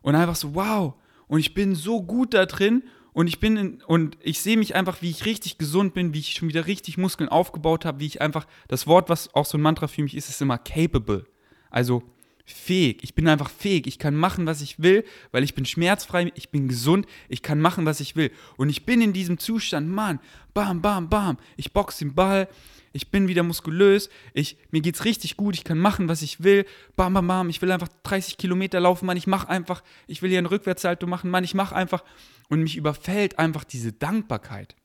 Und 0.02 0.14
einfach 0.14 0.36
so, 0.36 0.54
wow, 0.54 0.94
und 1.28 1.40
ich 1.40 1.56
bin 1.56 1.74
so 1.74 2.04
gut 2.04 2.36
da 2.36 2.46
drin 2.46 2.84
und 3.20 3.28
ich 3.28 3.42
bin 3.42 3.58
in, 3.58 3.82
und 3.86 4.18
ich 4.24 4.40
sehe 4.40 4.56
mich 4.56 4.76
einfach, 4.76 5.02
wie 5.02 5.10
ich 5.10 5.26
richtig 5.26 5.58
gesund 5.58 5.94
bin, 5.94 6.14
wie 6.14 6.20
ich 6.20 6.32
schon 6.32 6.48
wieder 6.48 6.68
richtig 6.68 6.98
Muskeln 6.98 7.28
aufgebaut 7.28 7.84
habe, 7.84 8.00
wie 8.00 8.06
ich 8.06 8.22
einfach, 8.22 8.48
das 8.70 8.88
Wort, 8.88 9.10
was 9.10 9.36
auch 9.36 9.46
so 9.46 9.58
ein 9.58 9.62
Mantra 9.62 9.88
für 9.88 10.04
mich 10.04 10.16
ist, 10.16 10.30
ist 10.30 10.42
immer 10.42 10.58
capable. 10.58 11.26
Also 11.70 12.02
fähig. 12.46 13.00
Ich 13.02 13.16
bin 13.16 13.28
einfach 13.28 13.50
fähig. 13.50 13.88
Ich 13.88 14.00
kann 14.00 14.16
machen, 14.16 14.46
was 14.46 14.62
ich 14.62 14.82
will, 14.82 15.04
weil 15.34 15.44
ich 15.44 15.54
bin 15.54 15.66
schmerzfrei, 15.66 16.32
ich 16.34 16.48
bin 16.48 16.70
gesund, 16.70 17.08
ich 17.28 17.42
kann 17.42 17.60
machen, 17.60 17.86
was 17.86 18.00
ich 18.00 18.16
will. 18.16 18.32
Und 18.56 18.70
ich 18.70 18.86
bin 18.86 19.02
in 19.02 19.12
diesem 19.12 19.38
Zustand, 19.38 19.90
Mann, 19.90 20.22
bam, 20.54 20.82
bam, 20.82 21.10
bam. 21.10 21.40
Ich 21.58 21.74
boxe 21.74 22.06
den 22.06 22.16
Ball, 22.16 22.48
ich 22.92 23.12
bin 23.12 23.28
wieder 23.28 23.44
muskulös, 23.44 24.10
ich, 24.34 24.58
mir 24.72 24.82
geht's 24.82 25.06
richtig 25.06 25.38
gut, 25.38 25.56
ich 25.56 25.64
kann 25.64 25.78
machen, 25.78 26.08
was 26.08 26.22
ich 26.22 26.44
will, 26.44 26.66
bam, 26.96 27.14
bam, 27.14 27.28
bam. 27.28 27.50
Ich 27.50 27.62
will 27.62 27.72
einfach 27.72 27.90
30 28.04 28.38
Kilometer 28.38 28.80
laufen, 28.80 29.06
Mann, 29.06 29.18
ich 29.18 29.28
mach 29.28 29.46
einfach, 29.46 29.84
ich 30.08 30.22
will 30.22 30.30
hier 30.30 30.40
eine 30.40 30.52
Rückwärtssalto 30.52 31.08
machen, 31.08 31.30
Mann, 31.30 31.44
ich 31.44 31.54
mach 31.54 31.72
einfach. 31.72 32.04
Und 32.50 32.64
mich 32.64 32.76
überfällt 32.76 33.38
einfach 33.38 33.64
diese 33.64 33.94
Dankbarkeit, 33.94 34.76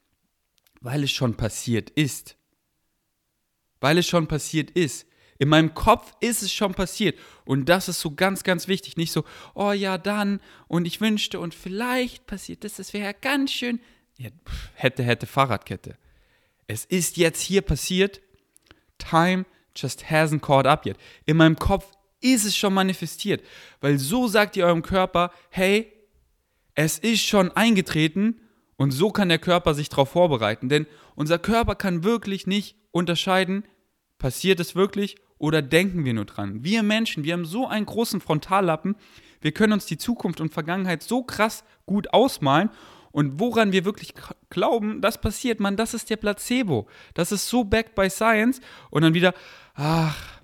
weil 0.81 1.05
es 1.05 1.13
schon 1.13 1.37
passiert 1.37 1.91
ist. 1.91 2.37
Weil 3.81 3.99
es 3.99 4.07
schon 4.07 4.29
passiert 4.29 4.71
ist. 4.71 5.07
In 5.39 5.49
meinem 5.49 5.75
Kopf 5.75 6.13
ist 6.21 6.43
es 6.43 6.53
schon 6.53 6.75
passiert. 6.75 7.19
Und 7.45 7.69
das 7.69 7.89
ist 7.89 8.01
so 8.01 8.15
ganz, 8.15 8.45
ganz 8.45 8.69
wichtig. 8.69 8.97
Nicht 8.97 9.13
so, 9.13 9.25
oh 9.55 9.73
ja, 9.73 9.99
dann 9.99 10.41
und 10.69 10.87
ich 10.87 11.01
wünschte 11.01 11.41
und 11.41 11.55
vielleicht 11.55 12.27
passiert 12.27 12.65
das, 12.65 12.75
das 12.75 12.93
wäre 12.93 13.07
ja 13.07 13.13
ganz 13.13 13.53
schön. 13.53 13.81
Ja, 14.17 14.31
hätte, 14.75 15.03
hätte 15.03 15.27
Fahrradkette. 15.27 15.99
Es 16.67 16.85
ist 16.85 17.17
jetzt 17.17 17.41
hier 17.41 17.63
passiert. 17.63 18.21
Time 18.99 19.45
just 19.77 20.05
hasn't 20.05 20.41
caught 20.41 20.67
up 20.67 20.87
yet. 20.87 20.97
In 21.27 21.37
meinem 21.37 21.57
Kopf 21.57 21.91
ist 22.21 22.45
es 22.45 22.57
schon 22.57 22.75
manifestiert. 22.75 23.45
Weil 23.81 23.99
so 23.99 24.29
sagt 24.29 24.57
ihr 24.57 24.67
eurem 24.67 24.83
Körper, 24.83 25.31
hey, 25.51 25.93
es 26.75 26.99
ist 26.99 27.23
schon 27.23 27.53
eingetreten 27.53 28.41
und 28.77 28.91
so 28.91 29.11
kann 29.11 29.29
der 29.29 29.39
Körper 29.39 29.75
sich 29.75 29.89
darauf 29.89 30.11
vorbereiten. 30.11 30.69
Denn 30.69 30.87
unser 31.15 31.39
Körper 31.39 31.75
kann 31.75 32.05
wirklich 32.05 32.47
nicht 32.47 32.77
unterscheiden, 32.91 33.65
passiert 34.19 34.59
es 34.61 34.75
wirklich 34.75 35.17
oder 35.39 35.63
denken 35.63 36.05
wir 36.05 36.15
nur 36.15 36.25
dran? 36.25 36.65
Wir 36.65 36.83
Menschen, 36.83 37.25
wir 37.25 37.35
haben 37.35 37.45
so 37.45 37.69
einen 37.69 37.87
großen 37.87 38.21
Frontallappen, 38.21 38.97
wir 39.41 39.53
können 39.53 39.75
uns 39.75 39.87
die 39.87 39.99
Zukunft 39.99 40.41
und 40.41 40.53
Vergangenheit 40.53 41.03
so 41.03 41.23
krass 41.23 41.65
gut 41.85 42.15
ausmalen 42.15 42.71
und 43.15 43.39
woran 43.39 43.71
wir 43.71 43.85
wirklich 43.85 44.13
glauben, 44.51 45.01
das 45.01 45.21
passiert, 45.21 45.61
man, 45.61 45.77
das 45.77 45.95
ist 45.95 46.11
der 46.11 46.17
Placebo. 46.17 46.89
Das 47.15 47.31
ist 47.31 47.49
so 47.49 47.63
backed 47.63 47.95
by 47.95 48.11
science 48.11 48.61
und 48.91 49.03
dann 49.03 49.15
wieder, 49.15 49.35
ach, 49.75 50.41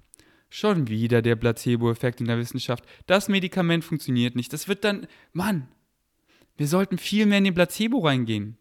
schon 0.49 0.87
wieder 0.87 1.21
der 1.21 1.35
Placebo-Effekt 1.35 2.21
in 2.21 2.29
der 2.29 2.39
Wissenschaft. 2.39 2.85
Das 3.09 3.29
Medikament 3.29 3.85
funktioniert 3.85 4.37
nicht. 4.37 4.53
Das 4.53 4.69
wird 4.69 4.85
dann, 4.85 5.09
Mann, 5.33 5.67
wir 6.57 6.69
sollten 6.69 6.97
viel 6.97 7.27
mehr 7.27 7.39
in 7.39 7.45
den 7.45 7.55
Placebo 7.55 7.99
reingehen. 7.99 8.57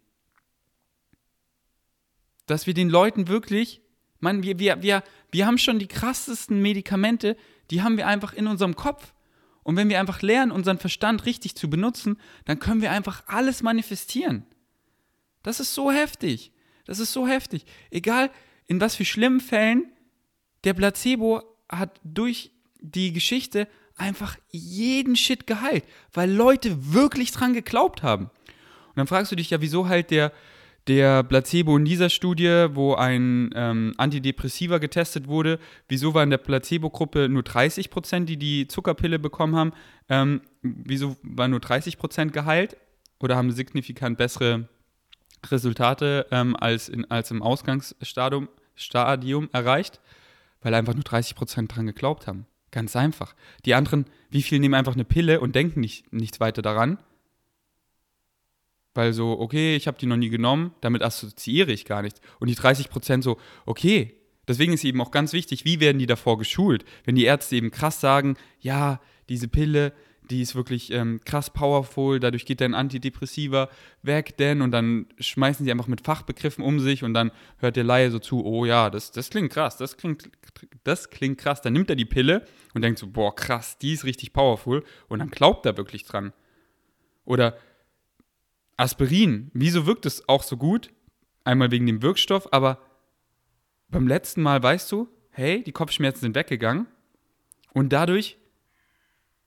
Dass 2.48 2.66
wir 2.66 2.74
den 2.74 2.90
Leuten 2.90 3.28
wirklich 3.28 3.84
Mann, 4.20 4.42
wir, 4.42 4.58
wir, 4.58 4.82
wir, 4.82 5.04
wir 5.32 5.46
haben 5.46 5.60
schon 5.60 5.78
die 5.78 5.88
krassesten 5.88 6.64
Medikamente, 6.64 7.38
die 7.70 7.84
haben 7.84 7.96
wir 7.96 8.08
einfach 8.08 8.34
in 8.34 8.48
unserem 8.48 8.76
Kopf. 8.76 9.14
Und 9.64 9.76
wenn 9.76 9.90
wir 9.90 10.00
einfach 10.00 10.22
lernen, 10.22 10.52
unseren 10.52 10.80
Verstand 10.80 11.26
richtig 11.26 11.56
zu 11.56 11.70
benutzen, 11.70 12.18
dann 12.46 12.60
können 12.60 12.82
wir 12.82 12.92
einfach 12.92 13.24
alles 13.28 13.62
manifestieren. 13.62 14.46
Das 15.44 15.60
ist 15.60 15.74
so 15.74 15.92
heftig. 15.92 16.52
Das 16.86 17.00
ist 17.00 17.14
so 17.14 17.28
heftig. 17.28 17.66
Egal 17.92 18.32
in 18.68 18.82
was 18.82 18.96
für 18.96 19.06
schlimmen 19.06 19.40
Fällen, 19.40 19.92
der 20.64 20.74
Placebo 20.74 21.44
hat 21.70 22.00
durch 22.04 22.52
die 22.80 23.14
Geschichte 23.14 23.68
einfach 23.96 24.38
jeden 24.50 25.16
Shit 25.16 25.46
geheilt, 25.46 25.84
weil 26.14 26.32
Leute 26.32 26.94
wirklich 26.94 27.32
dran 27.32 27.54
geglaubt 27.54 28.02
haben. 28.02 28.26
Und 28.26 28.98
dann 28.98 29.08
fragst 29.08 29.32
du 29.32 29.36
dich 29.36 29.50
ja, 29.50 29.62
wieso 29.62 29.88
halt 29.88 30.12
der, 30.12 30.32
der 30.90 31.24
Placebo 31.24 31.78
in 31.78 31.86
dieser 31.86 32.10
Studie, 32.10 32.68
wo 32.72 32.96
ein 32.96 33.52
ähm, 33.54 33.94
Antidepressiva 33.98 34.80
getestet 34.80 35.28
wurde, 35.28 35.60
wieso 35.88 36.16
war 36.16 36.24
in 36.24 36.32
der 36.32 36.40
Placebo-Gruppe 36.40 37.30
nur 37.30 37.44
30 37.44 37.92
Prozent, 37.92 38.28
die 38.28 38.38
die 38.38 38.68
Zuckerpille 38.68 39.20
bekommen 39.20 39.56
haben, 39.56 39.72
ähm, 40.10 40.42
wieso 40.64 41.16
waren 41.22 41.52
nur 41.52 41.60
30 41.60 42.00
Prozent 42.00 42.34
geheilt 42.34 42.76
oder 43.20 43.36
haben 43.36 43.52
signifikant 43.52 44.18
bessere 44.18 44.68
Resultate 45.46 46.26
ähm, 46.32 46.56
als, 46.56 46.90
in, 46.90 47.10
als 47.10 47.30
im 47.32 47.44
Ausgangsstadium 47.44 48.50
Stadium 48.76 49.50
erreicht, 49.52 50.00
weil 50.62 50.74
einfach 50.74 50.96
nur 50.96 51.04
30 51.04 51.36
Prozent 51.36 51.76
dran 51.76 51.86
geglaubt 51.86 52.28
haben. 52.28 52.48
Ganz 52.72 52.96
einfach. 52.96 53.36
Die 53.66 53.74
anderen, 53.74 54.06
wie 54.30 54.42
viel 54.42 54.60
nehmen 54.60 54.74
einfach 54.74 54.94
eine 54.94 55.06
Pille 55.06 55.40
und 55.40 55.56
denken 55.56 55.82
nicht, 55.82 56.12
nichts 56.14 56.40
weiter 56.40 56.62
daran? 56.62 56.98
Weil 59.00 59.14
so, 59.14 59.40
okay, 59.40 59.78
ich 59.78 59.88
habe 59.88 59.98
die 59.98 60.08
noch 60.08 60.18
nie 60.18 60.28
genommen, 60.28 60.74
damit 60.82 61.04
assoziiere 61.04 61.72
ich 61.72 61.86
gar 61.86 62.02
nichts. 62.02 62.20
Und 62.42 62.50
die 62.50 62.56
30 62.56 62.90
Prozent 62.90 63.24
so, 63.24 63.38
okay, 63.66 64.14
deswegen 64.46 64.74
ist 64.74 64.84
eben 64.84 65.00
auch 65.00 65.12
ganz 65.12 65.32
wichtig, 65.32 65.64
wie 65.64 65.80
werden 65.80 66.00
die 66.00 66.06
davor 66.06 66.38
geschult? 66.38 66.84
Wenn 67.06 67.16
die 67.16 67.24
Ärzte 67.24 67.56
eben 67.56 67.72
krass 67.72 68.02
sagen, 68.02 68.36
ja, 68.60 69.00
diese 69.30 69.48
Pille, 69.48 69.94
die 70.30 70.42
ist 70.42 70.54
wirklich 70.54 70.92
ähm, 70.92 71.22
krass 71.24 71.50
powerful, 71.50 72.20
dadurch 72.20 72.46
geht 72.46 72.60
dein 72.60 72.74
Antidepressiva 72.74 73.70
weg, 74.02 74.36
denn 74.36 74.62
und 74.62 74.72
dann 74.72 75.06
schmeißen 75.18 75.64
sie 75.64 75.72
einfach 75.72 75.88
mit 75.88 76.02
Fachbegriffen 76.02 76.62
um 76.62 76.82
sich 76.82 77.06
und 77.06 77.14
dann 77.14 77.32
hört 77.60 77.78
der 77.78 77.86
Laie 77.86 78.12
so 78.12 78.20
zu, 78.20 78.44
oh 78.44 78.66
ja, 78.66 78.90
das, 78.90 79.14
das 79.14 79.30
klingt 79.30 79.54
krass, 79.54 79.78
das 79.78 79.96
klingt, 79.96 80.30
das 80.84 81.10
klingt 81.10 81.38
krass. 81.38 81.62
Dann 81.62 81.72
nimmt 81.72 81.90
er 81.90 81.96
die 81.96 82.04
Pille 82.04 82.46
und 82.74 82.82
denkt 82.82 83.00
so, 83.00 83.08
boah, 83.08 83.34
krass, 83.34 83.78
die 83.78 83.94
ist 83.94 84.04
richtig 84.04 84.34
powerful 84.34 84.84
und 85.08 85.20
dann 85.20 85.30
glaubt 85.30 85.66
er 85.66 85.78
wirklich 85.78 86.04
dran. 86.04 86.34
Oder 87.24 87.58
Aspirin, 88.80 89.52
wieso 89.54 89.86
wirkt 89.86 90.06
es 90.06 90.30
auch 90.30 90.42
so 90.42 90.56
gut? 90.56 90.90
Einmal 91.44 91.70
wegen 91.70 91.86
dem 91.86 92.02
Wirkstoff, 92.02 92.54
aber 92.54 92.80
beim 93.90 94.08
letzten 94.08 94.42
Mal 94.42 94.64
weißt 94.64 94.90
du, 94.92 95.10
hey, 95.32 95.62
die 95.64 95.74
Kopfschmerzen 95.74 96.22
sind 96.22 96.36
weggegangen 96.36 96.88
und 97.74 97.92
dadurch 97.92 98.38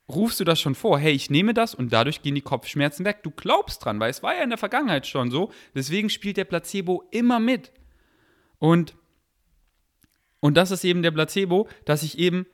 rufst 0.06 0.38
du 0.38 0.44
das 0.44 0.60
schon 0.60 0.74
vor, 0.74 0.98
hey, 0.98 1.12
ich 1.12 1.30
nehme 1.30 1.54
das 1.54 1.74
und 1.74 1.94
dadurch 1.94 2.20
gehen 2.20 2.34
die 2.34 2.42
Kopfschmerzen 2.42 3.06
weg. 3.06 3.22
Du 3.22 3.30
glaubst 3.30 3.82
dran, 3.82 4.00
weil 4.00 4.10
es 4.10 4.22
war 4.22 4.34
ja 4.34 4.42
in 4.42 4.50
der 4.50 4.58
Vergangenheit 4.58 5.06
schon 5.06 5.30
so. 5.30 5.50
Deswegen 5.74 6.10
spielt 6.10 6.36
der 6.36 6.44
Placebo 6.44 7.08
immer 7.10 7.40
mit. 7.40 7.72
Und, 8.58 8.96
und 10.40 10.58
das 10.58 10.70
ist 10.70 10.84
eben 10.84 11.02
der 11.02 11.10
Placebo, 11.10 11.68
dass 11.86 12.02
ich 12.02 12.18
eben 12.18 12.44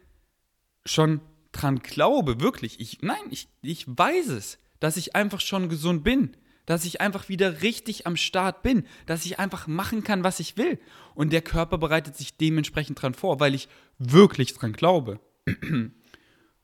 schon 0.87 1.23
dran 1.51 1.81
glaube, 1.81 2.41
wirklich. 2.41 2.79
Ich, 2.79 3.03
nein, 3.03 3.17
ich, 3.31 3.49
ich 3.63 3.85
weiß 3.89 4.29
es, 4.29 4.61
dass 4.79 4.97
ich 4.97 5.17
einfach 5.17 5.41
schon 5.41 5.69
gesund 5.69 6.05
bin. 6.05 6.37
Dass 6.69 6.85
ich 6.85 7.01
einfach 7.01 7.29
wieder 7.29 7.63
richtig 7.63 8.07
am 8.07 8.17
Start 8.17 8.63
bin. 8.63 8.85
Dass 9.07 9.25
ich 9.25 9.39
einfach 9.39 9.67
machen 9.67 10.05
kann, 10.05 10.23
was 10.23 10.39
ich 10.39 10.57
will. 10.57 10.79
Und 11.15 11.33
der 11.33 11.43
Körper 11.43 11.79
bereitet 11.79 12.15
sich 12.15 12.37
dementsprechend 12.37 13.01
dran 13.01 13.15
vor, 13.15 13.41
weil 13.41 13.55
ich 13.55 13.69
wirklich 13.99 14.53
dran 14.55 14.73
glaube 14.73 15.19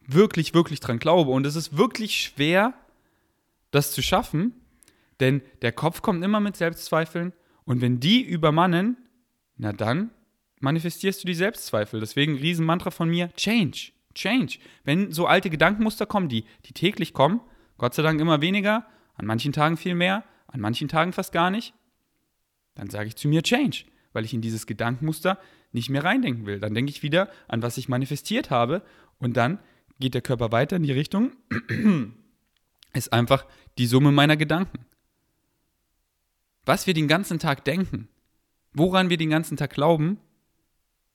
wirklich, 0.07 0.55
wirklich 0.55 0.81
dran 0.81 0.99
glaube. 0.99 1.31
Und 1.31 1.47
es 1.47 1.57
ist 1.57 1.77
wirklich 1.77 2.21
schwer, 2.21 2.75
das 3.71 3.93
zu 3.93 4.03
schaffen, 4.03 4.53
denn 5.21 5.43
der 5.63 5.73
Kopf 5.73 6.03
kommt 6.03 6.25
immer 6.25 6.41
mit 6.41 6.57
Selbstzweifeln 6.57 7.33
und 7.65 7.81
wenn 7.81 8.01
die 8.01 8.23
übermannen, 8.23 8.97
na 9.57 9.73
dann 9.73 10.11
manifestierst 10.61 11.23
du 11.23 11.27
die 11.27 11.35
Selbstzweifel. 11.35 12.01
Deswegen 12.01 12.37
Riesenmantra 12.37 12.91
von 12.91 13.09
mir, 13.09 13.33
Change, 13.37 13.93
Change. 14.15 14.59
Wenn 14.85 15.13
so 15.13 15.27
alte 15.27 15.51
Gedankenmuster 15.51 16.07
kommen, 16.07 16.29
die, 16.29 16.45
die 16.67 16.73
täglich 16.73 17.13
kommen, 17.13 17.41
Gott 17.79 17.95
sei 17.95 18.03
Dank 18.03 18.21
immer 18.21 18.41
weniger, 18.41 18.87
an 19.15 19.27
manchen 19.27 19.53
Tagen 19.53 19.77
viel 19.77 19.95
mehr, 19.95 20.25
an 20.47 20.61
manchen 20.61 20.89
Tagen 20.89 21.13
fast 21.13 21.33
gar 21.33 21.51
nicht, 21.51 21.75
dann 22.75 22.91
sage 22.91 23.09
ich 23.09 23.17
zu 23.17 23.29
mir 23.29 23.43
Change, 23.43 23.85
weil 24.13 24.25
ich 24.25 24.35
in 24.35 24.41
dieses 24.41 24.67
Gedankenmuster 24.67 25.39
nicht 25.73 25.91
mehr 25.91 26.05
reindenken 26.05 26.47
will. 26.47 26.61
Dann 26.61 26.75
denke 26.75 26.91
ich 26.91 27.03
wieder 27.03 27.29
an, 27.49 27.63
was 27.63 27.77
ich 27.77 27.89
manifestiert 27.89 28.51
habe 28.51 28.83
und 29.19 29.37
dann 29.37 29.59
geht 30.01 30.15
der 30.15 30.23
Körper 30.23 30.53
weiter 30.53 30.77
in 30.77 30.83
die 30.83 30.93
Richtung, 30.93 31.33
ist 32.93 33.13
einfach 33.13 33.47
die 33.79 33.87
Summe 33.87 34.13
meiner 34.13 34.37
Gedanken. 34.37 34.87
Was 36.65 36.87
wir 36.87 36.95
den 36.95 37.09
ganzen 37.09 37.39
Tag 37.39 37.65
denken, 37.65 38.09
woran 38.73 39.11
wir 39.11 39.17
den 39.17 39.31
ganzen 39.31 39.57
Tag 39.57 39.71
glauben, 39.71 40.19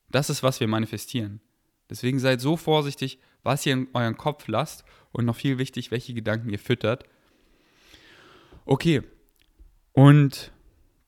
das 0.09 0.29
ist, 0.29 0.43
was 0.43 0.59
wir 0.59 0.67
manifestieren. 0.67 1.41
Deswegen 1.89 2.19
seid 2.19 2.39
so 2.39 2.55
vorsichtig, 2.55 3.19
was 3.43 3.65
ihr 3.65 3.73
in 3.73 3.87
euren 3.93 4.17
Kopf 4.17 4.47
lasst 4.47 4.83
und 5.11 5.25
noch 5.25 5.35
viel 5.35 5.57
wichtig, 5.57 5.91
welche 5.91 6.13
Gedanken 6.13 6.49
ihr 6.49 6.59
füttert. 6.59 7.05
Okay. 8.69 9.01
Und, 9.93 10.51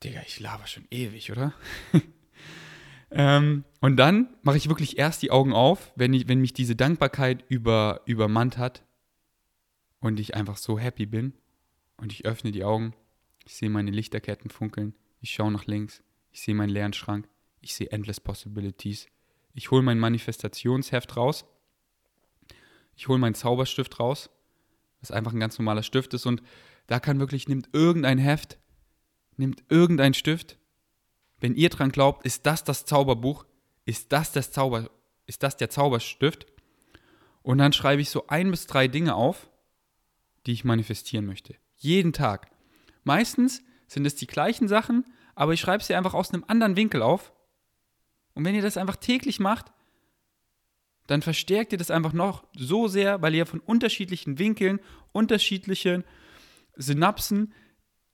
Digga, 0.02 0.20
ich 0.26 0.40
laber 0.40 0.66
schon 0.66 0.84
ewig, 0.90 1.30
oder? 1.30 1.54
Ähm, 3.14 3.64
und 3.82 3.98
dann 3.98 4.34
mache 4.42 4.56
ich 4.56 4.70
wirklich 4.70 4.96
erst 4.96 5.20
die 5.20 5.30
Augen 5.30 5.52
auf, 5.52 5.92
wenn, 5.96 6.14
ich, 6.14 6.28
wenn 6.28 6.40
mich 6.40 6.54
diese 6.54 6.74
Dankbarkeit 6.74 7.44
über, 7.46 8.00
übermannt 8.06 8.56
hat 8.56 8.82
und 10.00 10.18
ich 10.18 10.34
einfach 10.34 10.56
so 10.56 10.78
happy 10.78 11.04
bin. 11.04 11.34
Und 11.98 12.10
ich 12.10 12.24
öffne 12.24 12.52
die 12.52 12.64
Augen, 12.64 12.94
ich 13.44 13.54
sehe 13.54 13.68
meine 13.68 13.90
Lichterketten 13.90 14.48
funkeln, 14.48 14.94
ich 15.20 15.34
schaue 15.34 15.52
nach 15.52 15.66
links, 15.66 16.02
ich 16.30 16.40
sehe 16.40 16.54
meinen 16.54 16.70
leeren 16.70 16.94
Schrank, 16.94 17.28
ich 17.60 17.74
sehe 17.74 17.90
Endless 17.90 18.18
Possibilities. 18.18 19.08
Ich 19.52 19.70
hole 19.70 19.82
mein 19.82 19.98
Manifestationsheft 19.98 21.14
raus, 21.18 21.44
ich 22.96 23.08
hole 23.08 23.18
meinen 23.18 23.34
Zauberstift 23.34 24.00
raus, 24.00 24.30
was 25.02 25.10
einfach 25.10 25.34
ein 25.34 25.40
ganz 25.40 25.58
normaler 25.58 25.82
Stift 25.82 26.14
ist. 26.14 26.24
Und 26.24 26.42
da 26.92 27.00
kann 27.00 27.18
wirklich, 27.18 27.48
nimmt 27.48 27.70
irgendein 27.72 28.18
Heft, 28.18 28.58
nimmt 29.36 29.64
irgendein 29.68 30.14
Stift 30.14 30.58
wenn 31.42 31.56
ihr 31.56 31.70
dran 31.70 31.90
glaubt, 31.90 32.24
ist 32.24 32.46
das 32.46 32.62
das 32.62 32.84
Zauberbuch, 32.84 33.44
ist 33.84 34.12
das, 34.12 34.30
das 34.30 34.52
Zauber, 34.52 34.88
ist 35.26 35.42
das 35.42 35.56
der 35.56 35.68
Zauberstift. 35.68 36.46
Und 37.42 37.58
dann 37.58 37.72
schreibe 37.72 38.00
ich 38.00 38.10
so 38.10 38.28
ein 38.28 38.52
bis 38.52 38.68
drei 38.68 38.86
Dinge 38.86 39.16
auf, 39.16 39.50
die 40.46 40.52
ich 40.52 40.64
manifestieren 40.64 41.26
möchte. 41.26 41.56
Jeden 41.78 42.12
Tag. 42.12 42.48
Meistens 43.02 43.64
sind 43.88 44.06
es 44.06 44.14
die 44.14 44.28
gleichen 44.28 44.68
Sachen, 44.68 45.04
aber 45.34 45.52
ich 45.52 45.60
schreibe 45.60 45.82
sie 45.82 45.96
einfach 45.96 46.14
aus 46.14 46.32
einem 46.32 46.44
anderen 46.46 46.76
Winkel 46.76 47.02
auf. 47.02 47.32
Und 48.34 48.44
wenn 48.44 48.54
ihr 48.54 48.62
das 48.62 48.76
einfach 48.76 48.96
täglich 48.96 49.40
macht, 49.40 49.72
dann 51.08 51.22
verstärkt 51.22 51.72
ihr 51.72 51.78
das 51.78 51.90
einfach 51.90 52.12
noch 52.12 52.44
so 52.56 52.86
sehr, 52.86 53.20
weil 53.20 53.34
ihr 53.34 53.46
von 53.46 53.58
unterschiedlichen 53.58 54.38
Winkeln, 54.38 54.78
unterschiedlichen 55.10 56.04
Synapsen 56.76 57.52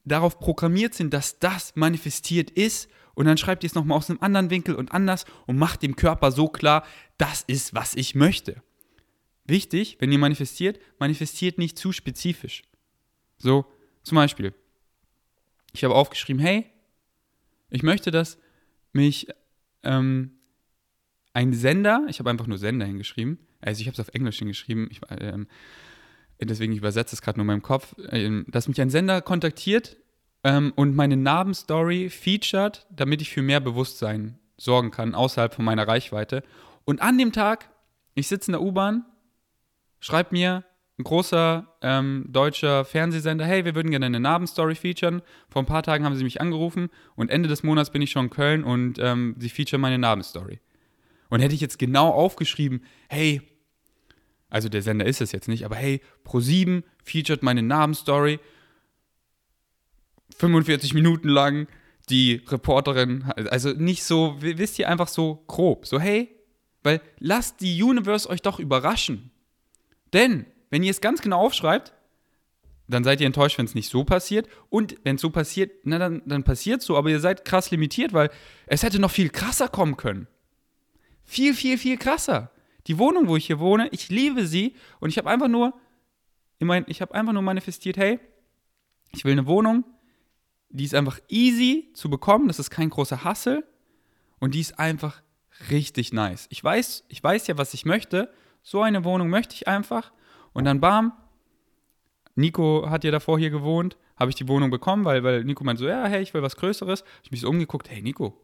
darauf 0.05 0.39
programmiert 0.39 0.95
sind, 0.95 1.13
dass 1.13 1.39
das 1.39 1.77
manifestiert 1.77 2.51
ist 2.51 2.89
und 3.15 3.27
dann 3.27 3.37
schreibt 3.37 3.65
ihr 3.65 3.67
es 3.67 3.75
nochmal 3.75 3.99
aus 3.99 4.11
einem 4.11 4.21
anderen 4.21 4.51
Winkel 4.51 4.75
und 4.75 4.93
anders 4.93 5.25
und 5.47 5.59
macht 5.59 5.83
dem 5.83 5.97
Körper 5.97 6.31
so 6.31 6.49
klar, 6.49 6.87
das 7.17 7.43
ist, 7.43 7.75
was 7.75 7.95
ich 7.95 8.15
möchte. 8.15 8.63
Wichtig, 9.45 9.97
wenn 10.01 10.13
ihr 10.13 10.19
manifestiert, 10.19 10.79
manifestiert 10.99 11.59
nicht 11.59 11.79
zu 11.79 11.93
spezifisch. 11.93 12.63
So, 13.39 13.67
zum 14.03 14.17
Beispiel, 14.17 14.55
ich 15.73 15.85
habe 15.85 15.95
aufgeschrieben, 15.95 16.41
hey, 16.41 16.67
ich 17.71 17.83
möchte, 17.83 18.11
dass 18.11 18.39
mich 18.93 19.29
ähm, 19.83 20.39
ein 21.35 21.53
Sender, 21.53 22.07
ich 22.09 22.19
habe 22.19 22.31
einfach 22.31 22.47
nur 22.47 22.59
Sender 22.59 22.87
hingeschrieben, 22.87 23.39
also 23.61 23.81
ich 23.81 23.87
habe 23.87 23.95
es 23.95 24.01
auf 24.01 24.15
Englisch 24.15 24.39
hingeschrieben, 24.39 24.89
ich, 24.91 25.01
ähm, 25.11 25.47
deswegen 26.41 26.73
ich 26.73 26.79
übersetze 26.79 27.15
es 27.15 27.23
gerade 27.23 27.39
nur 27.39 27.45
in 27.45 27.49
meinem 27.49 27.63
Kopf, 27.63 27.97
äh, 27.99 28.43
dass 28.49 28.69
mich 28.69 28.81
ein 28.81 28.91
Sender 28.91 29.21
kontaktiert 29.23 29.97
ähm, 30.45 30.73
und 30.77 30.95
meine 30.95 31.17
Narbenstory 31.17 32.11
featured, 32.11 32.87
damit 32.91 33.23
ich 33.23 33.31
für 33.31 33.43
mehr 33.43 33.61
Bewusstsein 33.61 34.39
sorgen 34.57 34.91
kann, 34.91 35.15
außerhalb 35.15 35.55
von 35.55 35.65
meiner 35.65 35.87
Reichweite. 35.87 36.43
Und 36.85 37.03
an 37.03 37.19
dem 37.19 37.33
Tag, 37.33 37.71
ich 38.15 38.29
sitze 38.29 38.51
in 38.51 38.53
der 38.53 38.63
U-Bahn, 38.63 39.05
schreibt 40.01 40.33
mir 40.33 40.65
ein 40.99 41.05
großer 41.05 41.77
ähm, 41.81 42.27
deutscher 42.29 42.85
Fernsehsender, 42.85 43.45
hey, 43.45 43.65
wir 43.65 43.75
würden 43.77 43.91
gerne 43.91 44.07
eine 44.07 44.19
Narbenstory 44.19 44.75
featuren. 44.75 45.23
Vor 45.49 45.63
ein 45.63 45.67
paar 45.67 45.85
Tagen 45.85 46.05
haben 46.05 46.17
sie 46.17 46.25
mich 46.25 46.41
angerufen 46.41 46.91
und 47.15 47.31
Ende 47.31 47.49
des 47.49 47.63
Monats 47.63 47.91
bin 47.91 48.03
ich 48.03 48.11
schon 48.11 48.25
in 48.25 48.31
Köln 48.31 48.65
und 48.65 48.99
ähm, 48.99 49.37
sie 49.39 49.49
featuren 49.49 49.81
meine 49.81 49.99
Narbenstory. 49.99 50.61
Und 51.31 51.41
hätte 51.41 51.55
ich 51.55 51.61
jetzt 51.61 51.79
genau 51.79 52.09
aufgeschrieben, 52.11 52.83
hey, 53.09 53.43
also 54.51 54.69
der 54.69 54.83
Sender 54.83 55.07
ist 55.07 55.21
es 55.21 55.33
jetzt 55.33 55.49
nicht, 55.49 55.65
aber 55.65 55.77
hey, 55.77 56.01
Pro7 56.25 56.83
featured 57.05 57.43
meine 57.43 57.63
Narbenstory 57.63 58.41
45 60.37 60.95
Minuten 60.95 61.29
lang 61.29 61.67
die 62.11 62.43
Reporterin, 62.49 63.25
also 63.51 63.71
nicht 63.71 64.05
so, 64.05 64.37
wisst 64.41 64.79
ihr, 64.79 64.89
einfach 64.89 65.09
so 65.09 65.45
grob. 65.47 65.87
So, 65.87 66.01
hey, 66.01 66.35
weil 66.83 67.01
lasst 67.19 67.61
die 67.61 67.83
Universe 67.83 68.29
euch 68.29 68.41
doch 68.41 68.59
überraschen. 68.59 69.31
Denn, 70.13 70.47
wenn 70.71 70.83
ihr 70.83 70.91
es 70.91 71.01
ganz 71.01 71.21
genau 71.21 71.41
aufschreibt, 71.41 71.93
dann 72.89 73.05
seid 73.05 73.21
ihr 73.21 73.27
enttäuscht, 73.27 73.59
wenn 73.59 73.67
es 73.67 73.75
nicht 73.75 73.91
so 73.91 74.05
passiert. 74.05 74.49
Und 74.71 74.97
wenn 75.05 75.17
es 75.17 75.23
so 75.23 75.29
passiert, 75.29 75.73
na 75.85 75.99
dann, 75.99 76.23
dann 76.25 76.45
passiert 76.45 76.81
so, 76.81 76.97
aber 76.97 77.11
ihr 77.11 77.21
seid 77.21 77.45
krass 77.45 77.71
limitiert, 77.71 78.15
weil 78.15 78.31
es 78.67 78.83
hätte 78.83 78.99
noch 78.99 79.11
viel 79.11 79.29
krasser 79.29 79.69
kommen 79.69 79.99
können. 79.99 80.27
Viel, 81.25 81.53
viel, 81.53 81.77
viel 81.77 81.99
krasser. 81.99 82.51
Die 82.89 82.99
Wohnung, 82.99 83.29
wo 83.29 83.37
ich 83.37 83.47
hier 83.47 83.61
wohne, 83.61 83.89
ich 83.93 84.09
liebe 84.09 84.47
sie 84.47 84.75
und 84.99 85.11
ich 85.11 85.19
habe 85.19 85.29
einfach 85.29 85.49
nur, 85.49 85.75
ich 86.87 87.01
habe 87.01 87.15
einfach 87.15 87.33
nur 87.33 87.43
manifestiert, 87.43 87.97
hey, 87.99 88.19
ich 89.13 89.25
will 89.25 89.33
eine 89.33 89.47
Wohnung, 89.47 89.85
die 90.71 90.85
ist 90.85 90.95
einfach 90.95 91.21
easy 91.29 91.91
zu 91.95 92.11
bekommen, 92.11 92.49
das 92.49 92.59
ist 92.59 92.71
kein 92.71 92.91
großer 92.91 93.25
Hassel 93.25 93.65
und 94.39 94.55
die 94.55 94.61
ist 94.61 94.79
einfach 94.79 95.23
richtig 95.71 96.13
nice. 96.13 96.47
Ich 96.51 96.63
weiß, 96.63 97.05
ich 97.09 97.23
weiß 97.23 97.47
ja, 97.47 97.59
was 97.59 97.75
ich 97.75 97.85
möchte. 97.85 98.33
So 98.63 98.83
eine 98.83 99.05
Wohnung 99.05 99.29
möchte 99.29 99.55
ich 99.55 99.69
einfach. 99.69 100.13
Und 100.53 100.65
dann 100.65 100.81
bam, 100.81 101.13
Nico 102.35 102.89
hat 102.89 103.05
ja 103.05 103.11
davor 103.11 103.39
hier 103.39 103.51
gewohnt, 103.51 103.97
habe 104.17 104.31
ich 104.31 104.37
die 104.37 104.49
Wohnung 104.49 104.71
bekommen, 104.71 105.05
weil, 105.05 105.25
weil 105.25 105.45
Nico 105.45 105.65
meinte 105.65 105.83
so, 105.83 105.89
ja, 105.89 106.07
hey, 106.07 106.23
ich 106.23 106.35
will 106.35 106.43
was 106.43 106.57
Größeres. 106.57 107.05
Ich 107.23 107.31
mich 107.31 107.41
so 107.41 107.49
umgeguckt, 107.49 107.91
hey 107.91 108.03
Nico, 108.03 108.41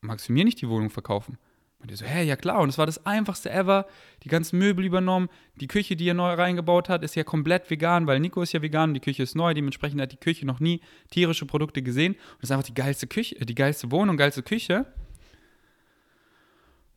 magst 0.00 0.28
du 0.28 0.32
mir 0.32 0.44
nicht 0.44 0.60
die 0.60 0.68
Wohnung 0.68 0.90
verkaufen? 0.90 1.38
Und 1.84 1.90
er 1.90 1.98
so, 1.98 2.06
hä, 2.06 2.24
ja 2.24 2.34
klar. 2.34 2.60
Und 2.60 2.70
es 2.70 2.78
war 2.78 2.86
das 2.86 3.04
einfachste 3.04 3.50
ever. 3.50 3.86
Die 4.22 4.30
ganzen 4.30 4.58
Möbel 4.58 4.86
übernommen. 4.86 5.28
Die 5.56 5.66
Küche, 5.66 5.96
die 5.96 6.08
er 6.08 6.14
neu 6.14 6.32
reingebaut 6.32 6.88
hat, 6.88 7.04
ist 7.04 7.14
ja 7.14 7.24
komplett 7.24 7.68
vegan, 7.68 8.06
weil 8.06 8.20
Nico 8.20 8.40
ist 8.40 8.54
ja 8.54 8.62
vegan 8.62 8.90
und 8.90 8.94
die 8.94 9.00
Küche 9.00 9.22
ist 9.22 9.34
neu. 9.34 9.52
Dementsprechend 9.52 10.00
hat 10.00 10.10
die 10.10 10.16
Küche 10.16 10.46
noch 10.46 10.60
nie 10.60 10.80
tierische 11.10 11.44
Produkte 11.44 11.82
gesehen. 11.82 12.14
Und 12.14 12.36
das 12.40 12.48
ist 12.48 12.52
einfach 12.52 12.66
die 12.66 12.74
geilste 12.74 13.06
Küche, 13.06 13.34
die 13.34 13.54
geilste 13.54 13.90
Wohnung, 13.90 14.16
geilste 14.16 14.42
Küche. 14.42 14.86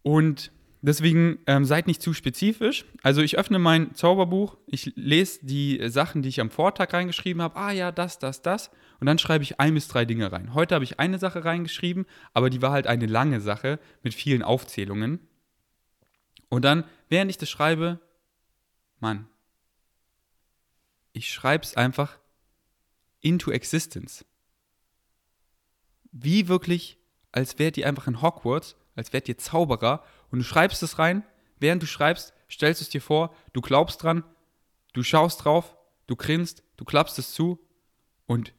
Und 0.03 0.53
Deswegen 0.87 1.39
ähm, 1.47 1.65
seid 1.65 1.85
nicht 1.85 2.01
zu 2.01 2.13
spezifisch. 2.13 2.85
Also 3.03 3.21
ich 3.21 3.37
öffne 3.37 3.59
mein 3.59 3.93
Zauberbuch, 3.93 4.55
ich 4.67 4.93
lese 4.95 5.45
die 5.45 5.81
Sachen, 5.89 6.21
die 6.21 6.29
ich 6.29 6.39
am 6.39 6.49
Vortag 6.49 6.93
reingeschrieben 6.93 7.41
habe. 7.41 7.57
Ah 7.57 7.71
ja, 7.71 7.91
das, 7.91 8.19
das, 8.19 8.41
das. 8.41 8.71
Und 9.01 9.07
dann 9.07 9.19
schreibe 9.19 9.43
ich 9.43 9.59
ein 9.59 9.73
bis 9.73 9.89
drei 9.89 10.05
Dinge 10.05 10.31
rein. 10.31 10.53
Heute 10.53 10.75
habe 10.75 10.85
ich 10.85 10.97
eine 10.97 11.19
Sache 11.19 11.43
reingeschrieben, 11.43 12.05
aber 12.33 12.49
die 12.49 12.61
war 12.61 12.71
halt 12.71 12.87
eine 12.87 13.05
lange 13.05 13.41
Sache 13.41 13.81
mit 14.01 14.13
vielen 14.13 14.43
Aufzählungen. 14.43 15.19
Und 16.47 16.63
dann, 16.63 16.85
während 17.09 17.31
ich 17.31 17.37
das 17.37 17.49
schreibe, 17.49 17.99
Mann, 19.01 19.27
ich 21.11 21.33
schreibe 21.33 21.65
es 21.65 21.75
einfach 21.75 22.17
into 23.19 23.51
existence. 23.51 24.23
Wie 26.13 26.47
wirklich, 26.47 26.97
als 27.33 27.59
wärt 27.59 27.75
ihr 27.75 27.87
einfach 27.87 28.07
in 28.07 28.21
Hogwarts, 28.21 28.77
als 28.95 29.11
wärt 29.11 29.27
ihr 29.27 29.37
Zauberer 29.37 30.05
und 30.31 30.39
du 30.39 30.45
schreibst 30.45 30.83
es 30.83 30.99
rein. 30.99 31.23
Während 31.59 31.81
du 31.81 31.87
schreibst, 31.87 32.33
stellst 32.49 32.81
du 32.81 32.83
es 32.83 32.89
dir 32.89 33.01
vor, 33.01 33.35
du 33.53 33.61
glaubst 33.61 34.03
dran, 34.03 34.23
du 34.93 35.03
schaust 35.03 35.43
drauf, 35.43 35.75
du 36.07 36.15
grinst, 36.15 36.63
du 36.77 36.85
klappst 36.85 37.17
es 37.19 37.33
zu 37.33 37.59
und 38.25 38.53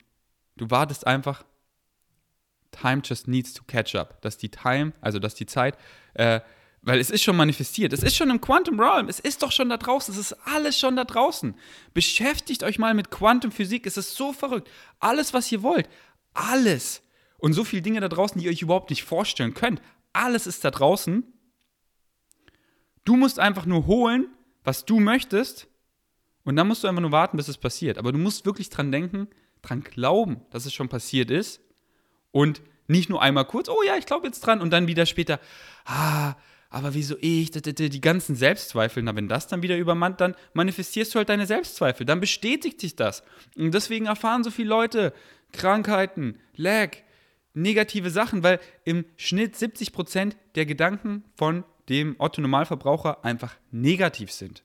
du 0.57 0.71
wartest 0.71 1.07
einfach. 1.07 1.45
Time 2.71 3.03
just 3.05 3.29
needs 3.29 3.55
to 3.55 3.65
catch 3.65 3.95
up. 3.95 4.21
Dass 4.23 4.37
die 4.37 4.51
Time, 4.51 4.93
also 5.01 5.19
dass 5.19 5.35
die 5.35 5.47
Zeit, 5.47 5.79
äh, 6.15 6.41
weil 6.83 7.01
es 7.01 7.11
ist 7.11 7.23
schon 7.23 7.37
manifestiert, 7.37 7.93
es 7.93 8.03
ist 8.03 8.17
schon 8.17 8.31
im 8.31 8.41
Quantum 8.41 8.79
Realm, 8.79 9.09
es 9.09 9.19
ist 9.19 9.43
doch 9.43 9.53
schon 9.53 9.69
da 9.69 9.77
draußen, 9.77 10.15
es 10.15 10.21
ist 10.21 10.37
alles 10.47 10.79
schon 10.79 10.97
da 10.97 11.05
draußen. 11.05 11.55
Beschäftigt 11.93 12.63
euch 12.63 12.79
mal 12.79 12.95
mit 12.95 13.11
Quantumphysik, 13.11 13.87
es 13.87 13.97
ist 13.97 14.15
so 14.15 14.33
verrückt. 14.33 14.71
Alles, 15.01 15.35
was 15.35 15.51
ihr 15.51 15.63
wollt, 15.63 15.89
alles. 16.35 17.03
Und 17.39 17.53
so 17.53 17.65
viele 17.65 17.83
Dinge 17.83 18.01
da 18.01 18.09
draußen, 18.09 18.39
die 18.39 18.47
ihr 18.47 18.53
euch 18.53 18.63
überhaupt 18.63 18.91
nicht 18.91 19.05
vorstellen 19.05 19.55
könnt, 19.55 19.81
alles 20.13 20.47
ist 20.47 20.65
da 20.65 20.71
draußen. 20.71 21.25
Du 23.09 23.17
musst 23.17 23.39
einfach 23.39 23.65
nur 23.65 23.87
holen, 23.87 24.29
was 24.65 24.85
du 24.85 25.01
möchtest. 25.01 25.67
Und 26.45 26.57
dann 26.57 26.69
musst 26.69 26.85
du 26.85 26.89
einfach 26.89 27.01
nur 27.01 27.11
warten, 27.11 27.39
bis 27.39 27.49
es 27.49 27.57
passiert. 27.57 27.97
Aber 27.97 28.13
du 28.13 28.19
musst 28.19 28.45
wirklich 28.45 28.69
dran 28.69 28.93
denken, 28.93 29.29
dran 29.63 29.81
glauben, 29.81 30.43
dass 30.51 30.67
es 30.67 30.75
schon 30.75 30.91
passiert 30.91 31.31
ist. 31.31 31.63
Und 32.33 32.61
nicht 32.87 33.09
nur 33.09 33.23
einmal 33.23 33.47
kurz, 33.47 33.71
oh 33.71 33.83
ja, 33.83 33.97
ich 33.97 34.05
glaube 34.05 34.27
jetzt 34.27 34.41
dran. 34.41 34.61
Und 34.61 34.75
dann 34.75 34.89
wieder 34.89 35.07
später, 35.07 35.41
ah, 35.87 36.35
aber 36.69 36.93
wieso 36.93 37.17
ich, 37.23 37.51
die 37.51 38.01
ganzen 38.03 38.37
Selbstzweifel. 38.37 39.03
Na, 39.03 39.17
wenn 39.17 39.27
das 39.27 39.47
dann 39.47 39.63
wieder 39.63 39.79
übermannt, 39.79 40.21
dann 40.21 40.35
manifestierst 40.53 41.15
du 41.15 41.17
halt 41.17 41.31
deine 41.31 41.47
Selbstzweifel. 41.47 42.05
Dann 42.05 42.21
bestätigt 42.21 42.79
sich 42.79 42.95
das. 42.95 43.23
Und 43.57 43.73
deswegen 43.73 44.05
erfahren 44.05 44.45
so 44.45 44.51
viele 44.51 44.69
Leute 44.69 45.15
Krankheiten, 45.53 46.39
Lag, 46.57 46.91
negative 47.55 48.11
Sachen, 48.11 48.43
weil 48.43 48.61
im 48.85 49.07
Schnitt 49.17 49.57
70% 49.57 50.35
der 50.57 50.67
Gedanken 50.67 51.25
von 51.37 51.65
dem 51.89 52.17
Otto-Normalverbraucher 52.19 53.25
einfach 53.25 53.57
negativ 53.71 54.31
sind. 54.33 54.63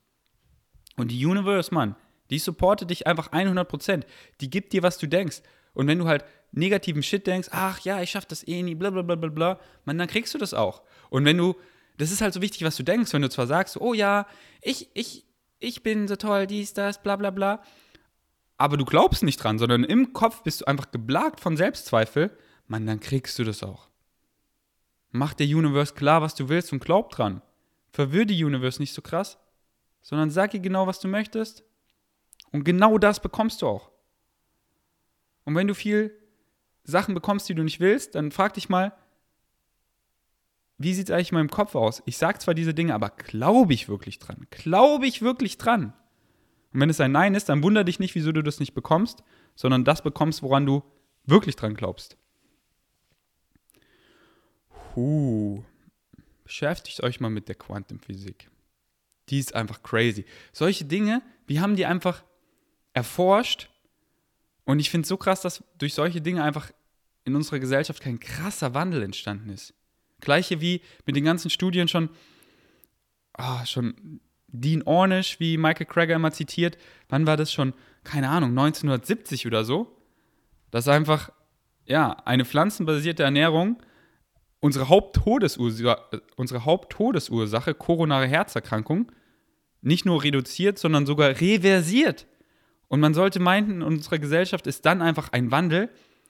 Und 0.96 1.10
die 1.10 1.26
Universe, 1.26 1.74
Mann, 1.74 1.96
die 2.30 2.40
supportet 2.40 2.90
dich 2.90 3.08
einfach 3.08 3.32
100%. 3.32 4.04
Die 4.42 4.50
gibt 4.50 4.74
dir, 4.74 4.84
was 4.84 4.98
du 4.98 5.08
denkst. 5.08 5.42
Und 5.74 5.88
wenn 5.88 6.00
du 6.00 6.08
halt 6.08 6.26
negativen 6.52 7.04
Shit 7.04 7.26
denkst, 7.26 7.50
ach 7.52 7.80
ja, 7.82 8.02
ich 8.02 8.12
schaff 8.12 8.26
das 8.26 8.48
eh 8.48 8.62
nie, 8.62 8.76
bla 8.76 8.92
bla 8.92 9.02
bla 9.02 9.16
bla 9.16 9.30
bla, 9.30 9.60
man, 9.86 9.98
dann 9.98 10.08
kriegst 10.08 10.34
du 10.34 10.38
das 10.38 10.54
auch. 10.54 10.84
Und 11.10 11.26
wenn 11.26 11.38
du, 11.38 11.56
das 11.98 12.12
ist 12.12 12.22
halt 12.22 12.34
so 12.34 12.42
wichtig, 12.42 12.64
was 12.64 12.76
du 12.76 12.84
denkst, 12.84 13.12
wenn 13.14 13.22
du 13.24 13.30
zwar 13.30 13.48
sagst, 13.48 13.80
oh 13.82 13.94
ja, 13.94 14.28
ich, 14.62 14.90
ich, 14.94 15.26
ich 15.60 15.82
bin 15.82 16.08
so 16.08 16.16
toll, 16.16 16.46
dies, 16.46 16.74
das, 16.74 17.02
bla 17.02 17.16
bla 17.16 17.32
bla, 17.32 17.64
aber 18.58 18.78
du 18.78 18.86
glaubst 18.86 19.24
nicht 19.24 19.38
dran, 19.44 19.58
sondern 19.58 19.84
im 19.84 20.14
Kopf 20.14 20.44
bist 20.44 20.62
du 20.62 20.66
einfach 20.66 20.92
geplagt 20.92 21.40
von 21.40 21.58
Selbstzweifel, 21.58 22.38
man, 22.68 22.86
dann 22.86 23.00
kriegst 23.00 23.38
du 23.40 23.44
das 23.44 23.64
auch. 23.64 23.90
Mach 25.16 25.36
der 25.36 25.46
Universe 25.46 25.94
klar, 25.94 26.24
was 26.24 26.34
du 26.34 26.50
willst 26.50 26.74
und 26.74 26.84
glaub 26.84 27.12
dran. 27.12 27.44
Verwirr 27.92 28.26
die 28.26 28.44
Universe 28.44 28.82
nicht 28.82 28.94
so 28.94 29.04
krass, 29.04 29.38
sondern 30.02 30.32
sag 30.32 30.56
ihr 30.56 30.60
genau, 30.60 30.88
was 30.88 31.00
du 31.00 31.08
möchtest. 31.08 31.64
Und 32.52 32.64
genau 32.64 32.98
das 32.98 33.22
bekommst 33.22 33.62
du 33.62 33.68
auch. 33.68 33.92
Und 35.46 35.56
wenn 35.56 35.68
du 35.68 35.76
viel 35.76 36.18
Sachen 36.84 37.14
bekommst, 37.14 37.48
die 37.48 37.54
du 37.54 37.64
nicht 37.64 37.80
willst, 37.80 38.16
dann 38.16 38.32
frag 38.32 38.56
dich 38.56 38.70
mal, 38.70 38.92
wie 40.80 40.96
sieht 40.96 41.10
es 41.10 41.14
eigentlich 41.14 41.32
in 41.32 41.38
meinem 41.38 41.52
Kopf 41.52 41.76
aus? 41.76 42.02
Ich 42.08 42.18
sage 42.18 42.40
zwar 42.40 42.56
diese 42.56 42.74
Dinge, 42.74 42.96
aber 42.96 43.12
glaube 43.12 43.74
ich 43.76 43.88
wirklich 43.88 44.18
dran? 44.18 44.48
Glaube 44.50 45.06
ich 45.06 45.22
wirklich 45.22 45.60
dran? 45.60 45.94
Und 46.74 46.80
wenn 46.80 46.90
es 46.90 47.00
ein 47.00 47.12
Nein 47.12 47.36
ist, 47.36 47.50
dann 47.50 47.62
wundere 47.62 47.86
dich 47.86 48.00
nicht, 48.00 48.16
wieso 48.16 48.32
du 48.32 48.42
das 48.42 48.60
nicht 48.60 48.74
bekommst, 48.74 49.24
sondern 49.54 49.86
das 49.86 50.02
bekommst, 50.02 50.42
woran 50.42 50.66
du 50.66 50.82
wirklich 51.24 51.56
dran 51.56 51.76
glaubst. 51.76 52.18
Puh. 54.94 55.64
Beschäftigt 56.44 57.02
euch 57.02 57.20
mal 57.20 57.32
mit 57.32 57.48
der 57.48 57.56
Quantenphysik. 57.56 58.50
Die 59.30 59.40
ist 59.40 59.56
einfach 59.56 59.82
crazy. 59.82 60.24
Solche 60.52 60.86
Dinge, 60.86 61.24
wir 61.48 61.62
haben 61.62 61.76
die 61.76 61.88
einfach 61.88 62.24
erforscht. 62.94 63.70
Und 64.66 64.80
ich 64.80 64.92
finde 64.92 65.04
es 65.04 65.10
so 65.10 65.18
krass, 65.18 65.42
dass 65.42 65.64
durch 65.80 65.96
solche 65.96 66.22
Dinge 66.22 66.44
einfach 66.44 66.72
in 67.24 67.36
unserer 67.36 67.58
Gesellschaft 67.58 68.04
kein 68.04 68.20
krasser 68.20 68.76
Wandel 68.76 69.02
entstanden 69.02 69.50
ist. 69.50 69.74
Gleiche 70.20 70.62
wie 70.62 70.82
mit 71.08 71.16
den 71.16 71.26
ganzen 71.26 71.50
Studien 71.50 71.88
schon, 71.88 72.10
oh, 73.38 73.66
schon 73.66 74.20
Dean 74.48 74.84
Ornish, 74.84 75.40
wie 75.40 75.58
Michael 75.58 75.88
Krager 75.88 76.16
immer 76.16 76.32
zitiert, 76.32 76.78
wann 77.10 77.26
war 77.26 77.36
das 77.36 77.52
schon? 77.52 77.74
Keine 78.04 78.30
Ahnung, 78.30 78.52
1970 78.52 79.48
oder 79.48 79.66
so. 79.66 79.98
Dass 80.70 80.88
einfach, 80.88 81.32
ja, 81.86 82.12
eine 82.26 82.46
pflanzenbasierte 82.46 83.24
Ernährung 83.24 83.82
unsere 84.64 84.88
Haupttodesursache, 84.88 86.22
unsere 86.38 86.64
Haupttodesursache, 86.64 87.74
koronare 87.74 88.28
Herzerkrankung, 88.28 89.12
nicht 89.82 90.06
nur 90.06 90.24
reduziert, 90.24 90.80
sondern 90.80 91.06
sogar 91.06 91.42
reversiert. 91.42 92.26
Und 92.88 93.02
man 93.02 93.14
sollte 93.14 93.42
meinen, 93.42 93.72
in 93.72 93.84
unserer 93.84 94.20
Gesellschaft 94.20 94.66
ist 94.66 94.86
dann 94.86 95.02
einfach 95.02 95.34
ein 95.34 95.52
Wandel. 95.52 95.90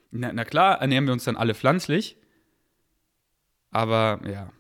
Na, 0.10 0.34
na 0.34 0.46
klar, 0.46 0.82
ernähren 0.82 1.06
wir 1.06 1.14
uns 1.14 1.26
dann 1.26 1.36
alle 1.36 1.54
pflanzlich. 1.54 2.18
Aber 3.70 4.20
ja, 4.28 4.52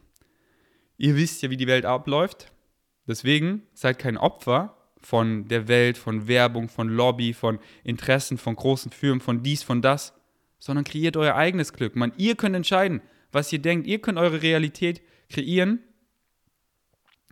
ihr 0.97 1.15
wisst 1.15 1.41
ja, 1.41 1.49
wie 1.49 1.57
die 1.57 1.65
Welt 1.65 1.86
abläuft. 1.86 2.51
Deswegen 3.07 3.63
seid 3.74 3.97
kein 3.97 4.17
Opfer 4.17 4.78
von 5.01 5.47
der 5.47 5.67
Welt, 5.67 5.97
von 5.97 6.28
Werbung, 6.28 6.69
von 6.69 6.89
Lobby, 6.89 7.34
von 7.34 7.57
Interessen, 7.84 8.38
von 8.38 8.55
großen 8.55 8.91
Firmen, 8.91 9.19
von 9.19 9.41
dies, 9.41 9.63
von 9.63 9.82
das, 9.82 10.13
sondern 10.59 10.86
kreiert 10.86 11.17
euer 11.17 11.34
eigenes 11.34 11.74
Glück. 11.74 11.95
Man, 11.95 12.13
ihr 12.17 12.36
könnt 12.36 12.55
entscheiden, 12.55 13.01
was 13.34 13.52
ihr 13.52 13.60
denkt. 13.60 13.88
Ihr 13.88 14.00
könnt 14.00 14.18
eure 14.18 14.42
Realität 14.42 15.02
kreieren. 15.30 15.80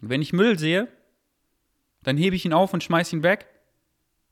Wenn 0.02 0.22
ich 0.22 0.34
Müll 0.34 0.58
sehe, 0.58 0.88
dann 2.04 2.18
hebe 2.18 2.36
ich 2.36 2.46
ihn 2.46 2.54
auf 2.54 2.74
und 2.74 2.84
schmeiße 2.84 3.16
ihn 3.16 3.24
weg. 3.24 3.48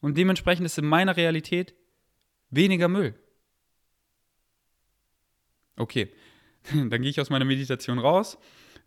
Und 0.02 0.18
dementsprechend 0.18 0.66
ist 0.66 0.78
in 0.78 0.86
meiner 0.86 1.16
Realität 1.16 1.76
weniger 2.50 2.88
Müll. 2.88 3.14
Okay, 5.76 6.12
dann 6.74 7.02
gehe 7.02 7.10
ich 7.10 7.22
aus 7.22 7.30
meiner 7.30 7.46
Meditation 7.46 8.00
raus. 8.00 8.38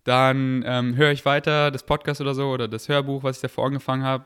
Dann 0.05 0.65
ähm, 0.67 0.97
höre 0.97 1.13
ich 1.13 1.25
weiter 1.25 1.71
das 1.71 1.87
Podcast 1.87 2.21
oder 2.21 2.35
so 2.35 2.51
oder 2.51 2.67
das 2.67 2.89
Hörbuch, 2.89 3.23
was 3.23 3.37
ich 3.37 3.43
davor 3.43 3.67
angefangen 3.67 4.03
habe. 4.03 4.25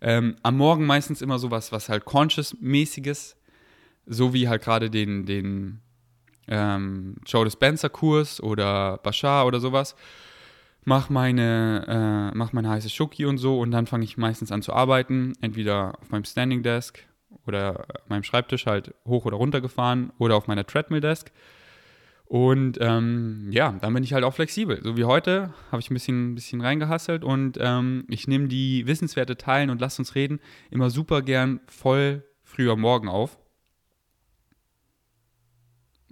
Ähm, 0.00 0.36
am 0.42 0.56
Morgen 0.56 0.86
meistens 0.86 1.20
immer 1.20 1.38
sowas, 1.38 1.70
was 1.70 1.88
halt 1.88 2.04
Conscious-mäßiges, 2.04 3.36
so 4.06 4.32
wie 4.32 4.48
halt 4.48 4.62
gerade 4.62 4.90
den, 4.90 5.26
den 5.26 5.80
ähm, 6.48 7.16
Joe 7.26 7.44
Dispenza-Kurs 7.44 8.42
oder 8.42 8.98
Bashar 8.98 9.46
oder 9.46 9.60
sowas. 9.60 9.94
Mach 10.84 11.10
meine, 11.10 12.30
äh, 12.32 12.36
mach 12.36 12.52
meine 12.52 12.70
heiße 12.70 12.88
Schoki 12.88 13.26
und 13.26 13.38
so 13.38 13.58
und 13.60 13.70
dann 13.70 13.86
fange 13.86 14.04
ich 14.04 14.16
meistens 14.16 14.50
an 14.52 14.62
zu 14.62 14.72
arbeiten. 14.72 15.34
Entweder 15.40 15.98
auf 16.00 16.10
meinem 16.10 16.24
Standing 16.24 16.62
Desk 16.62 16.98
oder 17.46 17.86
meinem 18.08 18.22
Schreibtisch 18.22 18.66
halt 18.66 18.94
hoch 19.04 19.24
oder 19.24 19.36
runter 19.36 19.60
gefahren 19.60 20.12
oder 20.18 20.36
auf 20.36 20.46
meiner 20.46 20.66
Treadmill 20.66 21.00
Desk. 21.00 21.30
Und 22.28 22.76
ähm, 22.80 23.48
ja, 23.50 23.74
dann 23.80 23.94
bin 23.94 24.04
ich 24.04 24.12
halt 24.12 24.22
auch 24.22 24.34
flexibel. 24.34 24.80
So 24.82 24.98
wie 24.98 25.04
heute 25.04 25.54
habe 25.72 25.80
ich 25.80 25.90
ein 25.90 25.94
bisschen, 25.94 26.34
bisschen 26.34 26.60
reingehasselt 26.60 27.24
und 27.24 27.58
ähm, 27.58 28.04
ich 28.08 28.28
nehme 28.28 28.48
die 28.48 28.86
Wissenswerte 28.86 29.38
teilen 29.38 29.70
und 29.70 29.80
lasst 29.80 29.98
uns 29.98 30.14
reden 30.14 30.38
immer 30.70 30.90
super 30.90 31.22
gern 31.22 31.60
voll 31.66 32.24
früher 32.44 32.76
Morgen 32.76 33.08
auf. 33.08 33.38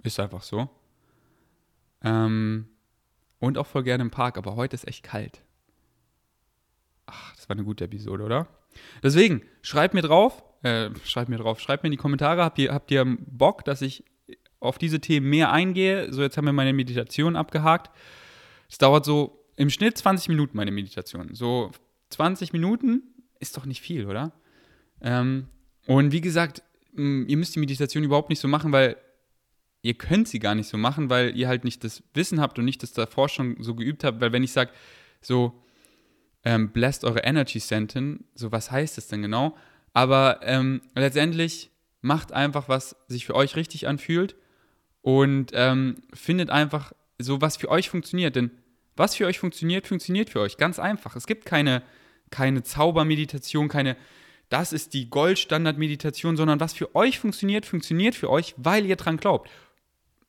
Ist 0.07 0.21
einfach 0.21 0.41
so. 0.41 0.69
Ähm, 2.01 2.69
und 3.39 3.57
auch 3.57 3.67
voll 3.67 3.83
gerne 3.83 4.03
im 4.03 4.09
Park, 4.09 4.37
aber 4.37 4.55
heute 4.55 4.73
ist 4.73 4.87
echt 4.87 5.03
kalt. 5.03 5.41
Ach, 7.07 7.35
das 7.35 7.49
war 7.49 7.57
eine 7.57 7.65
gute 7.65 7.83
Episode, 7.83 8.23
oder? 8.23 8.47
Deswegen, 9.03 9.41
schreibt 9.61 9.93
mir 9.93 10.01
drauf, 10.01 10.45
äh, 10.63 10.91
schreibt 11.03 11.27
mir 11.27 11.37
drauf, 11.37 11.59
schreibt 11.59 11.83
mir 11.83 11.87
in 11.87 11.91
die 11.91 11.97
Kommentare, 11.97 12.41
habt 12.41 12.57
ihr, 12.57 12.73
habt 12.73 12.89
ihr 12.89 13.03
Bock, 13.05 13.65
dass 13.65 13.81
ich 13.81 14.05
auf 14.61 14.77
diese 14.77 15.01
Themen 15.01 15.29
mehr 15.29 15.51
eingehe? 15.51 16.13
So, 16.13 16.21
jetzt 16.21 16.37
haben 16.37 16.45
wir 16.45 16.53
meine 16.53 16.71
Meditation 16.71 17.35
abgehakt. 17.35 17.91
Es 18.69 18.77
dauert 18.77 19.03
so 19.03 19.43
im 19.57 19.69
Schnitt 19.69 19.97
20 19.97 20.29
Minuten 20.29 20.55
meine 20.55 20.71
Meditation. 20.71 21.35
So 21.35 21.71
20 22.11 22.53
Minuten 22.53 23.03
ist 23.39 23.57
doch 23.57 23.65
nicht 23.65 23.81
viel, 23.81 24.05
oder? 24.05 24.31
Ähm, 25.01 25.49
und 25.85 26.13
wie 26.13 26.21
gesagt, 26.21 26.63
ihr 26.95 27.37
müsst 27.37 27.55
die 27.55 27.59
Meditation 27.59 28.05
überhaupt 28.05 28.29
nicht 28.29 28.39
so 28.39 28.47
machen, 28.47 28.71
weil 28.71 28.95
ihr 29.87 29.93
könnt 29.93 30.27
sie 30.27 30.39
gar 30.39 30.53
nicht 30.53 30.67
so 30.67 30.77
machen, 30.77 31.09
weil 31.09 31.35
ihr 31.37 31.47
halt 31.47 31.63
nicht 31.63 31.83
das 31.83 32.03
Wissen 32.13 32.41
habt 32.41 32.59
und 32.59 32.65
nicht 32.65 32.83
das 32.83 32.91
davor 32.91 33.29
schon 33.29 33.55
so 33.63 33.73
geübt 33.73 34.03
habt. 34.03 34.19
Weil 34.19 34.33
wenn 34.33 34.43
ich 34.43 34.51
sage, 34.51 34.71
so, 35.21 35.63
ähm, 36.43 36.71
blast 36.71 37.05
eure 37.05 37.21
Energy 37.21 37.59
Center, 37.59 38.17
so 38.35 38.51
was 38.51 38.69
heißt 38.69 38.97
das 38.97 39.07
denn 39.07 39.21
genau? 39.21 39.55
Aber 39.93 40.41
ähm, 40.43 40.81
letztendlich 40.93 41.71
macht 42.01 42.33
einfach, 42.33 42.67
was 42.67 42.97
sich 43.07 43.25
für 43.25 43.33
euch 43.33 43.55
richtig 43.55 43.87
anfühlt 43.87 44.35
und 45.01 45.51
ähm, 45.53 45.95
findet 46.13 46.49
einfach 46.49 46.91
so, 47.17 47.39
was 47.39 47.55
für 47.55 47.69
euch 47.69 47.89
funktioniert. 47.89 48.35
Denn 48.35 48.51
was 48.97 49.15
für 49.15 49.25
euch 49.25 49.39
funktioniert, 49.39 49.87
funktioniert 49.87 50.29
für 50.29 50.41
euch. 50.41 50.57
Ganz 50.57 50.79
einfach. 50.79 51.15
Es 51.15 51.27
gibt 51.27 51.45
keine, 51.45 51.81
keine 52.29 52.61
Zaubermeditation, 52.61 53.69
keine, 53.69 53.95
das 54.49 54.73
ist 54.73 54.93
die 54.93 55.09
Goldstandard-Meditation, 55.09 56.35
sondern 56.35 56.59
was 56.59 56.73
für 56.73 56.93
euch 56.93 57.19
funktioniert, 57.19 57.65
funktioniert 57.65 58.15
für 58.15 58.29
euch, 58.29 58.53
weil 58.57 58.85
ihr 58.85 58.95
dran 58.97 59.17
glaubt. 59.17 59.49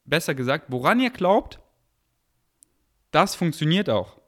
Besser 0.09 0.35
gesagt, 0.35 0.67
woran 0.69 1.01
ihr 1.01 1.11
glaubt, 1.11 1.61
das 3.11 3.35
funktioniert 3.35 3.91
auch. 3.91 4.21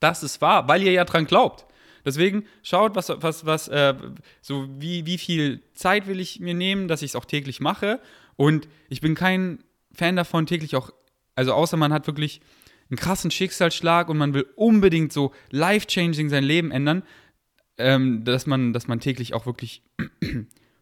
Das 0.00 0.22
ist 0.22 0.40
wahr, 0.40 0.68
weil 0.68 0.82
ihr 0.82 0.92
ja 0.92 1.04
dran 1.04 1.26
glaubt. 1.26 1.66
Deswegen 2.04 2.44
schaut, 2.62 2.94
was, 2.94 3.08
was, 3.08 3.46
was, 3.46 3.68
äh, 3.68 3.94
so 4.40 4.68
wie, 4.78 5.06
wie 5.06 5.18
viel 5.18 5.62
Zeit 5.74 6.06
will 6.06 6.20
ich 6.20 6.38
mir 6.38 6.54
nehmen, 6.54 6.86
dass 6.86 7.02
ich 7.02 7.10
es 7.10 7.16
auch 7.16 7.24
täglich 7.24 7.60
mache. 7.60 8.00
Und 8.36 8.68
ich 8.88 9.00
bin 9.00 9.14
kein 9.14 9.64
Fan 9.92 10.14
davon, 10.14 10.46
täglich 10.46 10.76
auch, 10.76 10.90
also 11.34 11.52
außer 11.52 11.76
man 11.76 11.92
hat 11.92 12.06
wirklich 12.06 12.40
einen 12.90 12.98
krassen 12.98 13.32
Schicksalsschlag 13.32 14.08
und 14.08 14.18
man 14.18 14.34
will 14.34 14.46
unbedingt 14.54 15.12
so 15.12 15.32
life-changing 15.50 16.28
sein 16.28 16.44
Leben 16.44 16.70
ändern, 16.70 17.02
ähm, 17.78 18.24
dass, 18.24 18.46
man, 18.46 18.72
dass 18.72 18.86
man 18.86 19.00
täglich 19.00 19.34
auch 19.34 19.46
wirklich 19.46 19.82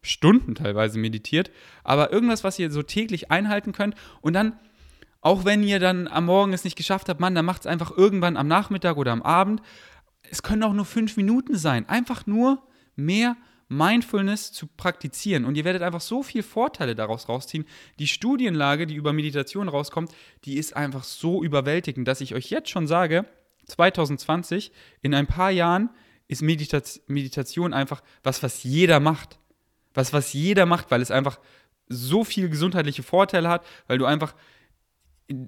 Stunden 0.05 0.55
teilweise 0.55 0.99
meditiert. 0.99 1.51
Aber 1.83 2.13
irgendwas, 2.13 2.45
was 2.45 2.59
ihr 2.59 2.71
so 2.71 2.83
täglich 2.83 3.31
einhalten 3.31 3.73
könnt 3.73 3.95
und 4.21 4.33
dann, 4.33 4.59
auch 5.21 5.45
wenn 5.45 5.63
ihr 5.63 5.81
dann 5.81 6.07
am 6.07 6.27
Morgen 6.27 6.53
es 6.53 6.65
nicht 6.65 6.77
geschafft 6.77 7.09
habt, 7.09 7.21
Mann, 7.21 7.35
dann 7.35 7.45
macht 7.45 7.63
es 7.63 7.67
einfach 7.67 7.97
irgendwann 7.97 8.37
am 8.37 8.47
Nachmittag 8.47 8.97
oder 8.97 9.13
am 9.13 9.23
Abend. 9.23 9.63
Es 10.31 10.43
können 10.43 10.63
auch 10.63 10.75
nur 10.75 10.85
fünf 10.85 11.17
Minuten 11.17 11.57
sein. 11.57 11.89
Einfach 11.89 12.27
nur 12.27 12.63
mehr 12.95 13.37
Mindfulness 13.69 14.53
zu 14.53 14.67
praktizieren. 14.67 15.45
Und 15.45 15.57
ihr 15.57 15.65
werdet 15.65 15.83
einfach 15.83 16.01
so 16.01 16.23
viele 16.23 16.45
Vorteile 16.45 16.95
daraus 16.95 17.29
rausziehen. 17.29 17.65
Die 17.99 18.07
Studienlage, 18.07 18.87
die 18.87 18.95
über 18.95 19.13
Meditation 19.13 19.69
rauskommt, 19.69 20.13
die 20.45 20.57
ist 20.57 20.77
einfach 20.77 21.05
so 21.05 21.43
überwältigend, 21.43 22.07
dass 22.07 22.21
ich 22.21 22.35
euch 22.35 22.51
jetzt 22.51 22.71
schon 22.71 22.87
sage, 22.87 23.25
2020, 23.67 24.73
in 25.01 25.15
ein 25.15 25.27
paar 25.27 25.51
Jahren 25.51 25.91
ist 26.29 26.43
Meditation 26.43 27.73
einfach 27.73 28.03
was, 28.23 28.43
was 28.43 28.63
jeder 28.63 29.01
macht. 29.01 29.39
Was, 29.95 30.13
was 30.13 30.33
jeder 30.33 30.67
macht, 30.67 30.91
weil 30.91 31.01
es 31.01 31.11
einfach 31.11 31.39
so 31.89 32.25
viele 32.25 32.49
gesundheitliche 32.51 33.03
Vorteile 33.03 33.49
hat, 33.49 33.65
weil 33.87 33.99
du 33.99 34.07
einfach 34.07 34.35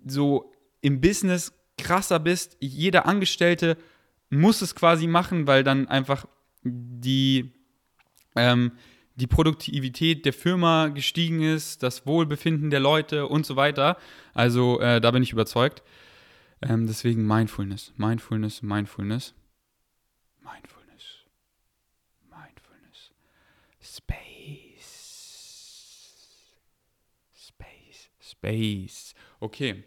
so 0.06 0.52
im 0.80 1.00
Business 1.00 1.52
krasser 1.78 2.18
bist. 2.18 2.56
Jeder 2.60 3.06
Angestellte 3.06 3.76
muss 4.30 4.62
es 4.62 4.74
quasi 4.74 5.06
machen, 5.06 5.46
weil 5.46 5.64
dann 5.64 5.88
einfach 5.88 6.26
die 6.62 7.52
ähm, 8.34 8.72
die 9.16 9.26
Produktivität 9.26 10.26
der 10.26 10.32
Firma 10.34 10.88
gestiegen 10.88 11.42
ist, 11.42 11.82
das 11.82 12.06
Wohlbefinden 12.06 12.70
der 12.70 12.80
Leute 12.80 13.26
und 13.26 13.46
so 13.46 13.56
weiter. 13.56 13.96
Also 14.34 14.78
äh, 14.80 15.00
da 15.00 15.10
bin 15.10 15.22
ich 15.22 15.32
überzeugt. 15.32 15.82
Ähm, 16.62 16.86
deswegen 16.86 17.26
Mindfulness, 17.26 17.92
Mindfulness, 17.96 18.62
Mindfulness, 18.62 19.34
Mindfulness, 20.42 21.24
Space, 27.38 28.10
Space. 28.38 29.14
Okay. 29.40 29.84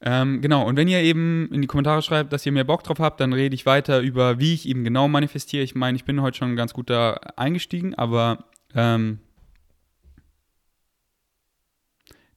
Ähm, 0.00 0.42
genau, 0.42 0.66
und 0.66 0.76
wenn 0.76 0.88
ihr 0.88 1.00
eben 1.00 1.48
in 1.50 1.62
die 1.62 1.66
Kommentare 1.66 2.02
schreibt, 2.02 2.32
dass 2.32 2.44
ihr 2.44 2.52
mehr 2.52 2.64
Bock 2.64 2.84
drauf 2.84 2.98
habt, 2.98 3.20
dann 3.20 3.32
rede 3.32 3.54
ich 3.54 3.64
weiter 3.64 4.00
über, 4.00 4.38
wie 4.38 4.52
ich 4.52 4.68
eben 4.68 4.84
genau 4.84 5.08
manifestiere. 5.08 5.62
Ich 5.62 5.74
meine, 5.74 5.96
ich 5.96 6.04
bin 6.04 6.20
heute 6.20 6.36
schon 6.36 6.56
ganz 6.56 6.74
gut 6.74 6.90
da 6.90 7.14
eingestiegen, 7.36 7.94
aber 7.94 8.44
ähm, 8.74 9.20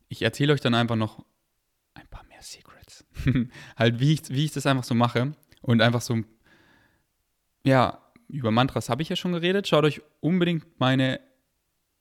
ich 0.07 0.21
erzähle 0.21 0.53
euch 0.53 0.61
dann 0.61 0.75
einfach 0.75 0.95
noch 0.95 1.25
ein 1.93 2.07
paar 2.07 2.23
mehr 2.25 2.41
Secrets. 2.41 3.05
halt, 3.75 3.99
wie 3.99 4.13
ich, 4.13 4.29
wie 4.29 4.45
ich 4.45 4.53
das 4.53 4.65
einfach 4.65 4.85
so 4.85 4.95
mache 4.95 5.33
und 5.61 5.81
einfach 5.81 6.01
so, 6.01 6.21
ja, 7.65 8.01
über 8.29 8.51
Mantras 8.51 8.89
habe 8.89 9.01
ich 9.01 9.09
ja 9.09 9.17
schon 9.17 9.33
geredet. 9.33 9.67
Schaut 9.67 9.83
euch 9.83 10.01
unbedingt 10.21 10.79
meine 10.79 11.19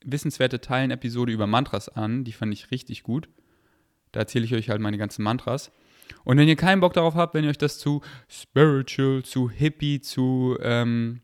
wissenswerte 0.07 0.61
Teilen-Episode 0.61 1.33
über 1.33 1.47
Mantras 1.47 1.89
an. 1.89 2.25
Die 2.25 2.33
fand 2.33 2.53
ich 2.53 2.71
richtig 2.71 3.03
gut. 3.03 3.29
Da 4.13 4.21
erzähle 4.21 4.45
ich 4.45 4.55
euch 4.55 4.71
halt 4.71 4.81
meine 4.81 4.99
ganzen 4.99 5.23
Mantras. 5.23 5.73
Und 6.25 6.39
wenn 6.39 6.49
ihr 6.49 6.57
keinen 6.57 6.81
Bock 6.81 6.95
darauf 6.95 7.15
habt, 7.15 7.35
wenn 7.35 7.45
ihr 7.45 7.51
euch 7.51 7.59
das 7.59 7.79
zu 7.79 8.01
spiritual, 8.29 9.23
zu 9.25 9.51
hippie, 9.51 10.01
zu 10.01 10.57
ähm, 10.63 11.21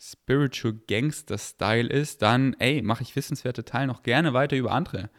spiritual 0.00 0.74
Gangster-Style 0.88 1.88
ist, 1.88 2.22
dann, 2.22 2.54
ey, 2.58 2.82
mache 2.82 3.02
ich 3.02 3.14
wissenswerte 3.14 3.64
Teile 3.64 3.86
noch 3.86 4.02
gerne 4.02 4.32
weiter 4.32 4.56
über 4.56 4.72
andere. 4.72 5.10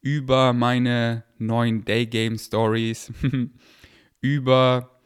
Über 0.00 0.52
meine 0.52 1.24
neuen 1.38 1.84
Daygame-Stories, 1.84 3.12
über, 4.20 5.00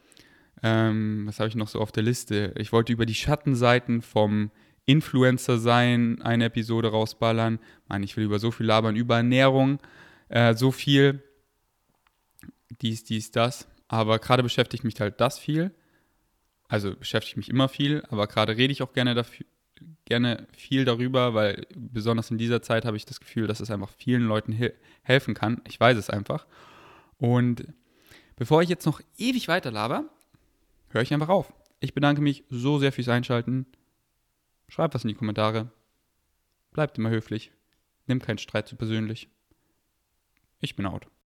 ähm, 0.63 1.27
was 1.27 1.39
habe 1.39 1.49
ich 1.49 1.55
noch 1.55 1.67
so 1.67 1.79
auf 1.79 1.91
der 1.91 2.03
Liste? 2.03 2.53
Ich 2.57 2.71
wollte 2.71 2.93
über 2.93 3.05
die 3.05 3.15
Schattenseiten 3.15 4.01
vom 4.01 4.51
Influencer 4.87 5.59
sein, 5.59 6.21
eine 6.21 6.45
Episode 6.45 6.89
rausballern. 6.89 7.59
Meine, 7.87 8.05
ich 8.05 8.17
will 8.17 8.23
über 8.23 8.39
so 8.39 8.49
viel 8.49 8.65
labern, 8.65 8.95
über 8.95 9.17
Ernährung, 9.17 9.79
äh, 10.29 10.55
so 10.55 10.71
viel 10.71 11.21
dies, 12.81 13.03
dies, 13.03 13.31
das. 13.31 13.67
Aber 13.87 14.17
gerade 14.19 14.43
beschäftigt 14.43 14.83
mich 14.83 14.99
halt 14.99 15.21
das 15.21 15.39
viel. 15.39 15.71
Also 16.67 16.95
beschäftigt 16.95 17.37
mich 17.37 17.49
immer 17.49 17.69
viel, 17.69 18.03
aber 18.09 18.27
gerade 18.27 18.57
rede 18.57 18.71
ich 18.71 18.81
auch 18.81 18.93
gerne, 18.93 19.13
dafür, 19.13 19.45
gerne 20.05 20.47
viel 20.51 20.85
darüber, 20.85 21.33
weil 21.33 21.65
besonders 21.75 22.31
in 22.31 22.37
dieser 22.37 22.61
Zeit 22.61 22.85
habe 22.85 22.97
ich 22.97 23.05
das 23.05 23.19
Gefühl, 23.19 23.47
dass 23.47 23.59
es 23.59 23.71
einfach 23.71 23.89
vielen 23.97 24.23
Leuten 24.23 24.51
he 24.51 24.71
helfen 25.01 25.33
kann. 25.33 25.61
Ich 25.67 25.79
weiß 25.79 25.97
es 25.97 26.09
einfach. 26.09 26.45
Und 27.17 27.67
bevor 28.35 28.61
ich 28.61 28.69
jetzt 28.69 28.85
noch 28.85 29.01
ewig 29.17 29.47
weiter 29.47 29.71
laber, 29.71 30.05
höre 30.89 31.01
ich 31.01 31.13
einfach 31.13 31.29
auf. 31.29 31.53
Ich 31.79 31.93
bedanke 31.93 32.21
mich 32.21 32.43
so 32.49 32.79
sehr 32.79 32.91
fürs 32.91 33.09
Einschalten. 33.09 33.65
Schreibt 34.69 34.93
was 34.93 35.03
in 35.03 35.09
die 35.09 35.15
Kommentare. 35.15 35.71
Bleibt 36.71 36.97
immer 36.97 37.09
höflich. 37.09 37.51
Nimm 38.05 38.21
keinen 38.21 38.37
Streit 38.37 38.67
zu 38.67 38.75
persönlich. 38.75 39.29
Ich 40.59 40.75
bin 40.75 40.85
out. 40.85 41.07